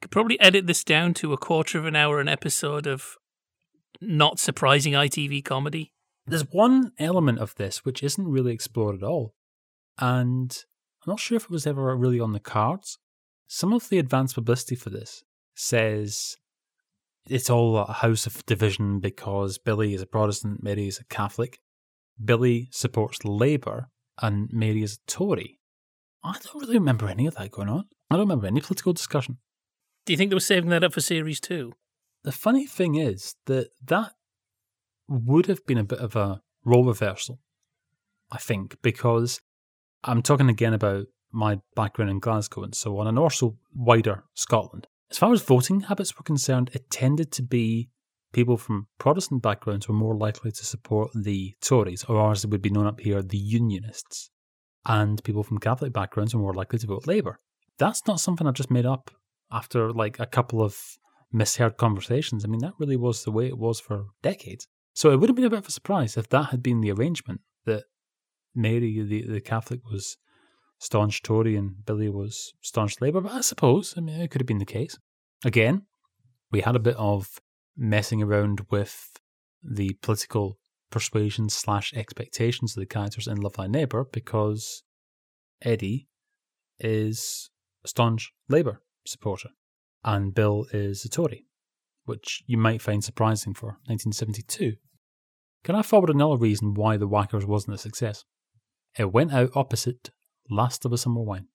Could 0.00 0.10
probably 0.10 0.40
edit 0.40 0.66
this 0.66 0.82
down 0.82 1.14
to 1.14 1.32
a 1.32 1.38
quarter 1.38 1.78
of 1.78 1.86
an 1.86 1.94
hour 1.94 2.20
an 2.20 2.28
episode 2.28 2.86
of 2.86 3.16
not 4.02 4.38
surprising 4.38 4.92
ITV 4.92 5.44
comedy. 5.44 5.92
There's 6.26 6.48
one 6.50 6.92
element 6.98 7.38
of 7.38 7.54
this 7.56 7.84
which 7.84 8.02
isn't 8.02 8.28
really 8.28 8.52
explored 8.52 8.96
at 8.96 9.02
all. 9.02 9.34
And 9.98 10.56
I'm 11.04 11.10
not 11.10 11.20
sure 11.20 11.36
if 11.36 11.44
it 11.44 11.50
was 11.50 11.66
ever 11.66 11.96
really 11.96 12.20
on 12.20 12.32
the 12.32 12.40
cards. 12.40 12.98
some 13.46 13.72
of 13.72 13.88
the 13.90 13.98
advanced 13.98 14.34
publicity 14.34 14.74
for 14.74 14.88
this 14.90 15.24
says 15.54 16.36
it's 17.28 17.50
all 17.50 17.76
a 17.76 17.92
house 17.92 18.26
of 18.26 18.44
division 18.46 18.98
because 18.98 19.58
Billy 19.58 19.94
is 19.94 20.00
a 20.02 20.06
Protestant, 20.06 20.62
Mary 20.62 20.88
is 20.88 20.98
a 20.98 21.04
Catholic. 21.04 21.58
Billy 22.22 22.68
supports 22.70 23.24
Labour 23.24 23.88
and 24.20 24.48
Mary 24.52 24.82
is 24.82 24.94
a 24.94 25.10
Tory. 25.10 25.58
I 26.24 26.32
don't 26.32 26.62
really 26.62 26.78
remember 26.78 27.08
any 27.08 27.26
of 27.26 27.34
that 27.34 27.50
going 27.50 27.68
on. 27.68 27.84
I 28.10 28.14
don't 28.14 28.22
remember 28.28 28.46
any 28.46 28.60
political 28.60 28.92
discussion. 28.92 29.38
Do 30.06 30.12
you 30.12 30.16
think 30.16 30.30
they 30.30 30.36
were 30.36 30.40
saving 30.40 30.70
that 30.70 30.84
up 30.84 30.92
for 30.94 31.00
series 31.00 31.40
two? 31.40 31.72
The 32.24 32.32
funny 32.32 32.66
thing 32.66 32.94
is 32.94 33.34
that 33.46 33.70
that 33.84 34.12
would 35.08 35.46
have 35.46 35.64
been 35.66 35.78
a 35.78 35.84
bit 35.84 35.98
of 35.98 36.14
a 36.14 36.40
role 36.64 36.84
reversal, 36.84 37.40
I 38.30 38.38
think, 38.38 38.76
because 38.82 39.40
I'm 40.04 40.22
talking 40.22 40.48
again 40.48 40.72
about 40.72 41.06
my 41.32 41.60
background 41.74 42.10
in 42.10 42.20
Glasgow 42.20 42.62
and 42.62 42.74
so 42.74 42.98
on, 42.98 43.06
and 43.06 43.18
also 43.18 43.56
wider 43.74 44.24
Scotland. 44.34 44.86
As 45.10 45.18
far 45.18 45.32
as 45.32 45.42
voting 45.42 45.80
habits 45.80 46.16
were 46.16 46.22
concerned, 46.22 46.70
it 46.72 46.90
tended 46.90 47.32
to 47.32 47.42
be 47.42 47.90
people 48.32 48.56
from 48.56 48.86
Protestant 48.98 49.42
backgrounds 49.42 49.88
were 49.88 49.94
more 49.94 50.16
likely 50.16 50.50
to 50.50 50.64
support 50.64 51.10
the 51.14 51.54
Tories, 51.60 52.04
or 52.04 52.30
as 52.30 52.44
it 52.44 52.50
would 52.50 52.62
be 52.62 52.70
known 52.70 52.86
up 52.86 53.00
here, 53.00 53.22
the 53.22 53.36
Unionists. 53.36 54.30
And 54.86 55.22
people 55.22 55.42
from 55.42 55.58
Catholic 55.58 55.92
backgrounds 55.92 56.34
were 56.34 56.40
more 56.40 56.54
likely 56.54 56.78
to 56.78 56.86
vote 56.86 57.06
Labour. 57.06 57.38
That's 57.78 58.06
not 58.06 58.20
something 58.20 58.46
I've 58.46 58.54
just 58.54 58.70
made 58.70 58.86
up 58.86 59.10
after 59.50 59.92
like 59.92 60.18
a 60.18 60.26
couple 60.26 60.62
of 60.62 60.76
misheard 61.32 61.76
conversations. 61.76 62.44
I 62.44 62.48
mean, 62.48 62.60
that 62.60 62.74
really 62.78 62.96
was 62.96 63.24
the 63.24 63.30
way 63.30 63.46
it 63.46 63.58
was 63.58 63.80
for 63.80 64.06
decades. 64.22 64.66
So 64.94 65.10
it 65.10 65.16
would 65.16 65.28
have 65.28 65.36
been 65.36 65.46
a 65.46 65.50
bit 65.50 65.60
of 65.60 65.68
a 65.68 65.72
surprise 65.72 66.16
if 66.16 66.28
that 66.28 66.50
had 66.50 66.62
been 66.62 66.80
the 66.80 66.92
arrangement 66.92 67.40
that 67.64 67.84
Mary, 68.54 69.02
the, 69.02 69.26
the 69.26 69.40
Catholic, 69.40 69.80
was 69.90 70.18
staunch 70.78 71.22
Tory 71.22 71.56
and 71.56 71.84
Billy 71.86 72.08
was 72.08 72.52
staunch 72.60 73.00
Labour. 73.00 73.22
But 73.22 73.32
I 73.32 73.40
suppose, 73.40 73.94
I 73.96 74.00
mean, 74.00 74.20
it 74.20 74.30
could 74.30 74.40
have 74.40 74.46
been 74.46 74.58
the 74.58 74.66
case. 74.66 74.98
Again, 75.44 75.86
we 76.50 76.60
had 76.60 76.76
a 76.76 76.80
bit 76.80 76.96
of 76.96 77.40
messing 77.76 78.22
around 78.22 78.66
with 78.70 79.12
the 79.62 79.94
political 80.02 80.58
persuasions 80.90 81.54
slash 81.54 81.94
expectations 81.94 82.76
of 82.76 82.80
the 82.80 82.86
characters 82.86 83.26
in 83.26 83.38
Love 83.38 83.54
Thy 83.54 83.66
Neighbour 83.66 84.04
because 84.12 84.82
Eddie 85.62 86.08
is 86.78 87.50
a 87.84 87.88
staunch 87.88 88.32
Labour 88.48 88.82
supporter 89.06 89.50
and 90.04 90.34
Bill 90.34 90.66
is 90.72 91.04
a 91.04 91.08
Tory, 91.08 91.46
which 92.04 92.42
you 92.46 92.56
might 92.58 92.82
find 92.82 93.02
surprising 93.02 93.54
for 93.54 93.78
1972. 93.86 94.74
Can 95.64 95.74
I 95.74 95.82
forward 95.82 96.10
another 96.10 96.36
reason 96.36 96.74
why 96.74 96.96
The 96.96 97.08
Wackers 97.08 97.44
wasn't 97.44 97.74
a 97.74 97.78
success? 97.78 98.24
It 98.98 99.12
went 99.12 99.32
out 99.32 99.50
opposite 99.54 100.10
Last 100.50 100.84
of 100.84 100.92
a 100.92 100.98
Summer 100.98 101.22
Wine. 101.22 101.46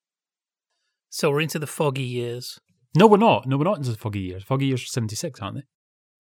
So 1.10 1.30
we're 1.30 1.42
into 1.42 1.60
the 1.60 1.68
foggy 1.68 2.04
years. 2.04 2.60
No, 2.96 3.08
we're 3.08 3.18
not. 3.18 3.46
No, 3.48 3.58
we're 3.58 3.66
not 3.66 3.78
into 3.78 3.92
the 3.92 3.98
foggy 3.98 4.22
years. 4.22 4.44
Foggy 4.44 4.68
years 4.68 4.84
are 4.84 4.88
76, 4.88 5.40
aren't 5.42 5.58
they? 5.58 5.64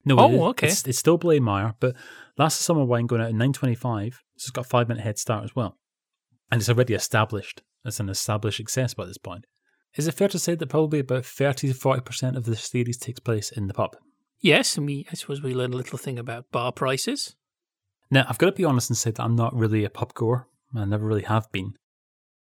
No, 0.06 0.20
Oh, 0.20 0.30
it 0.30 0.50
okay. 0.50 0.68
It's, 0.68 0.86
it's 0.88 1.00
still 1.00 1.18
Blamire, 1.18 1.76
but 1.80 1.96
Last 2.38 2.56
of 2.56 2.60
the 2.60 2.64
Summer 2.66 2.86
Wine 2.86 3.08
going 3.08 3.22
out 3.22 3.30
in 3.30 3.38
925. 3.38 4.14
So 4.38 4.46
it's 4.46 4.52
got 4.52 4.66
a 4.66 4.70
five 4.70 4.88
minute 4.88 5.04
head 5.04 5.18
start 5.18 5.44
as 5.44 5.56
well. 5.56 5.78
And 6.52 6.62
it's 6.62 6.70
already 6.70 6.94
established. 6.94 7.62
It's 7.84 8.00
an 8.00 8.10
established 8.10 8.58
success 8.58 8.94
by 8.94 9.06
this 9.06 9.18
point. 9.18 9.46
Is 9.96 10.08
it 10.08 10.14
fair 10.14 10.28
to 10.28 10.40
say 10.40 10.56
that 10.56 10.68
probably 10.68 11.00
about 11.00 11.26
30 11.26 11.70
to 11.70 11.74
40% 11.74 12.36
of 12.36 12.46
the 12.46 12.56
series 12.56 12.98
takes 12.98 13.20
place 13.20 13.52
in 13.52 13.68
the 13.68 13.74
pub? 13.74 13.96
Yes, 14.40 14.78
and 14.78 14.86
we 14.86 15.08
I 15.12 15.16
suppose 15.16 15.42
we 15.42 15.56
learn 15.56 15.74
a 15.74 15.78
little 15.78 15.98
thing 15.98 16.20
about 16.20 16.52
bar 16.52 16.72
prices. 16.72 17.36
Now, 18.10 18.26
I've 18.30 18.38
got 18.38 18.48
to 18.48 18.52
be 18.52 18.66
honest 18.66 18.90
and 18.90 18.98
say 18.98 19.12
that 19.12 19.24
I'm 19.24 19.36
not 19.36 19.56
really 19.56 19.84
a 19.84 19.90
pub 19.90 20.14
goer. 20.14 20.48
I 20.76 20.86
never 20.86 21.06
really 21.06 21.24
have 21.24 21.52
been. 21.52 21.74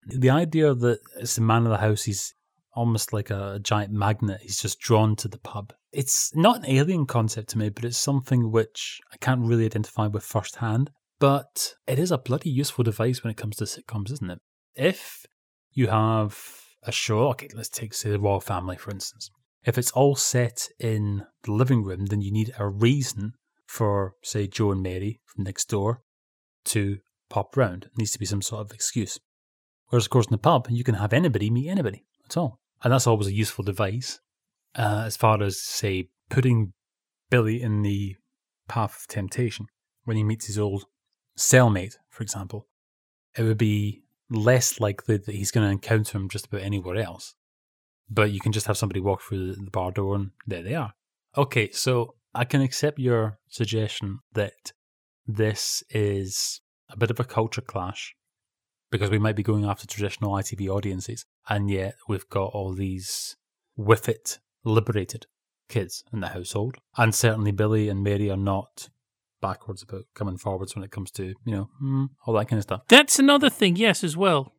The 0.07 0.31
idea 0.31 0.75
that 0.75 1.01
it's 1.19 1.37
the 1.37 1.41
man 1.41 1.65
of 1.65 1.71
the 1.71 1.79
house, 1.79 2.05
he's 2.05 2.35
almost 2.75 3.13
like 3.13 3.31
a 3.31 3.59
giant 3.63 3.93
magnet, 3.93 4.41
he's 4.43 4.61
just 4.61 4.79
drawn 4.79 5.17
to 5.17 5.29
the 5.29 5.39
pub. 5.39 5.73
It's 5.93 6.35
not 6.37 6.59
an 6.59 6.67
alien 6.67 7.07
concept 7.07 7.51
to 7.51 7.59
me, 7.59 7.69
but 7.69 7.85
it's 7.85 7.97
something 7.97 8.53
which 8.53 9.01
I 9.13 9.17
can't 9.17 9.47
really 9.47 9.65
identify 9.65 10.07
with 10.07 10.23
firsthand. 10.23 10.91
But 11.19 11.75
it 11.87 11.99
is 11.99 12.13
a 12.13 12.19
bloody 12.19 12.51
useful 12.51 12.85
device 12.85 13.23
when 13.23 13.31
it 13.31 13.37
comes 13.37 13.57
to 13.57 13.65
sitcoms, 13.65 14.13
isn't 14.13 14.31
it? 14.31 14.39
If 14.75 15.27
you 15.73 15.89
have 15.89 16.39
a 16.83 16.93
show, 16.93 17.29
okay, 17.29 17.49
let's 17.55 17.69
take, 17.69 17.95
say, 17.95 18.11
the 18.11 18.19
Royle 18.19 18.41
Family, 18.41 18.77
for 18.77 18.91
instance. 18.91 19.31
If 19.65 19.77
it's 19.77 19.91
all 19.91 20.17
set 20.17 20.69
in 20.79 21.27
the 21.43 21.53
living 21.53 21.85
room, 21.85 22.07
then 22.07 22.23
you 22.23 22.33
need 22.33 22.55
a 22.59 22.67
reason 22.67 23.35
for, 23.67 24.15
say, 24.23 24.47
Joe 24.47 24.73
and 24.73 24.83
Mary 24.83 25.21
from 25.27 25.45
next 25.45 25.69
door 25.69 26.03
to 26.67 26.99
pop 27.29 27.57
round. 27.57 27.85
It 27.85 27.99
needs 27.99 28.13
to 28.13 28.19
be 28.19 28.27
some 28.27 28.43
sort 28.43 28.63
of 28.63 28.73
excuse. 28.73 29.19
Whereas, 29.89 30.07
of 30.07 30.11
course, 30.11 30.27
in 30.27 30.33
the 30.33 30.39
pub, 30.39 30.69
you 30.71 30.85
can 30.85 30.95
have 30.95 31.13
anybody 31.13 31.51
meet 31.51 31.69
anybody. 31.69 32.05
That's 32.23 32.37
all. 32.37 32.59
And 32.83 32.93
that's 32.93 33.07
always 33.07 33.27
a 33.27 33.35
useful 33.35 33.65
device. 33.65 34.21
Uh, 34.75 35.03
as 35.05 35.17
far 35.17 35.43
as, 35.43 35.61
say, 35.61 36.09
putting 36.31 36.73
Billy 37.29 37.61
in 37.61 37.83
the 37.83 38.17
path 38.69 39.01
of 39.01 39.07
temptation 39.09 39.67
when 40.05 40.17
he 40.17 40.25
meets 40.25 40.47
his 40.47 40.59
old 40.59 40.85
cellmate, 41.37 41.97
for 42.09 42.23
example, 42.23 42.67
it 43.37 43.43
would 43.43 43.59
be 43.59 44.03
less 44.31 44.81
likely 44.81 45.17
that 45.17 45.35
he's 45.35 45.51
going 45.51 45.67
to 45.67 45.73
encounter 45.73 46.17
him 46.17 46.29
just 46.29 46.47
about 46.47 46.63
anywhere 46.63 46.97
else. 46.97 47.35
But 48.09 48.33
you 48.33 48.41
can 48.41 48.53
just 48.53 48.67
have 48.67 48.77
somebody 48.77 49.01
walk 49.01 49.23
through 49.23 49.55
the 49.55 49.71
bar 49.71 49.91
door 49.91 50.15
and 50.17 50.31
there 50.47 50.63
they 50.63 50.75
are. 50.75 50.93
Okay, 51.37 51.71
so 51.71 52.15
I 52.35 52.45
can 52.45 52.61
accept 52.61 52.99
your 52.99 53.39
suggestion 53.49 54.21
that 54.33 54.73
this 55.27 55.83
is 55.91 56.61
a 56.89 56.97
bit 56.97 57.11
of 57.11 57.21
a 57.21 57.25
culture 57.25 57.61
clash 57.61 58.15
because 58.91 59.11
we 59.11 59.19
might 59.19 59.37
be 59.37 59.43
going 59.43 59.65
after 59.65 59.87
traditional 59.87 60.33
ITV 60.33 60.69
audiences, 60.69 61.25
and 61.49 61.71
yet 61.71 61.95
we've 62.09 62.29
got 62.29 62.47
all 62.47 62.73
these 62.73 63.37
with 63.77 64.09
it 64.09 64.41
liberated 64.65 65.27
kids 65.69 66.03
in 66.13 66.21
the 66.21 66.29
household. 66.29 66.77
And 66.97 67.15
certainly 67.15 67.53
Billy 67.53 67.89
and 67.89 68.03
Mary 68.03 68.29
are 68.29 68.37
not 68.37 68.89
backwards 69.41 69.83
about 69.83 70.05
coming 70.15 70.37
forwards 70.37 70.75
when 70.75 70.85
it 70.85 70.91
comes 70.91 71.11
to, 71.13 71.35
you 71.45 71.53
know, 71.53 71.69
mm, 71.83 72.09
all 72.27 72.35
that 72.35 72.49
kind 72.49 72.59
of 72.59 72.65
stuff. 72.65 72.83
That's 72.89 73.19
another 73.19 73.51
thing, 73.51 73.77
yes, 73.77 74.05
as 74.05 74.17
well. 74.17 74.55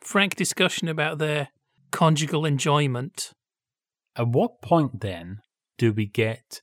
Frank 0.00 0.34
discussion 0.34 0.88
about 0.88 1.18
their 1.18 1.48
conjugal 1.90 2.44
enjoyment. 2.44 3.32
At 4.16 4.28
what 4.28 4.62
point 4.62 5.00
then 5.00 5.40
do 5.78 5.92
we 5.92 6.06
get 6.06 6.60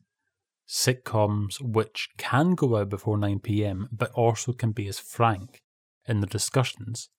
sitcoms 0.68 1.62
which 1.62 2.10
can 2.18 2.56
go 2.56 2.78
out 2.78 2.90
before 2.90 3.18
9 3.18 3.40
pm 3.40 3.90
but 3.92 4.12
also 4.12 4.54
can 4.54 4.72
be 4.72 4.88
as 4.88 4.98
frank 4.98 5.62
in 6.08 6.20
the 6.20 6.28
discussions 6.28 7.10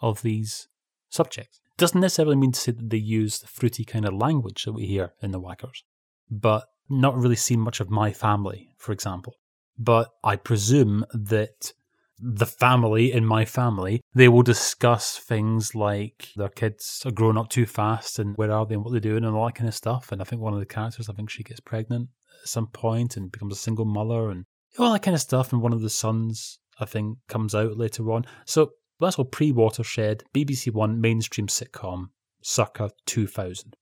of 0.00 0.22
these 0.22 0.68
subjects? 1.08 1.60
Doesn't 1.76 2.00
necessarily 2.00 2.36
mean 2.36 2.52
to 2.52 2.60
say 2.60 2.72
that 2.72 2.90
they 2.90 2.98
use 2.98 3.38
the 3.38 3.48
fruity 3.48 3.84
kind 3.84 4.04
of 4.04 4.14
language 4.14 4.64
that 4.64 4.72
we 4.72 4.86
hear 4.86 5.12
in 5.22 5.30
the 5.30 5.40
Wackers, 5.40 5.82
but 6.30 6.66
not 6.90 7.16
really 7.16 7.36
seen 7.36 7.60
much 7.60 7.80
of 7.80 7.90
My 7.90 8.12
Family, 8.12 8.74
for 8.76 8.92
example. 8.92 9.36
But 9.78 10.10
I 10.22 10.36
presume 10.36 11.06
that 11.14 11.72
the 12.20 12.46
family 12.46 13.12
in 13.12 13.24
my 13.24 13.44
family, 13.44 14.02
they 14.14 14.28
will 14.28 14.42
discuss 14.42 15.16
things 15.16 15.74
like 15.74 16.28
their 16.36 16.50
kids 16.50 17.02
are 17.06 17.10
growing 17.10 17.38
up 17.38 17.48
too 17.48 17.64
fast 17.64 18.18
and 18.18 18.36
where 18.36 18.52
are 18.52 18.66
they 18.66 18.74
and 18.74 18.84
what 18.84 18.90
they're 18.90 19.00
doing 19.00 19.24
and 19.24 19.34
all 19.34 19.46
that 19.46 19.54
kind 19.54 19.68
of 19.68 19.74
stuff. 19.74 20.12
And 20.12 20.20
I 20.20 20.24
think 20.24 20.42
one 20.42 20.52
of 20.52 20.60
the 20.60 20.66
characters, 20.66 21.08
I 21.08 21.14
think 21.14 21.30
she 21.30 21.42
gets 21.42 21.60
pregnant 21.60 22.10
at 22.42 22.48
some 22.48 22.66
point 22.66 23.16
and 23.16 23.32
becomes 23.32 23.54
a 23.54 23.60
single 23.60 23.86
mother 23.86 24.30
and 24.30 24.44
all 24.78 24.92
that 24.92 25.02
kind 25.02 25.14
of 25.14 25.20
stuff. 25.20 25.52
And 25.52 25.62
one 25.62 25.72
of 25.72 25.80
the 25.80 25.90
sons, 25.90 26.58
I 26.78 26.84
think, 26.84 27.18
comes 27.28 27.54
out 27.54 27.78
later 27.78 28.10
on. 28.12 28.26
So 28.44 28.72
that's 29.00 29.18
all 29.18 29.24
pre 29.24 29.50
Watershed, 29.50 30.24
BBC 30.34 30.72
One 30.72 31.00
mainstream 31.00 31.46
sitcom, 31.46 32.10
circa 32.42 32.90
2000. 33.06 33.76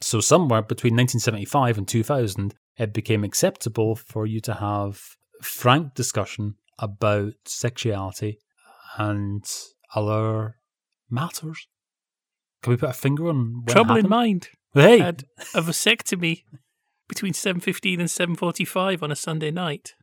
So 0.00 0.20
somewhere 0.20 0.62
between 0.62 0.94
1975 0.94 1.78
and 1.78 1.88
2000, 1.88 2.54
it 2.76 2.92
became 2.92 3.24
acceptable 3.24 3.96
for 3.96 4.26
you 4.26 4.40
to 4.42 4.54
have 4.54 5.00
frank 5.42 5.94
discussion 5.94 6.54
about 6.78 7.34
sexuality 7.46 8.38
and 8.96 9.44
other 9.94 10.56
matters. 11.10 11.66
Can 12.62 12.72
we 12.72 12.76
put 12.76 12.90
a 12.90 12.94
finger 12.94 13.28
on 13.28 13.64
Trouble 13.66 13.96
in 13.96 14.08
mind. 14.08 14.48
Hey, 14.74 14.98
Had 14.98 15.24
a 15.54 15.62
vasectomy 15.62 16.44
between 17.08 17.32
7.15 17.32 18.00
and 18.00 18.36
7.45 18.36 19.02
on 19.02 19.10
a 19.10 19.16
Sunday 19.16 19.50
night. 19.50 19.94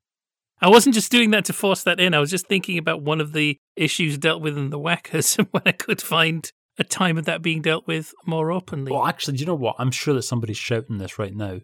I 0.61 0.69
wasn't 0.69 0.95
just 0.95 1.11
doing 1.11 1.31
that 1.31 1.45
to 1.45 1.53
force 1.53 1.83
that 1.83 1.99
in. 1.99 2.13
I 2.13 2.19
was 2.19 2.31
just 2.31 2.47
thinking 2.47 2.77
about 2.77 3.01
one 3.01 3.21
of 3.21 3.33
the 3.33 3.57
issues 3.75 4.17
dealt 4.17 4.41
with 4.41 4.57
in 4.57 4.69
the 4.69 4.79
Wackers 4.79 5.37
and 5.37 5.47
when 5.51 5.63
I 5.65 5.71
could 5.71 6.01
find 6.01 6.51
a 6.77 6.83
time 6.83 7.17
of 7.17 7.25
that 7.25 7.41
being 7.41 7.61
dealt 7.61 7.87
with 7.87 8.13
more 8.25 8.51
openly. 8.51 8.91
well, 8.91 9.05
actually, 9.05 9.37
do 9.37 9.41
you 9.41 9.45
know 9.47 9.55
what? 9.55 9.75
I'm 9.79 9.91
sure 9.91 10.13
that 10.13 10.23
somebody's 10.23 10.57
shouting 10.57 10.97
this 10.97 11.17
right 11.17 11.35
now. 11.35 11.59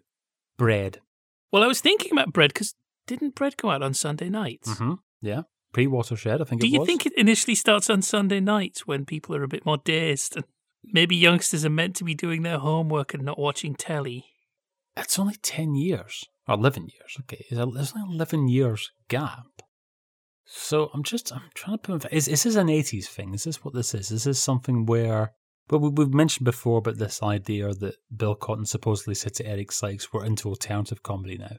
Bread. 0.56 1.00
Well, 1.50 1.62
I 1.62 1.66
was 1.66 1.80
thinking 1.80 2.12
about 2.12 2.32
bread 2.32 2.52
because 2.52 2.74
didn't 3.06 3.34
bread 3.34 3.56
go 3.56 3.70
out 3.70 3.82
on 3.82 3.94
Sunday 3.94 4.28
nights? 4.28 4.70
Mm-hmm. 4.70 4.94
Yeah. 5.20 5.42
Pre 5.72 5.86
Watershed, 5.86 6.40
I 6.40 6.44
think 6.44 6.60
Do 6.60 6.68
you 6.68 6.84
think 6.84 7.06
it 7.06 7.16
initially 7.16 7.54
starts 7.54 7.88
on 7.88 8.02
Sunday 8.02 8.40
nights 8.40 8.86
when 8.86 9.06
people 9.06 9.34
are 9.34 9.42
a 9.42 9.48
bit 9.48 9.64
more 9.64 9.78
dazed 9.78 10.36
and 10.36 10.44
maybe 10.84 11.16
youngsters 11.16 11.64
are 11.64 11.70
meant 11.70 11.96
to 11.96 12.04
be 12.04 12.14
doing 12.14 12.42
their 12.42 12.58
homework 12.58 13.14
and 13.14 13.24
not 13.24 13.38
watching 13.38 13.74
telly? 13.74 14.26
It's 14.96 15.18
only 15.18 15.36
10 15.40 15.74
years, 15.74 16.26
or 16.46 16.56
11 16.56 16.88
years, 16.88 17.16
okay. 17.20 17.46
It's 17.48 17.58
only 17.58 18.14
11 18.14 18.48
years 18.48 18.90
gap. 19.08 19.46
So 20.44 20.90
I'm 20.92 21.02
just, 21.02 21.32
I'm 21.32 21.42
trying 21.54 21.78
to 21.78 21.98
put, 21.98 22.12
is, 22.12 22.28
is 22.28 22.42
this 22.42 22.56
an 22.56 22.66
80s 22.66 23.06
thing? 23.06 23.34
Is 23.34 23.44
this 23.44 23.64
what 23.64 23.74
this 23.74 23.94
is? 23.94 24.10
Is 24.10 24.24
this 24.24 24.42
something 24.42 24.86
where 24.86 25.32
But 25.68 25.78
we, 25.78 25.88
we've 25.88 26.14
mentioned 26.14 26.44
before 26.44 26.78
about 26.78 26.98
this 26.98 27.22
idea 27.22 27.72
that 27.72 27.96
Bill 28.14 28.34
Cotton 28.34 28.66
supposedly 28.66 29.14
said 29.14 29.34
to 29.34 29.46
Eric 29.46 29.72
Sykes, 29.72 30.12
we're 30.12 30.24
into 30.24 30.48
alternative 30.48 31.02
comedy 31.02 31.38
now, 31.38 31.56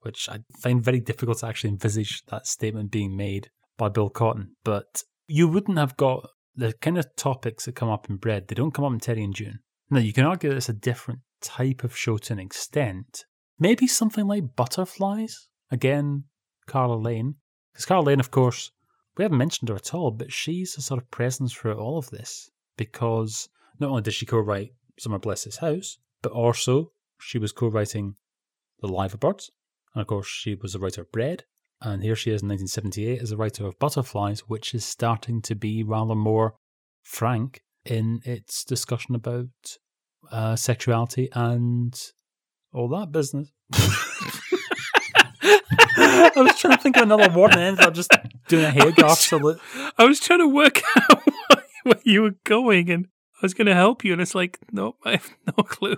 which 0.00 0.28
I 0.28 0.40
find 0.62 0.82
very 0.82 1.00
difficult 1.00 1.38
to 1.38 1.46
actually 1.46 1.70
envisage 1.70 2.22
that 2.26 2.46
statement 2.46 2.90
being 2.90 3.16
made 3.16 3.50
by 3.76 3.88
Bill 3.88 4.10
Cotton. 4.10 4.56
But 4.64 5.02
you 5.26 5.48
wouldn't 5.48 5.78
have 5.78 5.96
got 5.96 6.28
the 6.54 6.72
kind 6.74 6.98
of 6.98 7.14
topics 7.16 7.64
that 7.64 7.76
come 7.76 7.88
up 7.88 8.08
in 8.08 8.16
Bread, 8.16 8.48
they 8.48 8.54
don't 8.54 8.74
come 8.74 8.84
up 8.84 8.92
in 8.92 9.00
Terry 9.00 9.24
and 9.24 9.34
June. 9.34 9.60
Now, 9.90 10.00
you 10.00 10.12
can 10.12 10.24
argue 10.24 10.50
that 10.50 10.56
it's 10.56 10.68
a 10.68 10.74
different 10.74 11.20
type 11.40 11.82
of 11.84 11.96
show 11.96 12.16
to 12.18 12.32
an 12.32 12.38
extent. 12.38 13.24
Maybe 13.58 13.86
something 13.86 14.26
like 14.26 14.56
Butterflies? 14.56 15.48
Again, 15.70 16.24
Carla 16.66 16.94
Lane. 16.96 17.36
Because 17.72 17.86
Carla 17.86 18.04
Lane, 18.04 18.20
of 18.20 18.30
course, 18.30 18.70
we 19.16 19.24
haven't 19.24 19.38
mentioned 19.38 19.68
her 19.68 19.76
at 19.76 19.94
all, 19.94 20.10
but 20.10 20.32
she's 20.32 20.76
a 20.76 20.82
sort 20.82 21.00
of 21.00 21.10
presence 21.10 21.52
throughout 21.52 21.78
all 21.78 21.98
of 21.98 22.10
this. 22.10 22.50
Because 22.76 23.48
not 23.78 23.90
only 23.90 24.02
did 24.02 24.14
she 24.14 24.26
co 24.26 24.38
write 24.38 24.72
Summer 24.98 25.18
Bless's 25.18 25.58
House, 25.58 25.98
but 26.22 26.32
also 26.32 26.92
she 27.18 27.38
was 27.38 27.52
co 27.52 27.68
writing 27.68 28.16
The 28.80 28.88
Liver 28.88 29.18
Birds. 29.18 29.50
And 29.94 30.02
of 30.02 30.06
course, 30.06 30.26
she 30.26 30.54
was 30.54 30.74
a 30.74 30.78
writer 30.78 31.02
of 31.02 31.12
Bread. 31.12 31.44
And 31.82 32.02
here 32.02 32.16
she 32.16 32.30
is 32.30 32.42
in 32.42 32.48
1978 32.48 33.22
as 33.22 33.32
a 33.32 33.36
writer 33.36 33.66
of 33.66 33.78
Butterflies, 33.78 34.40
which 34.40 34.74
is 34.74 34.84
starting 34.84 35.40
to 35.42 35.54
be 35.54 35.82
rather 35.82 36.14
more 36.14 36.54
frank 37.02 37.62
in 37.84 38.20
its 38.24 38.64
discussion 38.64 39.14
about 39.14 39.48
uh, 40.30 40.56
sexuality 40.56 41.30
and 41.32 41.98
all 42.72 42.88
that 42.88 43.12
business. 43.12 43.50
I 46.36 46.42
was 46.42 46.58
trying 46.58 46.76
to 46.76 46.82
think 46.82 46.96
of 46.96 47.04
another 47.04 47.30
word 47.30 47.52
and 47.52 47.60
ended 47.60 47.84
up 47.84 47.94
just 47.94 48.12
doing 48.48 48.64
a 48.64 48.70
hair 48.70 48.92
salute. 49.10 49.58
I 49.96 50.04
was 50.04 50.20
trying 50.20 50.40
to 50.40 50.48
work 50.48 50.82
out 51.10 51.22
where 51.84 52.00
you 52.04 52.22
were 52.22 52.34
going 52.44 52.90
and 52.90 53.06
I 53.36 53.46
was 53.46 53.54
going 53.54 53.66
to 53.66 53.74
help 53.74 54.04
you, 54.04 54.12
and 54.12 54.20
it's 54.20 54.34
like, 54.34 54.58
nope, 54.70 54.96
I 55.02 55.12
have 55.12 55.30
no 55.46 55.64
clue. 55.64 55.96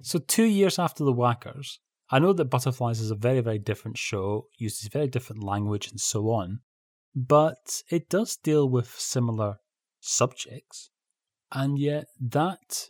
so, 0.00 0.20
two 0.20 0.44
years 0.44 0.78
after 0.78 1.02
The 1.02 1.12
Wackers, 1.12 1.78
I 2.08 2.20
know 2.20 2.32
that 2.32 2.44
Butterflies 2.44 3.00
is 3.00 3.10
a 3.10 3.16
very, 3.16 3.40
very 3.40 3.58
different 3.58 3.98
show, 3.98 4.46
uses 4.58 4.88
very 4.88 5.08
different 5.08 5.42
language 5.42 5.90
and 5.90 5.98
so 6.00 6.30
on, 6.30 6.60
but 7.16 7.82
it 7.90 8.08
does 8.08 8.36
deal 8.36 8.68
with 8.68 8.94
similar 8.96 9.56
subjects, 9.98 10.90
and 11.50 11.80
yet 11.80 12.06
that 12.20 12.86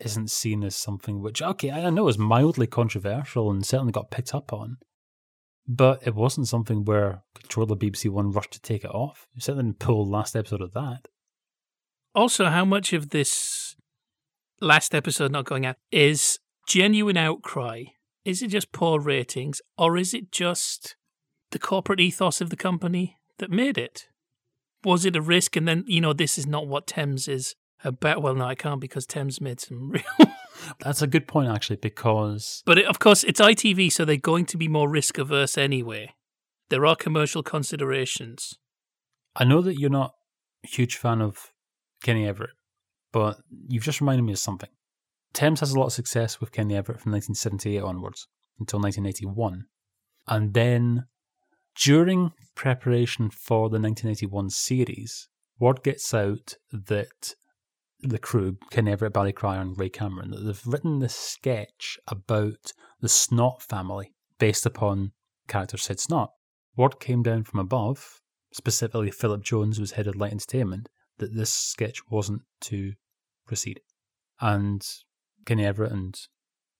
isn't 0.00 0.30
seen 0.30 0.62
as 0.62 0.76
something 0.76 1.22
which, 1.22 1.42
okay, 1.42 1.70
I 1.70 1.90
know 1.90 2.08
is 2.08 2.18
mildly 2.18 2.66
controversial 2.66 3.50
and 3.50 3.64
certainly 3.64 3.92
got 3.92 4.10
picked 4.10 4.34
up 4.34 4.52
on, 4.52 4.78
but 5.66 6.06
it 6.06 6.14
wasn't 6.14 6.48
something 6.48 6.84
where 6.84 7.22
controller 7.34 7.76
BBC 7.76 8.10
One 8.10 8.32
rushed 8.32 8.52
to 8.52 8.60
take 8.60 8.84
it 8.84 8.90
off. 8.90 9.26
You 9.34 9.40
certainly 9.40 9.64
didn't 9.64 9.78
pull 9.78 10.06
last 10.06 10.36
episode 10.36 10.60
of 10.60 10.72
that. 10.74 11.08
Also, 12.14 12.46
how 12.46 12.64
much 12.64 12.92
of 12.92 13.10
this 13.10 13.76
last 14.60 14.94
episode 14.94 15.32
not 15.32 15.44
going 15.44 15.66
out 15.66 15.76
is 15.90 16.38
genuine 16.66 17.16
outcry? 17.16 17.84
Is 18.24 18.42
it 18.42 18.48
just 18.48 18.72
poor 18.72 19.00
ratings, 19.00 19.60
or 19.78 19.96
is 19.96 20.12
it 20.12 20.32
just 20.32 20.96
the 21.50 21.58
corporate 21.58 22.00
ethos 22.00 22.40
of 22.40 22.50
the 22.50 22.56
company 22.56 23.18
that 23.38 23.50
made 23.50 23.78
it? 23.78 24.08
was 24.86 25.04
it 25.04 25.16
a 25.16 25.20
risk? 25.20 25.56
And 25.56 25.66
then, 25.66 25.84
you 25.86 26.00
know, 26.00 26.12
this 26.12 26.38
is 26.38 26.46
not 26.46 26.68
what 26.68 26.86
Thames 26.86 27.28
is 27.28 27.56
Uh, 27.86 27.90
about. 27.90 28.22
Well, 28.22 28.34
no, 28.34 28.44
I 28.44 28.54
can't 28.54 28.80
because 28.80 29.06
Thames 29.06 29.40
made 29.40 29.60
some 29.60 29.90
real. 29.90 30.02
That's 30.80 31.02
a 31.02 31.06
good 31.06 31.28
point, 31.28 31.50
actually, 31.50 31.76
because. 31.76 32.62
But 32.66 32.78
it, 32.78 32.86
of 32.86 32.98
course, 32.98 33.24
it's 33.24 33.40
ITV, 33.40 33.92
so 33.92 34.04
they're 34.04 34.16
going 34.16 34.46
to 34.46 34.56
be 34.56 34.68
more 34.68 34.88
risk 34.88 35.18
averse 35.18 35.56
anyway. 35.56 36.14
There 36.68 36.86
are 36.86 36.96
commercial 36.96 37.42
considerations. 37.42 38.54
I 39.36 39.44
know 39.44 39.60
that 39.62 39.78
you're 39.78 39.90
not 39.90 40.14
a 40.64 40.68
huge 40.68 40.96
fan 40.96 41.20
of 41.20 41.52
Kenny 42.02 42.26
Everett, 42.26 42.50
but 43.12 43.38
you've 43.68 43.84
just 43.84 44.00
reminded 44.00 44.22
me 44.22 44.32
of 44.32 44.38
something. 44.38 44.70
Thames 45.32 45.60
has 45.60 45.72
a 45.72 45.78
lot 45.78 45.86
of 45.86 45.92
success 45.92 46.40
with 46.40 46.52
Kenny 46.52 46.74
Everett 46.74 47.00
from 47.00 47.12
1978 47.12 47.82
onwards 47.82 48.26
until 48.58 48.80
1981. 48.80 49.66
And 50.26 50.54
then 50.54 51.04
during 51.78 52.32
preparation 52.54 53.30
for 53.30 53.68
the 53.68 53.78
1981 53.78 54.50
series, 54.50 55.28
word 55.60 55.82
gets 55.84 56.12
out 56.14 56.54
that 56.72 57.34
the 58.00 58.18
crew, 58.18 58.58
Ken 58.70 58.88
Everett, 58.88 59.12
Barry 59.12 59.32
Cryer, 59.32 59.60
and 59.60 59.78
Ray 59.78 59.88
Cameron, 59.88 60.30
that 60.30 60.40
they've 60.40 60.66
written 60.66 60.98
this 60.98 61.14
sketch 61.14 61.98
about 62.06 62.72
the 63.00 63.08
Snott 63.08 63.62
family 63.62 64.12
based 64.38 64.66
upon 64.66 65.12
character 65.48 65.76
Sid 65.76 65.98
Snott. 65.98 66.30
Word 66.76 67.00
came 67.00 67.22
down 67.22 67.44
from 67.44 67.60
above, 67.60 68.20
specifically 68.52 69.10
Philip 69.10 69.42
Jones, 69.42 69.76
who 69.76 69.82
was 69.82 69.92
head 69.92 70.06
of 70.06 70.16
Light 70.16 70.32
Entertainment, 70.32 70.88
that 71.18 71.34
this 71.34 71.50
sketch 71.50 72.00
wasn't 72.10 72.42
to 72.62 72.92
proceed. 73.46 73.80
And 74.40 74.86
Kenny 75.46 75.64
Everett 75.64 75.92
and 75.92 76.18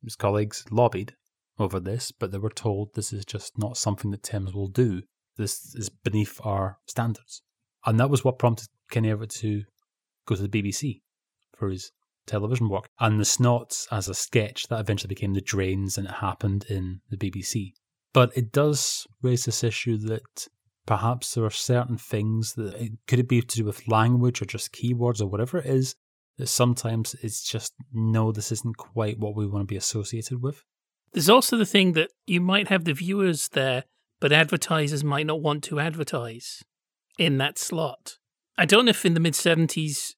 his 0.03 0.17
colleagues 0.17 0.65
lobbied 0.71 1.15
over 1.59 1.81
this, 1.81 2.13
but 2.13 2.31
they 2.31 2.39
were 2.39 2.51
told 2.51 2.95
this 2.95 3.13
is 3.13 3.25
just 3.25 3.57
not 3.57 3.79
something 3.79 4.11
that 4.11 4.23
Thames 4.23 4.53
will 4.53 4.69
do. 4.69 5.03
This 5.39 5.75
is 5.75 5.89
beneath 5.89 6.39
our 6.45 6.79
standards. 6.87 7.43
And 7.87 7.99
that 7.99 8.11
was 8.11 8.25
what 8.25 8.39
prompted 8.39 8.69
Kenny 8.91 9.11
Everett 9.11 9.31
to 9.31 9.63
go 10.27 10.35
to 10.35 10.47
the 10.47 10.49
BBC 10.63 11.01
for 11.57 11.71
his 11.71 11.93
television 12.27 12.69
work. 12.69 12.89
And 13.01 13.19
the 13.21 13.25
Snotts 13.25 13.87
as 13.91 14.09
a 14.09 14.15
sketch 14.15 14.69
that 14.69 14.81
eventually 14.81 15.09
became 15.09 15.35
the 15.35 15.41
Drains 15.41 15.97
and 15.97 16.07
it 16.07 16.15
happened 16.15 16.67
in 16.69 17.01
the 17.11 17.17
BBC. 17.17 17.73
But 18.13 18.37
it 18.37 18.53
does 18.53 19.07
raise 19.23 19.45
this 19.45 19.63
issue 19.63 19.99
that 19.99 20.49
perhaps 20.87 21.35
there 21.35 21.45
are 21.45 21.51
certain 21.51 21.99
things 21.99 22.55
that 22.55 22.97
could 23.07 23.19
it 23.19 23.29
be 23.29 23.43
to 23.43 23.57
do 23.57 23.65
with 23.65 23.89
language 23.89 24.41
or 24.41 24.47
just 24.47 24.73
keywords 24.73 25.21
or 25.21 25.27
whatever 25.27 25.59
it 25.59 25.67
is 25.67 25.97
that 26.39 26.47
sometimes 26.47 27.15
it's 27.23 27.43
just 27.43 27.75
no, 27.93 28.33
this 28.33 28.53
isn't 28.53 28.77
quite 28.77 29.19
what 29.19 29.35
we 29.35 29.47
want 29.47 29.63
to 29.63 29.73
be 29.73 29.77
associated 29.77 30.43
with. 30.43 30.63
There's 31.13 31.31
also 31.31 31.57
the 31.57 31.67
thing 31.67 31.93
that 31.93 32.11
you 32.27 32.41
might 32.41 32.69
have 32.69 32.85
the 32.85 32.93
viewers 32.93 33.49
there, 33.49 33.85
but 34.21 34.33
advertisers 34.33 35.03
might 35.03 35.27
not 35.27 35.41
want 35.41 35.65
to 35.65 35.81
advertise 35.81 36.63
in 37.19 37.39
that 37.39 37.59
slot. 37.59 38.19
I 38.59 38.67
don't 38.67 38.85
know 38.87 38.91
if 38.91 39.05
in 39.05 39.15
the 39.15 39.21
mid 39.21 39.35
70s 39.35 40.15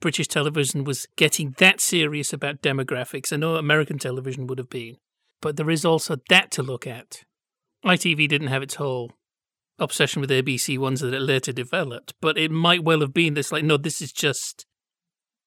British 0.00 0.28
television 0.28 0.84
was 0.84 1.06
getting 1.16 1.54
that 1.58 1.80
serious 1.80 2.32
about 2.32 2.62
demographics. 2.62 3.32
I 3.32 3.36
know 3.36 3.56
American 3.56 3.98
television 3.98 4.46
would 4.46 4.58
have 4.58 4.70
been, 4.70 4.96
but 5.42 5.56
there 5.56 5.70
is 5.70 5.84
also 5.84 6.16
that 6.28 6.50
to 6.52 6.62
look 6.62 6.86
at. 6.86 7.24
ITV 7.84 8.28
didn't 8.28 8.48
have 8.48 8.62
its 8.62 8.76
whole 8.76 9.12
obsession 9.78 10.20
with 10.20 10.30
ABC 10.30 10.78
ones 10.78 11.00
that 11.00 11.14
it 11.14 11.20
later 11.20 11.52
developed, 11.52 12.14
but 12.20 12.38
it 12.38 12.50
might 12.50 12.82
well 12.84 13.00
have 13.00 13.14
been 13.14 13.34
this 13.34 13.52
like, 13.52 13.64
no, 13.64 13.76
this 13.76 14.00
is 14.00 14.12
just, 14.12 14.66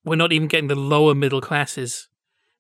we're 0.04 0.16
not 0.16 0.32
even 0.32 0.47
getting 0.47 0.68
the 0.68 0.76
lower 0.76 1.16
middle 1.16 1.41
classes. 1.41 2.08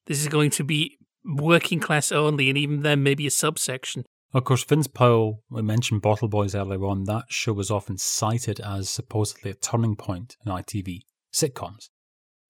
This 0.07 0.21
is 0.21 0.27
going 0.27 0.49
to 0.51 0.63
be 0.63 0.97
working 1.23 1.79
class 1.79 2.11
only, 2.11 2.49
and 2.49 2.57
even 2.57 2.81
then, 2.81 3.03
maybe 3.03 3.25
a 3.27 3.31
subsection. 3.31 4.03
Of 4.33 4.45
course, 4.45 4.63
Vince 4.63 4.87
Powell, 4.87 5.43
we 5.49 5.61
mentioned 5.61 6.01
Bottle 6.01 6.27
Boys 6.27 6.55
earlier 6.55 6.85
on, 6.85 7.03
that 7.03 7.25
show 7.29 7.53
was 7.53 7.69
often 7.69 7.97
cited 7.99 8.59
as 8.59 8.89
supposedly 8.89 9.51
a 9.51 9.55
turning 9.55 9.95
point 9.95 10.37
in 10.43 10.51
ITV 10.51 11.01
sitcoms. 11.33 11.89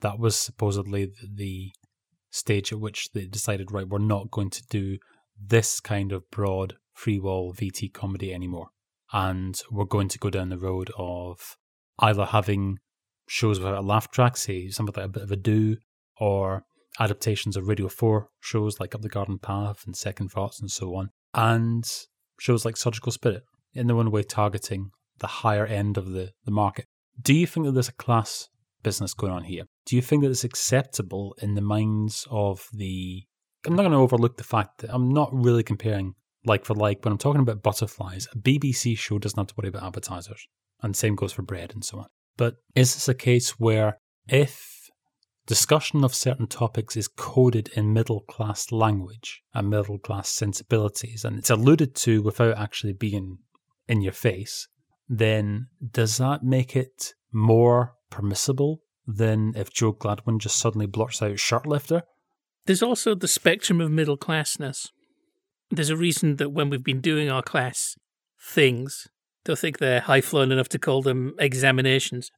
That 0.02 0.20
was 0.20 0.36
supposedly 0.36 1.12
the 1.36 1.72
stage 2.30 2.74
at 2.74 2.80
which 2.80 3.12
they 3.14 3.26
decided, 3.26 3.72
right, 3.72 3.88
we're 3.88 4.00
not 4.00 4.32
going 4.32 4.50
to 4.50 4.64
do 4.70 4.98
this 5.40 5.80
kind 5.80 6.12
of 6.12 6.30
broad 6.32 6.76
free 6.94 7.20
wall 7.20 7.54
VT 7.54 7.94
comedy 7.94 8.34
anymore. 8.34 8.70
And 9.12 9.62
we're 9.72 9.86
going 9.86 10.10
to 10.10 10.20
go 10.20 10.30
down 10.30 10.50
the 10.50 10.58
road 10.58 10.92
of 10.98 11.58
either 12.00 12.26
having 12.26 12.80
shows 13.28 13.60
without 13.60 13.78
a 13.78 13.82
laugh 13.82 14.10
track, 14.12 14.36
say 14.38 14.70
something 14.70 14.94
like 14.96 15.06
a 15.06 15.10
bit 15.10 15.24
of 15.24 15.32
a 15.32 15.36
do, 15.36 15.78
or 16.20 16.64
adaptations 17.00 17.56
of 17.56 17.68
Radio 17.68 17.88
4 17.88 18.28
shows 18.40 18.80
like 18.80 18.94
Up 18.94 19.02
the 19.02 19.10
Garden 19.10 19.40
Path 19.40 19.84
and 19.86 19.96
Second 19.96 20.30
Thoughts 20.30 20.60
and 20.60 20.70
so 20.70 20.96
on, 20.96 21.10
and 21.34 21.86
shows 22.40 22.66
like 22.66 22.78
Surgical 22.78 23.12
Spirit, 23.12 23.44
in 23.74 23.88
their 23.88 23.98
own 23.98 24.12
way 24.12 24.24
targeting 24.24 24.92
the 25.20 25.28
higher 25.28 25.66
end 25.66 25.98
of 25.98 26.12
the, 26.12 26.32
the 26.46 26.52
market. 26.52 26.86
Do 27.22 27.34
you 27.34 27.48
think 27.48 27.66
that 27.66 27.74
there's 27.74 27.90
a 27.90 27.94
class 27.94 28.50
business 28.84 29.14
going 29.14 29.32
on 29.32 29.44
here? 29.44 29.64
Do 29.86 29.96
you 29.96 30.02
think 30.02 30.24
that 30.24 30.32
it's 30.32 30.44
acceptable 30.44 31.36
in 31.42 31.56
the 31.56 31.62
minds 31.62 32.28
of 32.30 32.68
the. 32.74 33.24
I'm 33.66 33.76
not 33.76 33.84
going 33.84 33.94
to 33.94 33.98
overlook 33.98 34.38
the 34.38 34.44
fact 34.44 34.80
that 34.80 34.94
I'm 34.94 35.10
not 35.10 35.34
really 35.34 35.64
comparing 35.64 36.16
like 36.46 36.66
for 36.66 36.74
like. 36.74 37.04
When 37.04 37.14
I'm 37.14 37.18
talking 37.18 37.42
about 37.42 37.64
butterflies, 37.64 38.28
a 38.34 38.38
BBC 38.38 38.98
show 38.98 39.20
doesn't 39.20 39.40
have 39.40 39.48
to 39.48 39.56
worry 39.58 39.70
about 39.70 39.84
advertisers. 39.84 40.48
And 40.82 40.96
same 40.96 41.16
goes 41.16 41.32
for 41.32 41.44
bread 41.44 41.72
and 41.74 41.84
so 41.84 42.00
on. 42.00 42.08
But 42.36 42.56
is 42.76 42.94
this 42.94 43.08
a 43.08 43.14
case 43.14 43.52
where 43.52 44.00
if 44.28 44.74
Discussion 45.46 46.06
of 46.06 46.16
certain 46.16 46.48
topics 46.48 46.96
is 46.96 47.10
coded 47.10 47.68
in 47.76 47.92
middle 47.92 48.22
class 48.22 48.72
language 48.72 49.44
and 49.54 49.70
middle 49.70 50.00
class 50.00 50.30
sensibilities, 50.30 51.26
and 51.26 51.38
it's 51.38 51.50
alluded 51.50 51.96
to 51.96 52.22
without 52.22 52.58
actually 52.58 52.94
being 52.94 53.40
in 53.90 54.02
your 54.02 54.14
face, 54.14 54.70
then 55.10 55.68
does 55.92 56.16
that 56.16 56.44
make 56.44 56.78
it 56.78 57.14
more 57.34 57.96
permissible 58.14 58.82
than 59.06 59.54
if 59.56 59.74
Joe 59.74 59.94
Gladwin 59.94 60.40
just 60.40 60.58
suddenly 60.58 60.86
blurts 60.86 61.22
out 61.22 61.32
shirtlifter? 61.32 62.02
There's 62.66 62.84
also 62.84 63.16
the 63.16 63.28
spectrum 63.28 63.82
of 63.82 63.92
middle 63.92 64.18
classness. 64.18 64.90
There's 65.70 65.90
a 65.90 65.98
reason 65.98 66.38
that 66.38 66.52
when 66.52 66.70
we've 66.70 66.84
been 66.84 67.02
doing 67.02 67.30
our 67.30 67.42
class 67.42 67.96
things, 68.42 69.08
don't 69.44 69.60
think 69.60 69.80
they're 69.80 70.02
high 70.02 70.22
flown 70.22 70.52
enough 70.52 70.70
to 70.70 70.80
call 70.80 71.02
them 71.02 71.34
examinations 71.40 72.32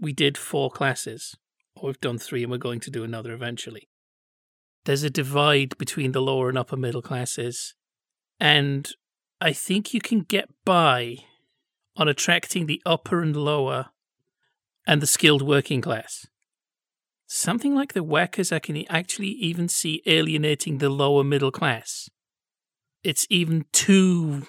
we 0.00 0.12
did 0.12 0.38
four 0.38 0.70
classes, 0.70 1.36
or 1.76 1.88
we've 1.88 2.00
done 2.00 2.18
three 2.18 2.42
and 2.42 2.50
we're 2.50 2.58
going 2.58 2.80
to 2.80 2.90
do 2.90 3.04
another 3.04 3.32
eventually. 3.32 3.88
There's 4.86 5.02
a 5.02 5.10
divide 5.10 5.76
between 5.76 6.12
the 6.12 6.22
lower 6.22 6.48
and 6.48 6.56
upper 6.56 6.76
middle 6.76 7.02
classes, 7.02 7.74
and 8.40 8.90
I 9.40 9.52
think 9.52 9.92
you 9.92 10.00
can 10.00 10.20
get 10.20 10.48
by 10.64 11.18
on 11.96 12.08
attracting 12.08 12.66
the 12.66 12.80
upper 12.86 13.20
and 13.20 13.36
lower 13.36 13.90
and 14.90 15.00
the 15.00 15.06
skilled 15.06 15.40
working 15.40 15.80
class. 15.80 16.26
Something 17.24 17.76
like 17.76 17.92
the 17.92 18.04
Wackers, 18.04 18.52
I 18.52 18.58
can 18.58 18.84
actually 18.88 19.28
even 19.28 19.68
see 19.68 20.02
alienating 20.04 20.78
the 20.78 20.90
lower 20.90 21.22
middle 21.22 21.52
class. 21.52 22.10
It's 23.04 23.24
even 23.30 23.66
too 23.70 24.48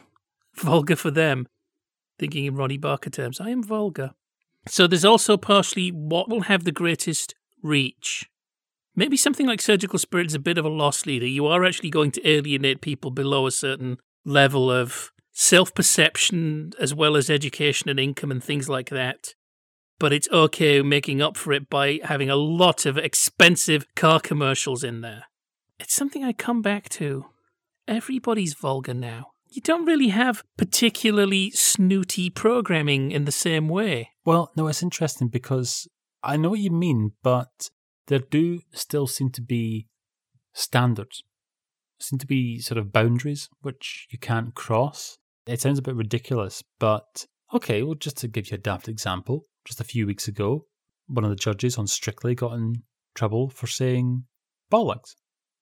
vulgar 0.56 0.96
for 0.96 1.12
them. 1.12 1.48
Thinking 2.18 2.46
in 2.46 2.56
Ronnie 2.56 2.80
Barker 2.80 3.12
terms, 3.12 3.40
I 3.40 3.52
am 3.52 3.62
vulgar. 3.62 4.14
So 4.68 4.88
there's 4.88 5.06
also 5.06 5.38
partially 5.38 5.90
what 5.90 6.28
will 6.28 6.42
have 6.42 6.64
the 6.64 6.72
greatest 6.72 7.36
reach. 7.62 8.28
Maybe 8.96 9.18
something 9.18 9.46
like 9.46 9.62
Surgical 9.62 10.00
Spirit 10.00 10.26
is 10.26 10.34
a 10.34 10.40
bit 10.40 10.58
of 10.58 10.66
a 10.66 10.70
loss 10.70 11.06
leader. 11.06 11.28
You 11.28 11.46
are 11.46 11.64
actually 11.64 11.92
going 11.92 12.10
to 12.14 12.28
alienate 12.28 12.82
people 12.82 13.12
below 13.12 13.46
a 13.46 13.52
certain 13.52 14.00
level 14.26 14.72
of 14.72 15.12
self 15.34 15.72
perception 15.76 16.72
as 16.80 16.96
well 16.96 17.16
as 17.16 17.30
education 17.30 17.92
and 17.92 18.00
income 18.00 18.32
and 18.32 18.44
things 18.44 18.68
like 18.68 18.90
that. 18.90 19.36
But 20.02 20.14
it's 20.14 20.28
okay 20.32 20.82
making 20.82 21.22
up 21.22 21.38
for 21.38 21.54
it 21.54 21.70
by 21.70 22.00
having 22.04 22.28
a 22.28 22.36
lot 22.36 22.88
of 22.88 22.98
expensive 22.98 23.86
car 23.94 24.20
commercials 24.20 24.84
in 24.84 25.02
there. 25.02 25.26
It's 25.80 25.94
something 25.94 26.24
I 26.24 26.34
come 26.34 26.64
back 26.64 26.90
to. 26.90 27.28
Everybody's 27.88 28.56
vulgar 28.56 28.96
now. 28.96 29.28
You 29.48 29.62
don't 29.62 29.86
really 29.86 30.08
have 30.08 30.44
particularly 30.58 31.52
snooty 31.52 32.32
programming 32.32 33.12
in 33.12 33.26
the 33.26 33.32
same 33.32 33.70
way. 33.70 34.10
Well, 34.26 34.52
no, 34.58 34.68
it's 34.70 34.82
interesting 34.82 35.28
because 35.28 35.88
I 36.24 36.36
know 36.36 36.50
what 36.50 36.60
you 36.62 36.72
mean, 36.72 37.12
but 37.22 37.70
there 38.08 38.18
do 38.18 38.62
still 38.72 39.06
seem 39.06 39.30
to 39.34 39.42
be 39.44 39.86
standards, 40.52 41.22
seem 42.00 42.18
to 42.18 42.26
be 42.26 42.58
sort 42.58 42.80
of 42.80 42.92
boundaries 42.92 43.50
which 43.62 44.08
you 44.10 44.18
can't 44.18 44.56
cross. 44.56 45.20
It 45.46 45.62
sounds 45.62 45.78
a 45.78 45.84
bit 45.84 45.96
ridiculous, 45.96 46.64
but 46.80 47.28
okay, 47.54 47.84
well, 47.84 47.94
just 47.94 48.18
to 48.18 48.28
give 48.28 48.50
you 48.50 48.56
a 48.56 48.58
daft 48.58 48.88
example, 48.88 49.46
just 49.66 49.82
a 49.82 49.86
few 49.86 50.06
weeks 50.06 50.28
ago, 50.28 50.66
one 51.08 51.24
of 51.24 51.30
the 51.30 51.36
judges 51.36 51.78
on 51.78 51.88
Strictly 51.88 52.36
got 52.36 52.54
in 52.54 52.84
trouble 53.16 53.50
for 53.50 53.68
saying 53.68 54.26
bollocks. 54.72 55.16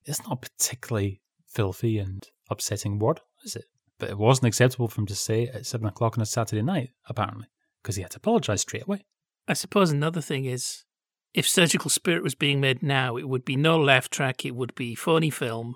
It's 0.05 0.23
not 0.27 0.41
particularly 0.41 1.21
filthy 1.47 1.97
and 1.97 2.25
upsetting 2.49 2.99
word, 2.99 3.21
is 3.43 3.55
it? 3.55 3.65
But 3.97 4.09
it 4.09 4.17
wasn't 4.17 4.47
acceptable 4.47 4.87
for 4.87 5.01
him 5.01 5.07
to 5.07 5.15
say 5.15 5.47
at 5.47 5.65
seven 5.65 5.87
o'clock 5.87 6.17
on 6.17 6.21
a 6.21 6.25
Saturday 6.25 6.61
night, 6.61 6.91
apparently, 7.07 7.47
because 7.81 7.95
he 7.95 8.01
had 8.01 8.11
to 8.11 8.17
apologise 8.17 8.61
straight 8.61 8.83
away. 8.83 9.05
I 9.47 9.53
suppose 9.53 9.91
another 9.91 10.21
thing 10.21 10.45
is 10.45 10.85
if 11.33 11.47
Surgical 11.47 11.89
Spirit 11.89 12.23
was 12.23 12.35
being 12.35 12.61
made 12.61 12.81
now, 12.81 13.17
it 13.17 13.27
would 13.27 13.45
be 13.45 13.55
no 13.55 13.79
laugh 13.79 14.09
track, 14.09 14.45
it 14.45 14.55
would 14.55 14.73
be 14.75 14.95
phony 14.95 15.29
film. 15.29 15.75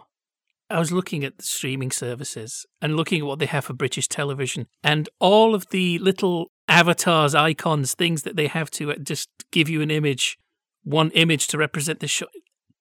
I 0.69 0.80
was 0.80 0.91
looking 0.91 1.24
at 1.24 1.38
the 1.38 1.43
streaming 1.43 1.91
services 1.91 2.65
and 2.82 2.95
looking 2.95 3.21
at 3.21 3.28
what 3.28 3.39
they 3.39 3.45
have 3.45 3.65
for 3.65 3.74
British 3.74 4.07
television, 4.07 4.67
and 4.84 5.09
all 5.19 5.53
of 5.53 5.67
the 5.69 5.99
little 5.99 6.51
avatars, 6.68 7.36
icons, 7.36 7.93
things 7.93 8.24
that 8.24 8.36
they 8.36 8.47
have 8.47 8.70
to 8.72 8.91
uh, 8.91 8.95
just 8.95 9.30
give 9.51 9.70
you 9.70 9.82
an 9.82 9.91
image, 9.91 10.38
one 10.84 11.11
image 11.11 11.47
to 11.47 11.57
represent 11.57 11.99
the 11.99 12.07
show, 12.07 12.28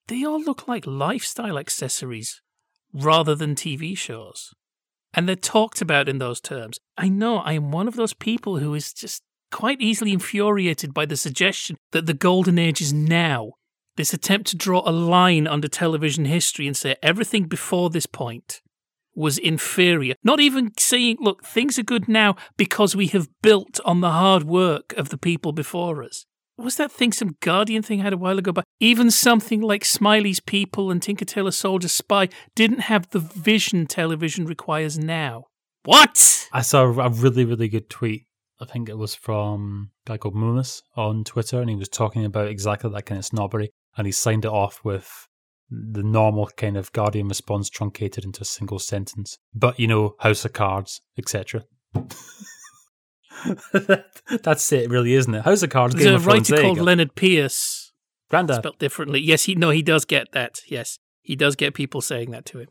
they 0.09 0.25
all 0.25 0.41
look 0.41 0.67
like 0.67 0.87
lifestyle 0.87 1.59
accessories 1.59 2.41
rather 2.93 3.35
than 3.35 3.55
TV 3.55 3.97
shows. 3.97 4.53
And 5.15 5.29
they're 5.29 5.37
talked 5.37 5.81
about 5.81 6.09
in 6.09 6.19
those 6.19 6.41
terms. 6.41 6.79
I 6.97 7.09
know 7.09 7.39
I 7.39 7.53
am 7.53 7.71
one 7.71 7.89
of 7.89 7.97
those 7.97 8.15
people 8.15 8.59
who 8.59 8.75
is 8.75 8.93
just 8.93 9.23
quite 9.51 9.81
easily 9.81 10.13
infuriated 10.13 10.95
by 10.95 11.05
the 11.05 11.17
suggestion 11.17 11.77
that 11.93 12.07
the 12.07 12.15
golden 12.15 12.59
age 12.59 12.81
is 12.81 12.93
now. 12.93 13.53
This 13.97 14.15
attempt 14.15 14.47
to 14.49 14.57
draw 14.57 14.83
a 14.87 14.91
line 14.91 15.47
under 15.47 15.69
television 15.69 16.25
history 16.25 16.67
and 16.67 16.77
say 16.77 16.97
everything 17.03 17.45
before 17.45 17.91
this 17.91 18.07
point 18.07 18.63
was 19.15 19.39
inferior. 19.39 20.15
Not 20.25 20.41
even 20.41 20.73
saying, 20.79 21.19
look, 21.21 21.45
things 21.45 21.79
are 21.79 21.83
good 21.85 22.09
now 22.09 22.37
because 22.57 22.97
we 22.97 23.09
have 23.09 23.29
built 23.43 23.81
on 23.85 24.01
the 24.01 24.11
hard 24.11 24.45
work 24.45 24.93
of 24.97 25.11
the 25.11 25.19
people 25.19 25.53
before 25.53 26.03
us. 26.03 26.27
Was 26.59 26.77
that 26.77 26.93
thing 26.93 27.13
some 27.13 27.37
Guardian 27.41 27.83
thing 27.83 28.01
I 28.01 28.05
had 28.05 28.13
a 28.13 28.19
while 28.19 28.39
ago? 28.39 28.53
But 28.53 28.65
even 28.79 29.11
something 29.11 29.61
like 29.61 29.85
Smiley's 29.85 30.41
People 30.41 30.91
and 30.91 31.03
Tinker 31.03 31.25
Tailor 31.25 31.51
Soldier 31.51 31.89
Spy 31.89 32.29
didn't 32.55 32.81
have 32.81 33.11
the 33.11 33.19
vision 33.19 33.87
television 33.87 34.45
requires 34.45 34.99
now. 34.99 35.47
What? 35.85 36.49
I 36.53 36.63
saw 36.63 36.83
a 36.83 37.09
really, 37.09 37.45
really 37.45 37.69
good 37.69 37.91
tweet. 37.91 38.27
I 38.61 38.65
think 38.65 38.89
it 38.89 38.99
was 38.99 39.15
from 39.15 39.91
a 40.07 40.11
guy 40.11 40.19
called 40.19 40.37
Moonis 40.37 40.83
on 40.95 41.25
Twitter, 41.25 41.61
and 41.61 41.69
he 41.69 41.75
was 41.75 41.89
talking 41.89 42.25
about 42.25 42.47
exactly 42.47 42.91
that 42.91 43.07
kind 43.07 43.19
of 43.19 43.25
snobbery. 43.25 43.71
And 43.97 44.07
he 44.07 44.13
signed 44.13 44.45
it 44.45 44.51
off 44.53 44.85
with 44.85 45.27
the 45.71 46.03
normal 46.03 46.49
kind 46.57 46.77
of 46.77 46.93
Guardian 46.93 47.29
response 47.29 47.71
truncated 47.71 48.25
into 48.25 48.43
a 48.43 48.45
single 48.45 48.79
sentence. 48.79 49.39
But, 49.55 49.79
you 49.81 49.87
know, 49.87 50.15
House 50.19 50.45
of 50.45 50.53
Cards, 50.53 51.01
etc. 51.19 51.65
That's 54.43 54.73
it, 54.73 54.91
really, 54.91 55.15
isn't 55.15 55.35
it? 55.35 55.45
House 55.45 55.63
of 55.63 55.71
Cards. 55.71 55.95
There's 55.95 56.05
Game 56.05 56.15
a 56.15 56.17
of 56.17 56.27
writer 56.27 56.57
you 56.57 56.63
called. 56.63 56.79
Leonard 56.79 57.15
Pierce, 57.15 57.93
Grandad. 58.31 58.57
spelled 58.57 58.79
differently. 58.79 59.21
Yes, 59.21 59.45
he 59.45 59.55
no, 59.55 59.71
he 59.71 59.83
does 59.83 60.05
get 60.05 60.33
that. 60.33 60.61
Yes, 60.69 60.99
he 61.23 61.37
does 61.37 61.57
get 61.57 61.75
people 61.75 62.01
saying 62.01 62.31
that 62.31 62.45
to 62.47 62.61
him. 62.61 62.69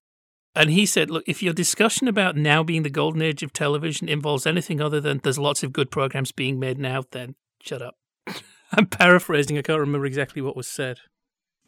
And 0.53 0.69
he 0.69 0.85
said, 0.85 1.09
look, 1.09 1.23
if 1.27 1.41
your 1.41 1.53
discussion 1.53 2.07
about 2.07 2.35
now 2.35 2.61
being 2.61 2.83
the 2.83 2.89
golden 2.89 3.21
age 3.21 3.41
of 3.41 3.53
television 3.53 4.09
involves 4.09 4.45
anything 4.45 4.81
other 4.81 4.99
than 4.99 5.21
there's 5.23 5.39
lots 5.39 5.63
of 5.63 5.71
good 5.71 5.89
programs 5.89 6.33
being 6.33 6.59
made 6.59 6.77
now, 6.77 7.03
then 7.11 7.35
shut 7.61 7.81
up. 7.81 7.95
I'm 8.73 8.85
paraphrasing. 8.87 9.57
I 9.57 9.61
can't 9.61 9.79
remember 9.79 10.05
exactly 10.05 10.41
what 10.41 10.57
was 10.57 10.67
said. 10.67 10.97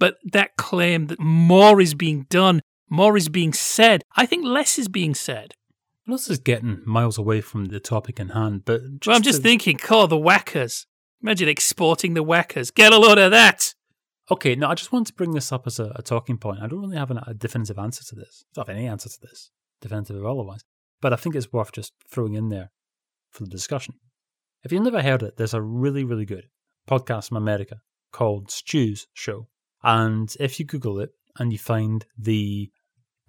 But 0.03 0.17
that 0.33 0.57
claim 0.57 1.07
that 1.07 1.19
more 1.21 1.79
is 1.79 1.93
being 1.93 2.25
done, 2.29 2.59
more 2.89 3.15
is 3.15 3.29
being 3.29 3.53
said, 3.53 4.03
I 4.17 4.25
think 4.25 4.43
less 4.43 4.77
is 4.77 4.89
being 4.89 5.15
said. 5.15 5.53
Well, 6.05 6.17
This 6.17 6.29
is 6.29 6.39
getting 6.39 6.81
miles 6.85 7.17
away 7.17 7.39
from 7.39 7.67
the 7.67 7.79
topic 7.79 8.19
in 8.19 8.27
hand, 8.29 8.65
but 8.65 8.81
well, 9.07 9.15
I'm 9.15 9.21
just 9.21 9.37
to- 9.37 9.43
thinking, 9.43 9.77
call 9.77 10.07
the 10.09 10.17
Wackers. 10.17 10.85
Imagine 11.21 11.47
exporting 11.47 12.15
the 12.15 12.23
Wackers. 12.23 12.73
Get 12.73 12.91
a 12.91 12.97
load 12.97 13.17
of 13.17 13.31
that. 13.31 13.73
Okay, 14.29 14.55
now 14.55 14.71
I 14.71 14.75
just 14.75 14.91
want 14.91 15.07
to 15.07 15.13
bring 15.13 15.31
this 15.31 15.53
up 15.53 15.65
as 15.67 15.79
a, 15.79 15.93
a 15.95 16.01
talking 16.01 16.37
point. 16.37 16.59
I 16.61 16.67
don't 16.67 16.81
really 16.81 16.97
have 16.97 17.09
an, 17.11 17.21
a 17.25 17.33
definitive 17.33 17.79
answer 17.79 18.03
to 18.03 18.15
this. 18.15 18.43
I 18.43 18.51
don't 18.55 18.67
have 18.67 18.75
any 18.75 18.87
answer 18.87 19.07
to 19.07 19.19
this, 19.21 19.51
definitive 19.79 20.21
or 20.21 20.27
otherwise. 20.27 20.65
But 21.01 21.13
I 21.13 21.15
think 21.15 21.33
it's 21.33 21.53
worth 21.53 21.71
just 21.71 21.93
throwing 22.11 22.33
in 22.33 22.49
there 22.49 22.71
for 23.31 23.43
the 23.45 23.49
discussion. 23.49 23.95
If 24.65 24.73
you've 24.73 24.83
never 24.83 25.01
heard 25.01 25.23
it, 25.23 25.37
there's 25.37 25.53
a 25.53 25.61
really, 25.61 26.03
really 26.03 26.25
good 26.25 26.49
podcast 26.89 27.29
from 27.29 27.37
America 27.37 27.77
called 28.11 28.51
Stu's 28.51 29.07
Show. 29.13 29.47
And 29.83 30.33
if 30.39 30.59
you 30.59 30.65
Google 30.65 30.99
it 30.99 31.11
and 31.37 31.51
you 31.51 31.59
find 31.59 32.05
the 32.17 32.71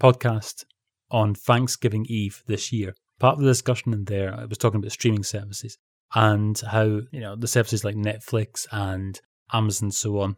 podcast 0.01 0.65
on 1.11 1.35
Thanksgiving 1.35 2.07
Eve 2.09 2.43
this 2.47 2.73
year, 2.73 2.95
part 3.19 3.39
of 3.39 3.41
the 3.43 3.51
discussion 3.51 3.93
in 3.93 4.05
there, 4.05 4.35
I 4.35 4.45
was 4.45 4.59
talking 4.59 4.79
about 4.79 4.93
streaming 4.93 5.25
services 5.25 5.79
and 6.15 6.59
how, 6.61 7.01
you 7.11 7.21
know, 7.21 7.37
the 7.37 7.49
services 7.49 7.85
like 7.85 7.97
Netflix 7.97 8.67
and 8.71 9.21
Amazon 9.53 9.87
and 9.87 9.95
so 9.95 10.21
on 10.21 10.37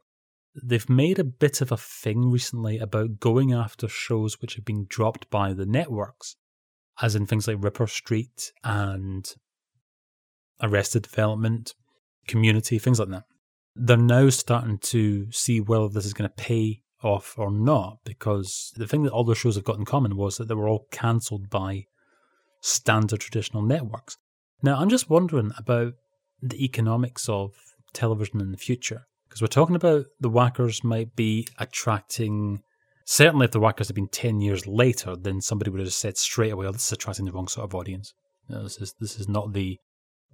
they've 0.63 0.89
made 0.89 1.19
a 1.19 1.25
bit 1.25 1.61
of 1.61 1.71
a 1.71 1.77
thing 1.77 2.31
recently 2.31 2.79
about 2.79 3.21
going 3.21 3.53
after 3.53 3.89
shows 3.89 4.41
which 4.41 4.55
have 4.55 4.65
been 4.65 4.87
dropped 4.89 5.29
by 5.31 5.53
the 5.53 5.67
networks, 5.67 6.37
as 7.03 7.15
in 7.15 7.27
things 7.27 7.47
like 7.47 7.63
Ripper 7.63 7.87
Street 7.87 8.53
and 8.65 9.29
Arrested 10.63 11.03
Development, 11.03 11.75
Community, 12.27 12.79
things 12.79 12.99
like 12.99 13.11
that. 13.11 13.25
They're 13.79 13.97
now 13.97 14.31
starting 14.31 14.79
to 14.79 15.31
see 15.31 15.61
whether 15.61 15.89
this 15.89 16.07
is 16.07 16.15
going 16.15 16.31
to 16.31 16.43
pay 16.43 16.83
off 17.03 17.39
or 17.39 17.51
not, 17.51 17.99
because 18.05 18.73
the 18.77 18.87
thing 18.87 19.03
that 19.03 19.13
all 19.13 19.25
those 19.25 19.39
shows 19.39 19.57
have 19.57 19.65
got 19.65 19.79
in 19.79 19.85
common 19.85 20.17
was 20.17 20.37
that 20.37 20.49
they 20.49 20.55
were 20.55 20.69
all 20.69 20.87
cancelled 20.91 21.51
by 21.51 21.87
standard 22.61 23.21
traditional 23.21 23.63
networks. 23.63 24.17
Now, 24.63 24.79
I'm 24.79 24.89
just 24.89 25.11
wondering 25.11 25.53
about 25.59 25.95
the 26.43 26.65
economics 26.65 27.29
of 27.29 27.53
television 27.93 28.41
in 28.41 28.53
the 28.53 28.59
future. 28.59 29.07
Because 29.29 29.41
we're 29.43 29.49
talking 29.49 29.77
about 29.77 30.07
the 30.21 30.31
Wackers 30.31 30.85
might 30.85 31.15
be 31.17 31.47
attracting. 31.59 32.63
Certainly, 33.05 33.47
if 33.47 33.51
the 33.53 33.61
Wackers 33.61 33.87
had 33.89 33.95
been 33.95 34.09
10 34.09 34.41
years 34.41 34.67
later, 34.67 35.17
then 35.17 35.41
somebody 35.41 35.71
would 35.71 35.81
have 35.81 35.93
said 35.93 36.17
straight 36.17 36.53
away, 36.53 36.67
oh, 36.67 36.73
this 36.73 36.87
is 36.87 36.93
attracting 36.93 37.25
the 37.25 37.33
wrong 37.33 37.49
sort 37.49 37.65
of 37.65 37.75
audience. 37.75 38.15
This, 38.49 38.79
is, 38.79 38.95
this 39.01 39.19
is 39.19 39.29
not 39.29 39.53
the, 39.53 39.79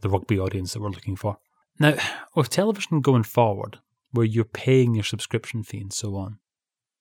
the 0.01 0.09
rugby 0.09 0.38
audience 0.38 0.72
that 0.72 0.80
we're 0.80 0.90
looking 0.90 1.16
for. 1.16 1.38
Now, 1.78 1.96
with 2.36 2.50
television 2.50 3.00
going 3.00 3.24
forward, 3.24 3.78
where 4.12 4.26
you're 4.26 4.44
paying 4.44 4.94
your 4.94 5.04
subscription 5.04 5.62
fee 5.62 5.80
and 5.80 5.92
so 5.92 6.16
on, 6.16 6.38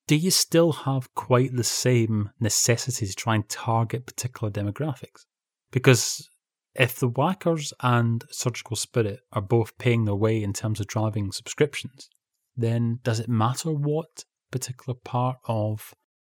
do 0.06 0.16
you 0.16 0.30
still 0.30 0.72
have 0.72 1.14
quite 1.14 1.54
the 1.54 1.64
same 1.64 2.30
necessity 2.40 3.06
to 3.06 3.14
try 3.14 3.36
and 3.36 3.48
target 3.48 4.06
particular 4.06 4.50
demographics? 4.50 5.26
Because 5.70 6.28
if 6.74 6.98
the 6.98 7.08
Wackers 7.08 7.72
and 7.82 8.24
Surgical 8.30 8.76
Spirit 8.76 9.20
are 9.32 9.42
both 9.42 9.76
paying 9.78 10.04
their 10.04 10.14
way 10.14 10.42
in 10.42 10.52
terms 10.52 10.80
of 10.80 10.86
driving 10.86 11.32
subscriptions, 11.32 12.08
then 12.56 12.98
does 13.02 13.20
it 13.20 13.28
matter 13.28 13.70
what 13.70 14.24
particular 14.50 14.98
part 15.04 15.36
of 15.46 15.94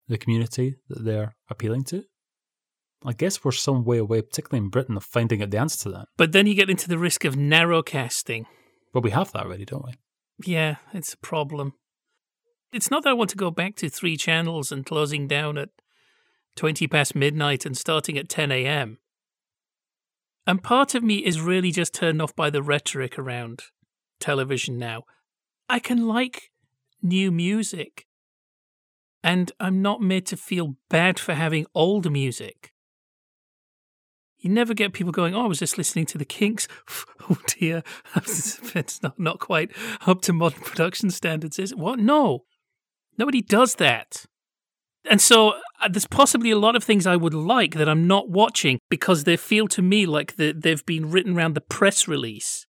the 0.07 0.17
community 0.17 0.75
that 0.89 1.03
they're 1.03 1.36
appealing 1.49 1.84
to? 1.86 2.03
I 3.06 3.14
guess 3.14 3.43
we're 3.43 3.51
some 3.51 3.84
way 3.84 3.97
away, 3.97 4.22
particularly 4.22 4.64
in 4.66 4.70
Britain, 4.70 4.97
of 4.97 5.04
finding 5.04 5.41
out 5.41 5.51
the 5.51 5.58
answer 5.58 5.84
to 5.84 5.89
that. 5.91 6.08
But 6.18 6.32
then 6.32 6.47
you 6.47 6.56
get 6.56 6.70
into 6.70 6.88
the 6.88 6.97
risk 6.97 7.26
of 7.26 7.36
narrowcasting. 7.36 8.45
Well, 8.93 9.01
we 9.01 9.12
have 9.12 9.32
that 9.34 9.45
already, 9.45 9.66
don't 9.66 9.86
we? 9.86 9.93
Yeah, 10.45 10.78
it's 10.93 11.14
a 11.14 11.18
problem. 11.18 11.74
It's 12.72 12.89
not 12.89 13.04
that 13.04 13.12
I 13.12 13.14
want 13.14 13.30
to 13.32 13.38
go 13.38 13.51
back 13.51 13.76
to 13.78 13.89
three 13.89 14.18
channels 14.18 14.72
and 14.72 14.86
closing 14.86 15.28
down 15.28 15.58
at 15.58 15.70
20 16.56 16.88
past 16.88 17.16
midnight 17.16 17.66
and 17.66 17.78
starting 17.78 18.18
at 18.18 18.30
10 18.30 18.51
a.m. 18.51 18.97
And 20.45 20.64
part 20.64 20.95
of 20.95 21.04
me 21.04 21.18
is 21.18 21.39
really 21.39 21.72
just 21.72 21.93
turned 21.93 22.22
off 22.22 22.36
by 22.36 22.49
the 22.49 22.64
rhetoric 22.64 23.18
around 23.18 23.64
television 24.20 24.78
now. 24.78 25.04
I 25.70 25.80
can 25.80 26.08
like 26.08 26.51
new 27.01 27.32
music. 27.32 28.06
And 29.24 29.51
I'm 29.60 29.82
not 29.82 30.01
made 30.01 30.26
to 30.28 30.38
feel 30.38 30.76
bad 30.89 31.18
for 31.18 31.34
having 31.34 31.66
old 31.74 32.12
music. 32.12 32.72
You 34.44 34.50
never 34.50 34.74
get 34.74 34.91
people 34.91 35.14
going, 35.14 35.34
oh, 35.34 35.46
I 35.46 35.48
was 35.48 35.60
just 35.60 35.78
listening 35.78 36.06
to 36.08 36.18
the 36.18 36.26
Kinks. 36.26 36.68
Oh 37.30 37.38
dear, 37.48 37.84
it's 38.18 39.02
not, 39.02 39.18
not 39.18 39.39
quite 39.39 39.72
up 40.06 40.22
to 40.24 40.34
modern 40.34 40.60
production 40.60 41.10
standards, 41.10 41.58
is 41.58 41.72
it? 41.72 41.78
What? 41.78 41.98
No. 41.98 42.44
Nobody 43.18 43.41
does 43.41 43.76
that. 43.76 44.26
And 45.10 45.22
so 45.22 45.52
uh, 45.80 45.88
there's 45.89 46.06
possibly 46.06 46.52
a 46.52 46.60
lot 46.60 46.76
of 46.76 46.84
things 46.84 47.08
I 47.08 47.16
would 47.16 47.34
like 47.34 47.76
that 47.76 47.88
I'm 47.88 48.08
not 48.08 48.30
watching 48.30 48.80
because 48.89 49.24
they 49.24 49.38
feel 49.38 49.70
to 49.70 49.82
me 49.82 50.06
like 50.06 50.36
the, 50.36 50.52
they've 50.52 50.86
been 50.86 51.12
written 51.12 51.38
around 51.38 51.54
the 51.54 51.62
press 51.62 52.06
release. 52.06 52.66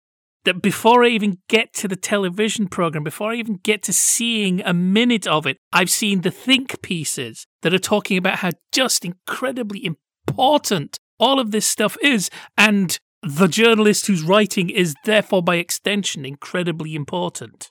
That 0.44 0.60
before 0.60 1.02
I 1.02 1.08
even 1.08 1.38
get 1.48 1.72
to 1.76 1.88
the 1.88 1.96
television 1.96 2.68
program, 2.68 3.04
before 3.04 3.32
I 3.32 3.36
even 3.36 3.60
get 3.62 3.82
to 3.84 3.92
seeing 3.94 4.60
a 4.60 4.74
minute 4.74 5.26
of 5.26 5.46
it, 5.46 5.56
I've 5.72 5.88
seen 5.88 6.20
the 6.20 6.30
think 6.30 6.82
pieces 6.82 7.46
that 7.62 7.72
are 7.72 7.78
talking 7.78 8.18
about 8.18 8.40
how 8.40 8.50
just 8.70 9.02
incredibly 9.02 9.86
important 9.86 10.98
all 11.18 11.38
of 11.38 11.50
this 11.50 11.66
stuff 11.66 11.96
is. 12.02 12.30
And 12.56 12.98
the 13.22 13.48
journalist 13.48 14.06
who's 14.06 14.22
writing 14.22 14.70
is 14.70 14.94
therefore, 15.04 15.42
by 15.42 15.56
extension, 15.56 16.24
incredibly 16.24 16.94
important. 16.94 17.70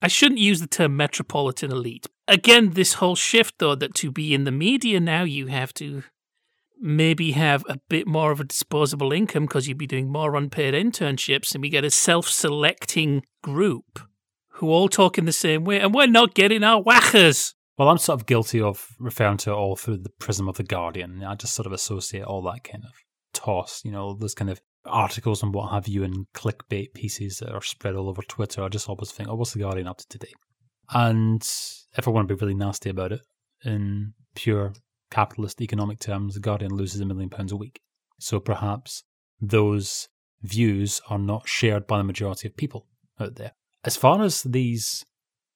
I 0.00 0.08
shouldn't 0.08 0.40
use 0.40 0.60
the 0.60 0.66
term 0.66 0.96
metropolitan 0.96 1.70
elite. 1.70 2.08
Again, 2.26 2.70
this 2.70 2.94
whole 2.94 3.14
shift, 3.14 3.56
though, 3.58 3.76
that 3.76 3.94
to 3.96 4.10
be 4.10 4.34
in 4.34 4.44
the 4.44 4.50
media 4.50 4.98
now, 4.98 5.22
you 5.22 5.46
have 5.46 5.72
to 5.74 6.02
maybe 6.80 7.32
have 7.32 7.64
a 7.68 7.78
bit 7.88 8.08
more 8.08 8.32
of 8.32 8.40
a 8.40 8.44
disposable 8.44 9.12
income 9.12 9.44
because 9.44 9.68
you'd 9.68 9.78
be 9.78 9.86
doing 9.86 10.10
more 10.10 10.34
unpaid 10.34 10.74
internships, 10.74 11.54
and 11.54 11.62
we 11.62 11.68
get 11.68 11.84
a 11.84 11.90
self 11.90 12.28
selecting 12.28 13.22
group 13.42 14.00
who 14.54 14.70
all 14.70 14.88
talk 14.88 15.18
in 15.18 15.24
the 15.24 15.32
same 15.32 15.64
way, 15.64 15.78
and 15.78 15.94
we're 15.94 16.06
not 16.06 16.34
getting 16.34 16.64
our 16.64 16.82
Wackers. 16.82 17.54
Well, 17.82 17.90
I'm 17.90 17.98
sort 17.98 18.20
of 18.20 18.26
guilty 18.26 18.60
of 18.60 18.94
referring 19.00 19.38
to 19.38 19.50
it 19.50 19.54
all 19.54 19.74
through 19.74 19.96
the 19.96 20.08
prism 20.20 20.48
of 20.48 20.56
the 20.56 20.62
Guardian. 20.62 21.24
I 21.24 21.34
just 21.34 21.52
sort 21.52 21.66
of 21.66 21.72
associate 21.72 22.22
all 22.22 22.40
that 22.42 22.62
kind 22.62 22.84
of 22.84 22.92
toss, 23.32 23.84
you 23.84 23.90
know, 23.90 24.14
those 24.14 24.36
kind 24.36 24.50
of 24.50 24.60
articles 24.84 25.42
and 25.42 25.52
what 25.52 25.72
have 25.72 25.88
you 25.88 26.04
and 26.04 26.26
clickbait 26.32 26.94
pieces 26.94 27.38
that 27.38 27.50
are 27.50 27.60
spread 27.60 27.96
all 27.96 28.08
over 28.08 28.22
Twitter, 28.22 28.62
I 28.62 28.68
just 28.68 28.88
always 28.88 29.10
think, 29.10 29.28
oh, 29.28 29.34
what's 29.34 29.54
the 29.54 29.58
Guardian 29.58 29.88
up 29.88 29.98
to 29.98 30.06
today? 30.06 30.32
And 30.94 31.42
if 31.98 32.06
I 32.06 32.12
want 32.12 32.28
to 32.28 32.36
be 32.36 32.40
really 32.40 32.54
nasty 32.54 32.88
about 32.88 33.10
it, 33.10 33.22
in 33.64 34.12
pure 34.36 34.74
capitalist 35.10 35.60
economic 35.60 35.98
terms, 35.98 36.34
the 36.34 36.40
Guardian 36.40 36.76
loses 36.76 37.00
a 37.00 37.04
million 37.04 37.30
pounds 37.30 37.50
a 37.50 37.56
week. 37.56 37.80
So 38.20 38.38
perhaps 38.38 39.02
those 39.40 40.08
views 40.40 41.00
are 41.10 41.18
not 41.18 41.48
shared 41.48 41.88
by 41.88 41.98
the 41.98 42.04
majority 42.04 42.46
of 42.46 42.56
people 42.56 42.86
out 43.18 43.34
there. 43.34 43.54
As 43.82 43.96
far 43.96 44.22
as 44.22 44.44
these 44.44 45.04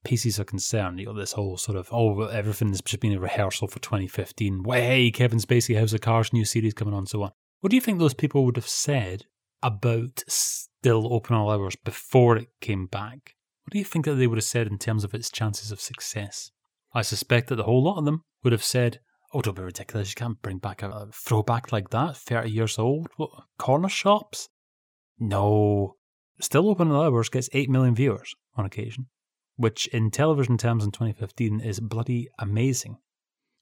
pieces 0.07 0.39
are 0.39 0.45
concerned, 0.45 1.01
you 1.01 1.07
know, 1.07 1.13
this 1.13 1.33
whole 1.33 1.57
sort 1.57 1.77
of, 1.77 1.89
oh, 1.91 2.23
everything 2.29 2.69
has 2.69 2.81
just 2.81 3.01
been 3.01 3.13
a 3.13 3.19
rehearsal 3.19 3.67
for 3.67 3.81
2015. 3.81 4.63
Way, 4.63 5.11
Kevin 5.11 5.41
Spacey, 5.41 5.77
House 5.77 5.93
of 5.93 6.01
Cards, 6.01 6.33
new 6.33 6.45
series 6.45 6.75
coming 6.75 6.95
on, 6.95 7.07
so 7.07 7.25
on. 7.25 7.33
What 7.61 7.71
do 7.71 7.77
you 7.77 7.81
think 7.81 7.99
those 7.99 8.15
people 8.15 8.45
would 8.45 8.57
have 8.57 8.69
said 8.69 9.25
about 9.65 10.23
still 10.29 11.13
open 11.13 11.35
all 11.35 11.51
hours 11.51 11.75
before 11.75 12.37
it 12.37 12.49
came 12.61 12.87
back? 12.87 13.35
What 13.65 13.73
do 13.73 13.79
you 13.79 13.85
think 13.85 14.05
that 14.05 14.15
they 14.15 14.29
would 14.29 14.39
have 14.39 14.45
said 14.45 14.69
in 14.69 14.79
terms 14.79 15.03
of 15.03 15.13
its 15.13 15.29
chances 15.29 15.73
of 15.73 15.81
success? 15.81 16.53
I 16.95 17.03
suspect 17.03 17.49
that 17.49 17.57
the 17.57 17.65
whole 17.65 17.83
lot 17.83 17.99
of 17.99 18.05
them 18.05 18.23
would 18.45 18.53
have 18.53 18.63
said, 18.63 19.01
Oh, 19.35 19.43
don't 19.43 19.57
be 19.57 19.63
ridiculous. 19.63 20.11
You 20.11 20.15
can't 20.15 20.41
bring 20.41 20.59
back 20.59 20.85
a, 20.85 21.09
throwback 21.13 21.73
like 21.73 21.91
that, 21.91 22.17
30 22.17 22.49
years 22.49 22.79
old. 22.79 23.09
What, 23.17 23.31
corner 23.59 23.89
shops? 23.89 24.49
No. 25.19 25.97
Still 26.41 26.71
Open 26.71 26.93
all 26.93 27.03
Hours 27.03 27.29
gets 27.29 27.51
8 27.53 27.69
million 27.69 27.97
viewers 27.97 28.35
on 28.55 28.65
occasion, 28.65 29.09
which 29.57 29.87
in 29.89 30.11
television 30.11 30.59
terms 30.59 30.85
in 30.85 30.91
2015 30.91 31.61
is 31.61 31.81
bloody 31.81 32.29
amazing. 32.39 32.99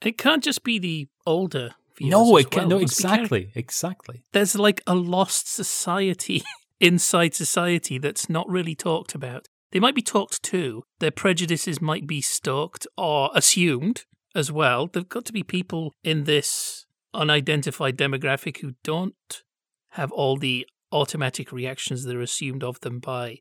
It 0.02 0.18
can't 0.18 0.44
just 0.44 0.64
be 0.64 0.78
the 0.78 1.08
older 1.26 1.74
no, 2.00 2.36
it 2.36 2.50
can. 2.50 2.68
well. 2.68 2.78
no, 2.78 2.78
exactly, 2.78 3.52
exactly. 3.54 4.24
There's 4.32 4.56
like 4.56 4.82
a 4.86 4.94
lost 4.94 5.52
society 5.52 6.42
inside 6.80 7.34
society 7.34 7.98
that's 7.98 8.28
not 8.28 8.48
really 8.48 8.74
talked 8.74 9.14
about. 9.14 9.46
They 9.70 9.80
might 9.80 9.94
be 9.94 10.02
talked 10.02 10.42
to. 10.44 10.84
Their 11.00 11.10
prejudices 11.10 11.80
might 11.80 12.06
be 12.06 12.20
stalked 12.20 12.86
or 12.96 13.30
assumed 13.34 14.04
as 14.34 14.50
well. 14.50 14.86
There've 14.86 15.08
got 15.08 15.24
to 15.26 15.32
be 15.32 15.42
people 15.42 15.92
in 16.02 16.24
this 16.24 16.86
unidentified 17.12 17.96
demographic 17.96 18.60
who 18.60 18.74
don't 18.82 19.42
have 19.90 20.10
all 20.12 20.36
the 20.36 20.66
automatic 20.92 21.52
reactions 21.52 22.04
that 22.04 22.16
are 22.16 22.20
assumed 22.20 22.62
of 22.62 22.80
them 22.80 22.98
by 22.98 23.38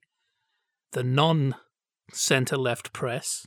the 0.92 1.04
non 1.04 1.56
center 2.12 2.58
left 2.58 2.94
press. 2.94 3.46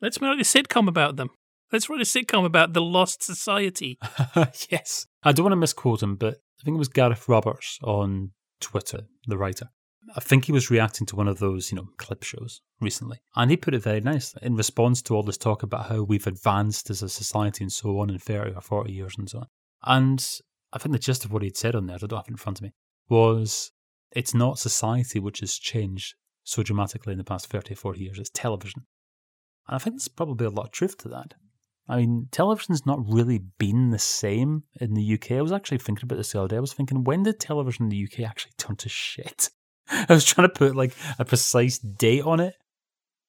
Let's 0.00 0.20
make 0.20 0.38
a 0.38 0.42
sitcom 0.42 0.88
about 0.88 1.16
them. 1.16 1.30
Let's 1.72 1.88
write 1.88 2.00
a 2.00 2.04
sitcom 2.04 2.44
about 2.44 2.72
the 2.72 2.82
lost 2.82 3.22
society. 3.22 3.98
yes. 4.68 5.06
I 5.22 5.32
don't 5.32 5.44
want 5.44 5.52
to 5.52 5.56
misquote 5.56 6.02
him, 6.02 6.16
but 6.16 6.34
I 6.60 6.64
think 6.64 6.76
it 6.76 6.78
was 6.78 6.88
Gareth 6.88 7.28
Roberts 7.28 7.78
on 7.82 8.30
Twitter, 8.60 9.08
the 9.26 9.38
writer. 9.38 9.70
I 10.14 10.20
think 10.20 10.44
he 10.44 10.52
was 10.52 10.70
reacting 10.70 11.06
to 11.06 11.16
one 11.16 11.28
of 11.28 11.38
those, 11.38 11.72
you 11.72 11.76
know, 11.76 11.88
clip 11.96 12.22
shows 12.22 12.60
recently. 12.80 13.18
And 13.34 13.50
he 13.50 13.56
put 13.56 13.74
it 13.74 13.82
very 13.82 14.00
nicely 14.00 14.40
in 14.44 14.54
response 14.54 15.00
to 15.02 15.14
all 15.14 15.22
this 15.22 15.38
talk 15.38 15.62
about 15.62 15.86
how 15.86 16.02
we've 16.02 16.26
advanced 16.26 16.90
as 16.90 17.02
a 17.02 17.08
society 17.08 17.64
and 17.64 17.72
so 17.72 17.98
on 17.98 18.10
in 18.10 18.18
30 18.18 18.52
or 18.54 18.60
40 18.60 18.92
years 18.92 19.14
and 19.18 19.28
so 19.28 19.38
on. 19.38 19.46
And 19.84 20.24
I 20.72 20.78
think 20.78 20.92
the 20.92 20.98
gist 20.98 21.24
of 21.24 21.32
what 21.32 21.42
he'd 21.42 21.56
said 21.56 21.74
on 21.74 21.86
there, 21.86 21.96
I 21.96 22.06
don't 22.06 22.18
have 22.18 22.26
it 22.28 22.32
in 22.32 22.36
front 22.36 22.58
of 22.58 22.62
me, 22.62 22.72
was 23.08 23.72
it's 24.12 24.34
not 24.34 24.58
society 24.58 25.18
which 25.18 25.40
has 25.40 25.54
changed 25.54 26.14
so 26.44 26.62
dramatically 26.62 27.12
in 27.12 27.18
the 27.18 27.24
past 27.24 27.48
30 27.48 27.72
or 27.72 27.76
40 27.76 28.00
years, 28.00 28.18
it's 28.18 28.30
television. 28.30 28.84
And 29.66 29.76
I 29.76 29.78
think 29.78 29.96
there's 29.96 30.08
probably 30.08 30.46
a 30.46 30.50
lot 30.50 30.66
of 30.66 30.72
truth 30.72 30.98
to 30.98 31.08
that. 31.08 31.34
I 31.88 31.96
mean, 31.96 32.28
television's 32.30 32.86
not 32.86 33.06
really 33.06 33.38
been 33.58 33.90
the 33.90 33.98
same 33.98 34.64
in 34.80 34.94
the 34.94 35.14
UK. 35.14 35.32
I 35.32 35.42
was 35.42 35.52
actually 35.52 35.78
thinking 35.78 36.04
about 36.04 36.16
this 36.16 36.32
the 36.32 36.38
other 36.38 36.48
day. 36.48 36.56
I 36.56 36.60
was 36.60 36.72
thinking, 36.72 37.04
when 37.04 37.24
did 37.24 37.40
television 37.40 37.84
in 37.84 37.88
the 37.90 38.04
UK 38.04 38.20
actually 38.20 38.52
turn 38.56 38.76
to 38.76 38.88
shit? 38.88 39.50
I 39.90 40.06
was 40.08 40.24
trying 40.24 40.48
to 40.48 40.54
put 40.54 40.74
like 40.76 40.94
a 41.18 41.24
precise 41.24 41.78
date 41.78 42.24
on 42.24 42.40
it. 42.40 42.54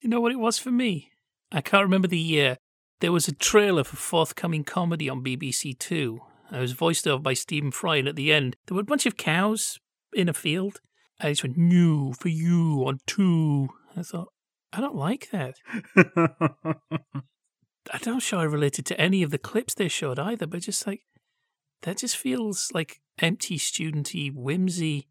You 0.02 0.10
know 0.10 0.22
what 0.22 0.32
it 0.32 0.40
was 0.40 0.58
for 0.58 0.72
me? 0.72 1.12
I 1.52 1.62
can't 1.62 1.84
remember 1.84 2.08
the 2.08 2.18
year. 2.18 2.58
There 3.02 3.12
was 3.12 3.28
a 3.28 3.34
trailer 3.34 3.84
for 3.84 3.98
forthcoming 3.98 4.64
comedy 4.64 5.10
on 5.10 5.24
BBC 5.24 5.78
Two. 5.78 6.22
I 6.52 6.60
was 6.60 6.72
voiced 6.72 7.08
over 7.08 7.22
by 7.22 7.34
Stephen 7.34 7.72
Fry, 7.72 7.98
and 7.98 8.08
at 8.08 8.16
the 8.16 8.32
end, 8.32 8.56
there 8.66 8.76
were 8.76 8.82
a 8.82 8.86
bunch 8.86 9.06
of 9.06 9.18
cows 9.18 9.80
in 10.14 10.30
a 10.30 10.34
field. 10.34 10.80
I 11.20 11.30
just 11.30 11.44
went, 11.44 11.58
new 11.58 12.14
for 12.14 12.30
you 12.30 12.84
on 12.86 13.00
two. 13.06 13.70
I 13.96 14.04
thought, 14.04 14.30
I 14.74 14.82
don't 14.82 14.96
like 14.96 15.30
that. 15.32 15.56
I'm 17.92 18.02
not 18.06 18.22
sure 18.22 18.40
I 18.40 18.44
related 18.44 18.86
to 18.88 19.00
any 19.00 19.24
of 19.24 19.32
the 19.32 19.38
clips 19.38 19.74
they 19.74 19.88
showed 19.88 20.20
either, 20.20 20.48
but 20.48 20.62
just 20.62 20.86
like 20.86 21.02
that 21.84 21.98
just 22.00 22.18
feels 22.18 22.72
like 22.74 23.02
empty 23.20 23.58
studenty 23.58 24.34
whimsy. 24.34 25.08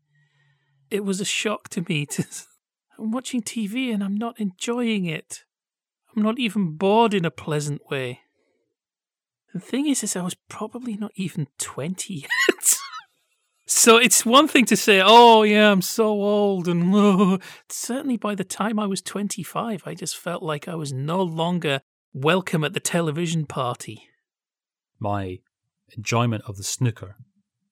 It 0.91 1.05
was 1.05 1.21
a 1.21 1.25
shock 1.25 1.69
to 1.71 1.85
me 1.89 2.05
to 2.07 2.25
I'm 2.99 3.11
watching 3.11 3.43
TV 3.43 3.93
and 3.93 4.03
I'm 4.03 4.17
not 4.17 4.39
enjoying 4.39 5.07
it. 5.07 5.45
I'm 6.15 6.23
not 6.23 6.39
even 6.39 6.77
bored 6.77 7.15
in 7.15 7.25
a 7.25 7.31
pleasant 7.31 7.83
way. 7.91 8.21
The 9.53 9.61
thing 9.61 9.87
is, 9.89 10.03
is 10.03 10.17
I 10.17 10.23
was 10.23 10.37
probably 10.49 10.97
not 10.97 11.13
even 11.17 11.49
20 11.59 12.15
yet. 12.15 12.77
So 13.67 13.97
it's 13.97 14.27
one 14.27 14.47
thing 14.49 14.67
to 14.67 14.77
say, 14.77 15.01
oh, 15.05 15.43
yeah, 15.43 15.71
I'm 15.71 15.83
so 15.83 16.07
old. 16.07 16.69
And 16.69 16.95
oh. 16.95 17.39
certainly 17.69 18.17
by 18.17 18.35
the 18.35 18.45
time 18.45 18.79
I 18.79 18.87
was 18.87 19.01
25, 19.01 19.83
I 19.87 19.95
just 19.95 20.17
felt 20.17 20.43
like 20.43 20.69
I 20.69 20.75
was 20.75 20.93
no 20.93 21.23
longer 21.23 21.81
welcome 22.12 22.62
at 22.65 22.75
the 22.75 22.81
television 22.81 23.47
party. 23.47 24.09
My 24.99 25.39
enjoyment 25.97 26.45
of 26.47 26.57
the 26.57 26.62
snooker, 26.62 27.17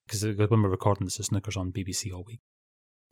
because 0.06 0.24
when 0.24 0.62
we're 0.62 0.68
recording 0.68 1.06
this, 1.06 1.18
the 1.18 1.24
snooker's 1.24 1.56
on 1.56 1.72
BBC 1.72 2.12
all 2.12 2.24
week. 2.26 2.40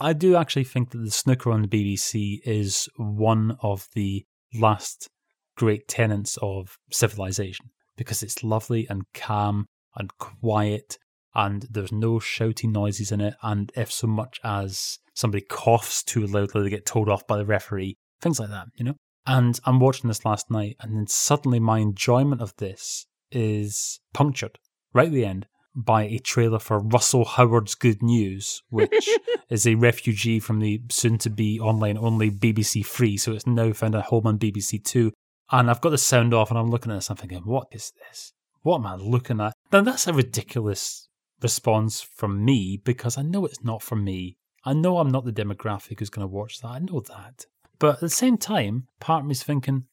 I 0.00 0.14
do 0.14 0.36
actually 0.36 0.64
think 0.64 0.90
that 0.90 0.98
the 0.98 1.10
snooker 1.10 1.52
on 1.52 1.62
the 1.62 1.68
BBC 1.68 2.40
is 2.44 2.88
one 2.96 3.58
of 3.62 3.86
the 3.94 4.24
last 4.54 5.10
great 5.56 5.86
tenets 5.86 6.38
of 6.40 6.78
civilization 6.90 7.66
because 7.96 8.22
it's 8.22 8.42
lovely 8.42 8.86
and 8.88 9.04
calm 9.12 9.66
and 9.94 10.10
quiet 10.16 10.96
and 11.34 11.66
there's 11.70 11.92
no 11.92 12.18
shouting 12.18 12.72
noises 12.72 13.12
in 13.12 13.20
it. 13.20 13.34
And 13.42 13.72
if 13.76 13.92
so 13.92 14.06
much 14.06 14.40
as 14.42 14.98
somebody 15.14 15.44
coughs 15.48 16.02
too 16.02 16.26
loudly, 16.26 16.62
they 16.62 16.70
get 16.70 16.86
told 16.86 17.08
off 17.08 17.26
by 17.26 17.36
the 17.36 17.46
referee, 17.46 17.96
things 18.20 18.40
like 18.40 18.50
that, 18.50 18.66
you 18.74 18.84
know? 18.84 18.94
And 19.26 19.58
I'm 19.64 19.80
watching 19.80 20.08
this 20.08 20.24
last 20.24 20.50
night, 20.50 20.76
and 20.80 20.96
then 20.96 21.06
suddenly 21.06 21.60
my 21.60 21.78
enjoyment 21.78 22.40
of 22.40 22.56
this 22.56 23.06
is 23.30 24.00
punctured 24.12 24.58
right 24.92 25.06
at 25.06 25.12
the 25.12 25.24
end 25.24 25.46
by 25.74 26.02
a 26.02 26.18
trailer 26.18 26.58
for 26.58 26.80
Russell 26.80 27.24
Howard's 27.24 27.74
Good 27.74 28.02
News, 28.02 28.62
which 28.70 29.08
is 29.48 29.66
a 29.66 29.76
refugee 29.76 30.40
from 30.40 30.58
the 30.58 30.82
soon 30.90 31.18
to 31.18 31.30
be 31.30 31.60
online 31.60 31.96
only 31.96 32.30
BBC 32.30 32.84
Three, 32.84 33.16
so 33.16 33.32
it's 33.32 33.46
now 33.46 33.72
found 33.72 33.94
a 33.94 34.02
home 34.02 34.26
on 34.26 34.38
BBC 34.38 34.82
Two. 34.84 35.12
And 35.52 35.68
I've 35.68 35.80
got 35.80 35.90
the 35.90 35.98
sound 35.98 36.32
off 36.32 36.50
and 36.50 36.58
I'm 36.58 36.70
looking 36.70 36.92
at 36.92 36.96
this, 36.96 37.10
I'm 37.10 37.16
thinking, 37.16 37.40
what 37.40 37.66
is 37.72 37.92
this? 38.08 38.32
What 38.62 38.78
am 38.78 38.86
I 38.86 38.94
looking 38.94 39.40
at? 39.40 39.54
Now 39.72 39.80
that's 39.80 40.06
a 40.06 40.12
ridiculous 40.12 41.08
response 41.42 42.00
from 42.00 42.44
me 42.44 42.80
because 42.82 43.18
I 43.18 43.22
know 43.22 43.44
it's 43.44 43.64
not 43.64 43.82
for 43.82 43.96
me. 43.96 44.36
I 44.64 44.72
know 44.72 44.98
I'm 44.98 45.10
not 45.10 45.24
the 45.24 45.32
demographic 45.32 45.98
who's 45.98 46.10
going 46.10 46.26
to 46.28 46.34
watch 46.34 46.60
that. 46.60 46.68
I 46.68 46.78
know 46.80 47.00
that. 47.00 47.46
But 47.78 47.94
at 47.94 48.00
the 48.00 48.10
same 48.10 48.36
time, 48.36 48.88
part 49.00 49.22
of 49.22 49.26
me's 49.26 49.42
thinking, 49.42 49.84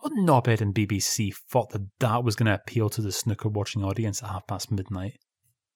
what 0.00 0.12
knobhead 0.12 0.60
in 0.60 0.72
BBC 0.72 1.34
thought 1.34 1.70
that 1.70 1.86
that 2.00 2.24
was 2.24 2.36
going 2.36 2.46
to 2.46 2.54
appeal 2.54 2.88
to 2.90 3.02
the 3.02 3.12
snooker 3.12 3.48
watching 3.48 3.84
audience 3.84 4.22
at 4.22 4.30
half 4.30 4.46
past 4.46 4.70
midnight? 4.70 5.18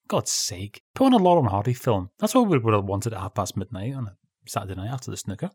God's 0.09 0.33
sake, 0.33 0.83
put 0.95 1.07
on 1.07 1.12
a 1.12 1.16
Laurel 1.16 1.43
and 1.43 1.51
Hardy 1.51 1.75
film. 1.75 2.11
That's 2.18 2.35
what 2.35 2.49
we 2.49 2.59
would 2.59 2.75
have 2.75 2.85
wanted 2.85 3.12
at 3.12 3.20
half 3.20 3.35
past 3.35 3.57
midnight 3.57 3.95
on 3.95 4.09
a 4.09 4.16
Saturday 4.47 4.75
night 4.75 4.93
after 4.93 5.11
the 5.11 5.16
snooker. 5.16 5.51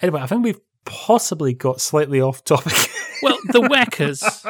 Anyway, 0.00 0.20
I 0.20 0.26
think 0.26 0.42
we've 0.42 0.60
possibly 0.84 1.54
got 1.54 1.80
slightly 1.80 2.20
off 2.20 2.44
topic. 2.44 2.90
Well, 3.22 3.38
The 3.44 3.60
Wackers 3.70 4.44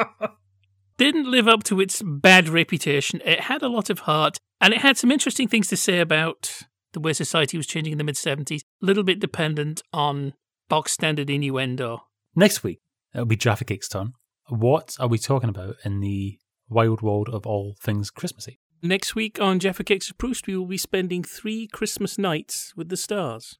didn't 0.97 1.29
live 1.29 1.47
up 1.47 1.63
to 1.65 1.79
its 1.79 2.01
bad 2.01 2.49
reputation. 2.49 3.21
It 3.25 3.41
had 3.41 3.61
a 3.61 3.67
lot 3.67 3.89
of 3.89 3.99
heart, 3.99 4.37
and 4.61 4.73
it 4.73 4.81
had 4.81 4.97
some 4.97 5.11
interesting 5.11 5.47
things 5.47 5.67
to 5.67 5.77
say 5.77 5.99
about 5.99 6.63
the 6.93 6.99
way 6.99 7.13
society 7.13 7.57
was 7.57 7.67
changing 7.67 7.91
in 7.91 7.97
the 7.97 8.03
mid 8.03 8.15
70s, 8.15 8.61
a 8.61 8.85
little 8.85 9.03
bit 9.03 9.19
dependent 9.19 9.81
on 9.91 10.33
box 10.69 10.93
standard 10.93 11.29
innuendo. 11.29 12.03
Next 12.35 12.63
week, 12.63 12.79
it'll 13.13 13.25
be 13.25 13.35
Jaffa 13.35 13.65
Cake's 13.65 13.87
turn. 13.87 14.13
What 14.47 14.95
are 14.99 15.07
we 15.07 15.17
talking 15.17 15.49
about 15.49 15.75
in 15.83 15.99
the 15.99 16.37
wild 16.69 17.01
world 17.01 17.29
of 17.29 17.45
all 17.45 17.75
things 17.81 18.09
Christmassy? 18.09 18.59
Next 18.81 19.15
week 19.15 19.39
on 19.39 19.59
Jaffa 19.59 19.83
Cakes 19.83 20.09
of 20.09 20.17
Proust, 20.17 20.45
we 20.45 20.57
will 20.57 20.65
be 20.65 20.77
spending 20.77 21.23
three 21.23 21.67
Christmas 21.67 22.17
nights 22.17 22.73
with 22.75 22.89
the 22.89 22.97
stars. 22.97 23.57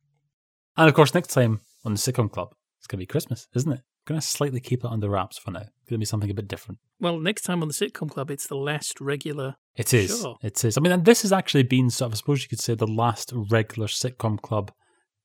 And 0.75 0.89
of 0.89 0.95
course, 0.95 1.13
next 1.13 1.33
time 1.33 1.61
on 1.85 1.93
the 1.93 1.97
Sitcom 1.97 2.29
Club, 2.29 2.53
it's 2.79 2.87
going 2.87 2.97
to 2.97 3.03
be 3.03 3.05
Christmas, 3.05 3.47
isn't 3.55 3.71
it? 3.71 3.81
Going 4.05 4.19
to 4.19 4.25
slightly 4.25 4.59
keep 4.59 4.83
it 4.83 4.89
under 4.89 5.09
wraps 5.09 5.37
for 5.37 5.51
now. 5.51 5.61
It's 5.61 5.89
Going 5.89 5.97
to 5.97 5.99
be 5.99 6.05
something 6.05 6.29
a 6.29 6.33
bit 6.33 6.47
different. 6.47 6.79
Well, 6.99 7.19
next 7.19 7.43
time 7.43 7.61
on 7.61 7.67
the 7.67 7.73
Sitcom 7.73 8.09
Club, 8.09 8.31
it's 8.31 8.47
the 8.47 8.55
last 8.55 8.99
regular. 9.01 9.55
It 9.75 9.93
is. 9.93 10.21
show. 10.21 10.37
It 10.41 10.63
is. 10.63 10.77
I 10.77 10.81
mean, 10.81 10.91
and 10.91 11.05
this 11.05 11.21
has 11.23 11.31
actually 11.31 11.63
been 11.63 11.89
sort 11.89 12.07
of, 12.07 12.13
I 12.13 12.17
suppose 12.17 12.43
you 12.43 12.49
could 12.49 12.59
say, 12.61 12.75
the 12.75 12.87
last 12.87 13.31
regular 13.49 13.87
Sitcom 13.87 14.41
Club 14.41 14.71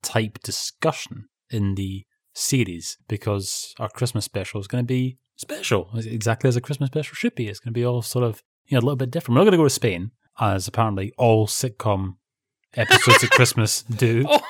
type 0.02 0.38
discussion 0.42 1.26
in 1.50 1.74
the 1.74 2.04
series 2.34 2.96
because 3.08 3.74
our 3.78 3.88
Christmas 3.88 4.24
special 4.24 4.60
is 4.60 4.66
going 4.66 4.84
to 4.84 4.86
be 4.86 5.18
special, 5.36 5.90
exactly 5.96 6.48
as 6.48 6.56
a 6.56 6.60
Christmas 6.60 6.88
special 6.88 7.14
should 7.14 7.34
be. 7.34 7.48
It's 7.48 7.60
going 7.60 7.72
to 7.72 7.78
be 7.78 7.84
all 7.84 8.02
sort 8.02 8.24
of, 8.24 8.42
you 8.66 8.74
know, 8.76 8.80
a 8.80 8.86
little 8.86 8.96
bit 8.96 9.10
different. 9.10 9.34
We're 9.34 9.40
not 9.40 9.50
going 9.50 9.52
to 9.52 9.58
go 9.58 9.64
to 9.64 9.70
Spain, 9.70 10.12
as 10.40 10.68
apparently 10.68 11.12
all 11.18 11.46
sitcom 11.46 12.16
episodes 12.74 13.22
of 13.22 13.30
Christmas 13.38 13.82
do. 13.82 14.24
Oh, 14.28 14.40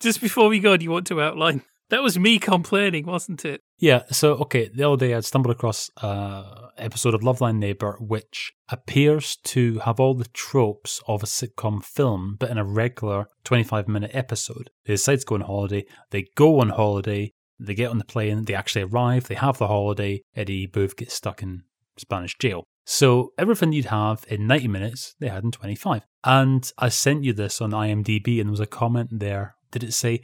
Just 0.00 0.22
before 0.22 0.48
we 0.48 0.60
go, 0.60 0.78
do 0.78 0.84
you 0.84 0.90
want 0.90 1.06
to 1.08 1.20
outline? 1.20 1.62
That 1.90 2.02
was 2.02 2.18
me 2.18 2.38
complaining, 2.38 3.04
wasn't 3.04 3.44
it? 3.44 3.60
Yeah, 3.78 4.04
so 4.10 4.34
okay, 4.36 4.70
the 4.72 4.84
other 4.88 4.96
day 4.96 5.14
I'd 5.14 5.26
stumbled 5.26 5.54
across 5.54 5.90
an 6.00 6.44
episode 6.78 7.14
of 7.14 7.22
Love 7.22 7.40
Thy 7.40 7.52
Neighbour 7.52 7.98
which 8.00 8.52
appears 8.70 9.36
to 9.44 9.80
have 9.80 10.00
all 10.00 10.14
the 10.14 10.28
tropes 10.32 11.02
of 11.06 11.22
a 11.22 11.26
sitcom 11.26 11.84
film, 11.84 12.36
but 12.38 12.48
in 12.48 12.56
a 12.56 12.64
regular 12.64 13.26
25 13.44 13.88
minute 13.88 14.12
episode. 14.14 14.70
They 14.86 14.94
decide 14.94 15.20
to 15.20 15.26
go 15.26 15.34
on 15.34 15.42
holiday, 15.42 15.84
they 16.10 16.28
go 16.34 16.60
on 16.60 16.70
holiday, 16.70 17.32
they 17.58 17.74
get 17.74 17.90
on 17.90 17.98
the 17.98 18.04
plane, 18.04 18.44
they 18.46 18.54
actually 18.54 18.84
arrive, 18.84 19.28
they 19.28 19.34
have 19.34 19.58
the 19.58 19.66
holiday, 19.66 20.22
Eddie 20.34 20.66
Booth 20.66 20.96
gets 20.96 21.12
stuck 21.12 21.42
in 21.42 21.64
Spanish 21.98 22.38
jail. 22.38 22.64
So 22.86 23.32
everything 23.36 23.72
you'd 23.72 23.86
have 23.86 24.24
in 24.28 24.46
90 24.46 24.68
minutes, 24.68 25.14
they 25.20 25.28
had 25.28 25.44
in 25.44 25.50
25. 25.50 26.06
And 26.24 26.72
I 26.78 26.88
sent 26.88 27.24
you 27.24 27.32
this 27.32 27.60
on 27.60 27.72
IMDb 27.72 28.38
and 28.40 28.48
there 28.48 28.52
was 28.52 28.60
a 28.60 28.66
comment 28.66 29.10
there. 29.12 29.56
Did 29.70 29.84
it 29.84 29.92
say, 29.92 30.20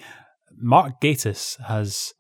Mark 0.57 1.01
Gatiss 1.01 1.61
has 1.63 2.15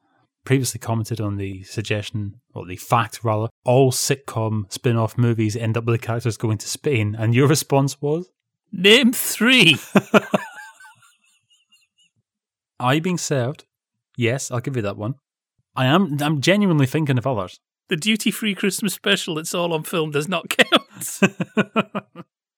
previously 0.44 0.78
commented 0.78 1.20
on 1.20 1.36
the 1.36 1.62
suggestion, 1.64 2.40
or 2.54 2.64
the 2.64 2.76
fact 2.76 3.24
rather, 3.24 3.48
all 3.64 3.90
sitcom 3.92 4.72
spin 4.72 4.96
off 4.96 5.18
movies 5.18 5.56
end 5.56 5.76
up 5.76 5.84
with 5.84 6.00
the 6.00 6.06
characters 6.06 6.36
going 6.36 6.58
to 6.58 6.68
Spain. 6.68 7.16
And 7.18 7.34
your 7.34 7.48
response 7.48 8.00
was? 8.00 8.30
Name 8.72 9.12
three. 9.12 9.76
Are 12.80 12.94
you 12.94 13.00
being 13.00 13.18
served? 13.18 13.64
Yes, 14.16 14.50
I'll 14.50 14.60
give 14.60 14.76
you 14.76 14.82
that 14.82 14.96
one. 14.96 15.14
I 15.74 15.86
am 15.86 16.18
I'm 16.20 16.40
genuinely 16.40 16.86
thinking 16.86 17.18
of 17.18 17.26
others. 17.26 17.58
the 17.88 17.96
duty 17.96 18.30
free 18.30 18.54
Christmas 18.54 18.94
special, 18.94 19.38
it's 19.38 19.54
all 19.54 19.72
on 19.72 19.82
film, 19.82 20.10
does 20.10 20.28
not 20.28 20.48
count. 20.48 21.20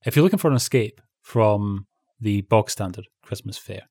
if 0.05 0.15
you're 0.15 0.23
looking 0.23 0.39
for 0.39 0.51
an 0.51 0.57
escape 0.57 1.01
from 1.23 1.87
the 2.21 2.43
bog 2.43 2.71
standard 2.71 3.07
Christmas 3.23 3.59
fare 3.59 3.89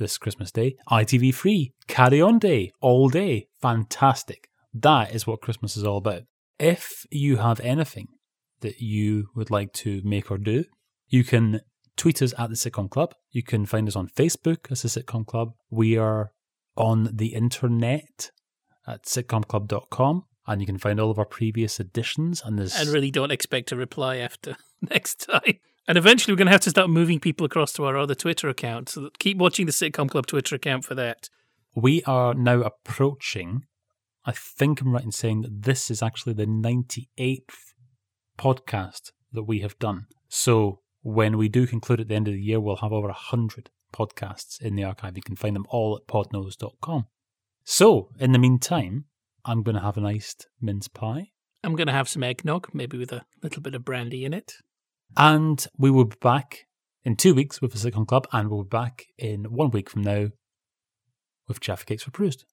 this 0.00 0.18
Christmas 0.18 0.50
Day, 0.50 0.74
ITV 0.90 1.32
free, 1.32 1.72
carry 1.86 2.20
on 2.20 2.40
day, 2.40 2.72
all 2.80 3.08
day, 3.08 3.46
fantastic. 3.60 4.48
That 4.74 5.14
is 5.14 5.26
what 5.26 5.40
Christmas 5.40 5.76
is 5.76 5.84
all 5.84 5.98
about. 5.98 6.22
If 6.58 7.06
you 7.10 7.36
have 7.36 7.60
anything 7.60 8.08
that 8.60 8.80
you 8.80 9.28
would 9.36 9.50
like 9.50 9.72
to 9.74 10.00
make 10.04 10.30
or 10.30 10.38
do, 10.38 10.64
you 11.08 11.22
can 11.22 11.60
tweet 11.96 12.22
us 12.22 12.34
at 12.38 12.48
the 12.48 12.56
Sitcom 12.56 12.90
Club. 12.90 13.14
You 13.30 13.42
can 13.42 13.66
find 13.66 13.86
us 13.86 13.96
on 13.96 14.08
Facebook 14.08 14.70
as 14.72 14.82
the 14.82 14.88
Sitcom 14.88 15.26
Club. 15.26 15.52
We 15.70 15.96
are 15.96 16.32
on 16.76 17.10
the 17.12 17.34
internet 17.34 18.30
at 18.86 19.04
sitcomclub.com 19.04 20.24
and 20.46 20.60
you 20.60 20.66
can 20.66 20.78
find 20.78 20.98
all 20.98 21.10
of 21.10 21.18
our 21.18 21.24
previous 21.24 21.78
editions 21.78 22.42
and 22.44 22.58
there's 22.58 22.74
and 22.74 22.88
really 22.88 23.10
don't 23.10 23.30
expect 23.30 23.70
a 23.70 23.76
reply 23.76 24.16
after 24.16 24.56
next 24.90 25.16
time. 25.28 25.58
And 25.88 25.98
eventually, 25.98 26.32
we're 26.32 26.38
going 26.38 26.46
to 26.46 26.52
have 26.52 26.60
to 26.62 26.70
start 26.70 26.90
moving 26.90 27.20
people 27.20 27.46
across 27.46 27.72
to 27.74 27.84
our 27.84 27.96
other 27.96 28.14
Twitter 28.14 28.48
account. 28.48 28.90
So 28.90 29.10
keep 29.18 29.38
watching 29.38 29.66
the 29.66 29.72
Sitcom 29.72 30.08
Club 30.08 30.26
Twitter 30.26 30.54
account 30.54 30.84
for 30.84 30.94
that. 30.94 31.28
we 31.74 32.02
are 32.04 32.34
now 32.34 32.60
approaching 32.60 33.62
I 34.24 34.32
think 34.32 34.80
I'm 34.80 34.92
right 34.92 35.04
in 35.04 35.12
saying 35.12 35.42
that 35.42 35.62
this 35.62 35.90
is 35.90 36.02
actually 36.02 36.34
the 36.34 36.46
98th 36.46 37.54
podcast 38.38 39.12
that 39.32 39.44
we 39.44 39.60
have 39.60 39.78
done. 39.78 40.06
So 40.28 40.80
when 41.02 41.38
we 41.38 41.48
do 41.48 41.66
conclude 41.66 42.00
at 42.00 42.08
the 42.08 42.14
end 42.14 42.28
of 42.28 42.34
the 42.34 42.42
year, 42.42 42.60
we'll 42.60 42.76
have 42.76 42.92
over 42.92 43.08
100 43.08 43.70
podcasts 43.94 44.60
in 44.60 44.76
the 44.76 44.84
archive. 44.84 45.16
You 45.16 45.22
can 45.22 45.36
find 45.36 45.56
them 45.56 45.66
all 45.70 45.96
at 45.96 46.06
podnose.com. 46.06 47.06
So 47.64 48.10
in 48.18 48.32
the 48.32 48.38
meantime, 48.38 49.06
I'm 49.44 49.62
going 49.62 49.76
to 49.76 49.82
have 49.82 49.96
an 49.96 50.04
iced 50.04 50.48
mince 50.60 50.88
pie. 50.88 51.28
I'm 51.64 51.74
going 51.74 51.86
to 51.86 51.92
have 51.92 52.08
some 52.08 52.22
eggnog, 52.22 52.68
maybe 52.74 52.98
with 52.98 53.12
a 53.12 53.24
little 53.42 53.62
bit 53.62 53.74
of 53.74 53.84
brandy 53.84 54.24
in 54.24 54.34
it. 54.34 54.52
And 55.16 55.66
we 55.76 55.90
will 55.90 56.04
be 56.04 56.16
back 56.20 56.66
in 57.04 57.16
two 57.16 57.34
weeks 57.34 57.60
with 57.60 57.72
the 57.72 57.78
Sitcom 57.78 58.06
Club, 58.06 58.26
and 58.32 58.48
we'll 58.50 58.64
be 58.64 58.68
back 58.68 59.06
in 59.18 59.44
one 59.44 59.70
week 59.70 59.90
from 59.90 60.02
now 60.02 60.28
with 61.48 61.60
Jaffa 61.60 61.84
Cakes 61.84 62.04
for 62.04 62.10
Proust. 62.10 62.44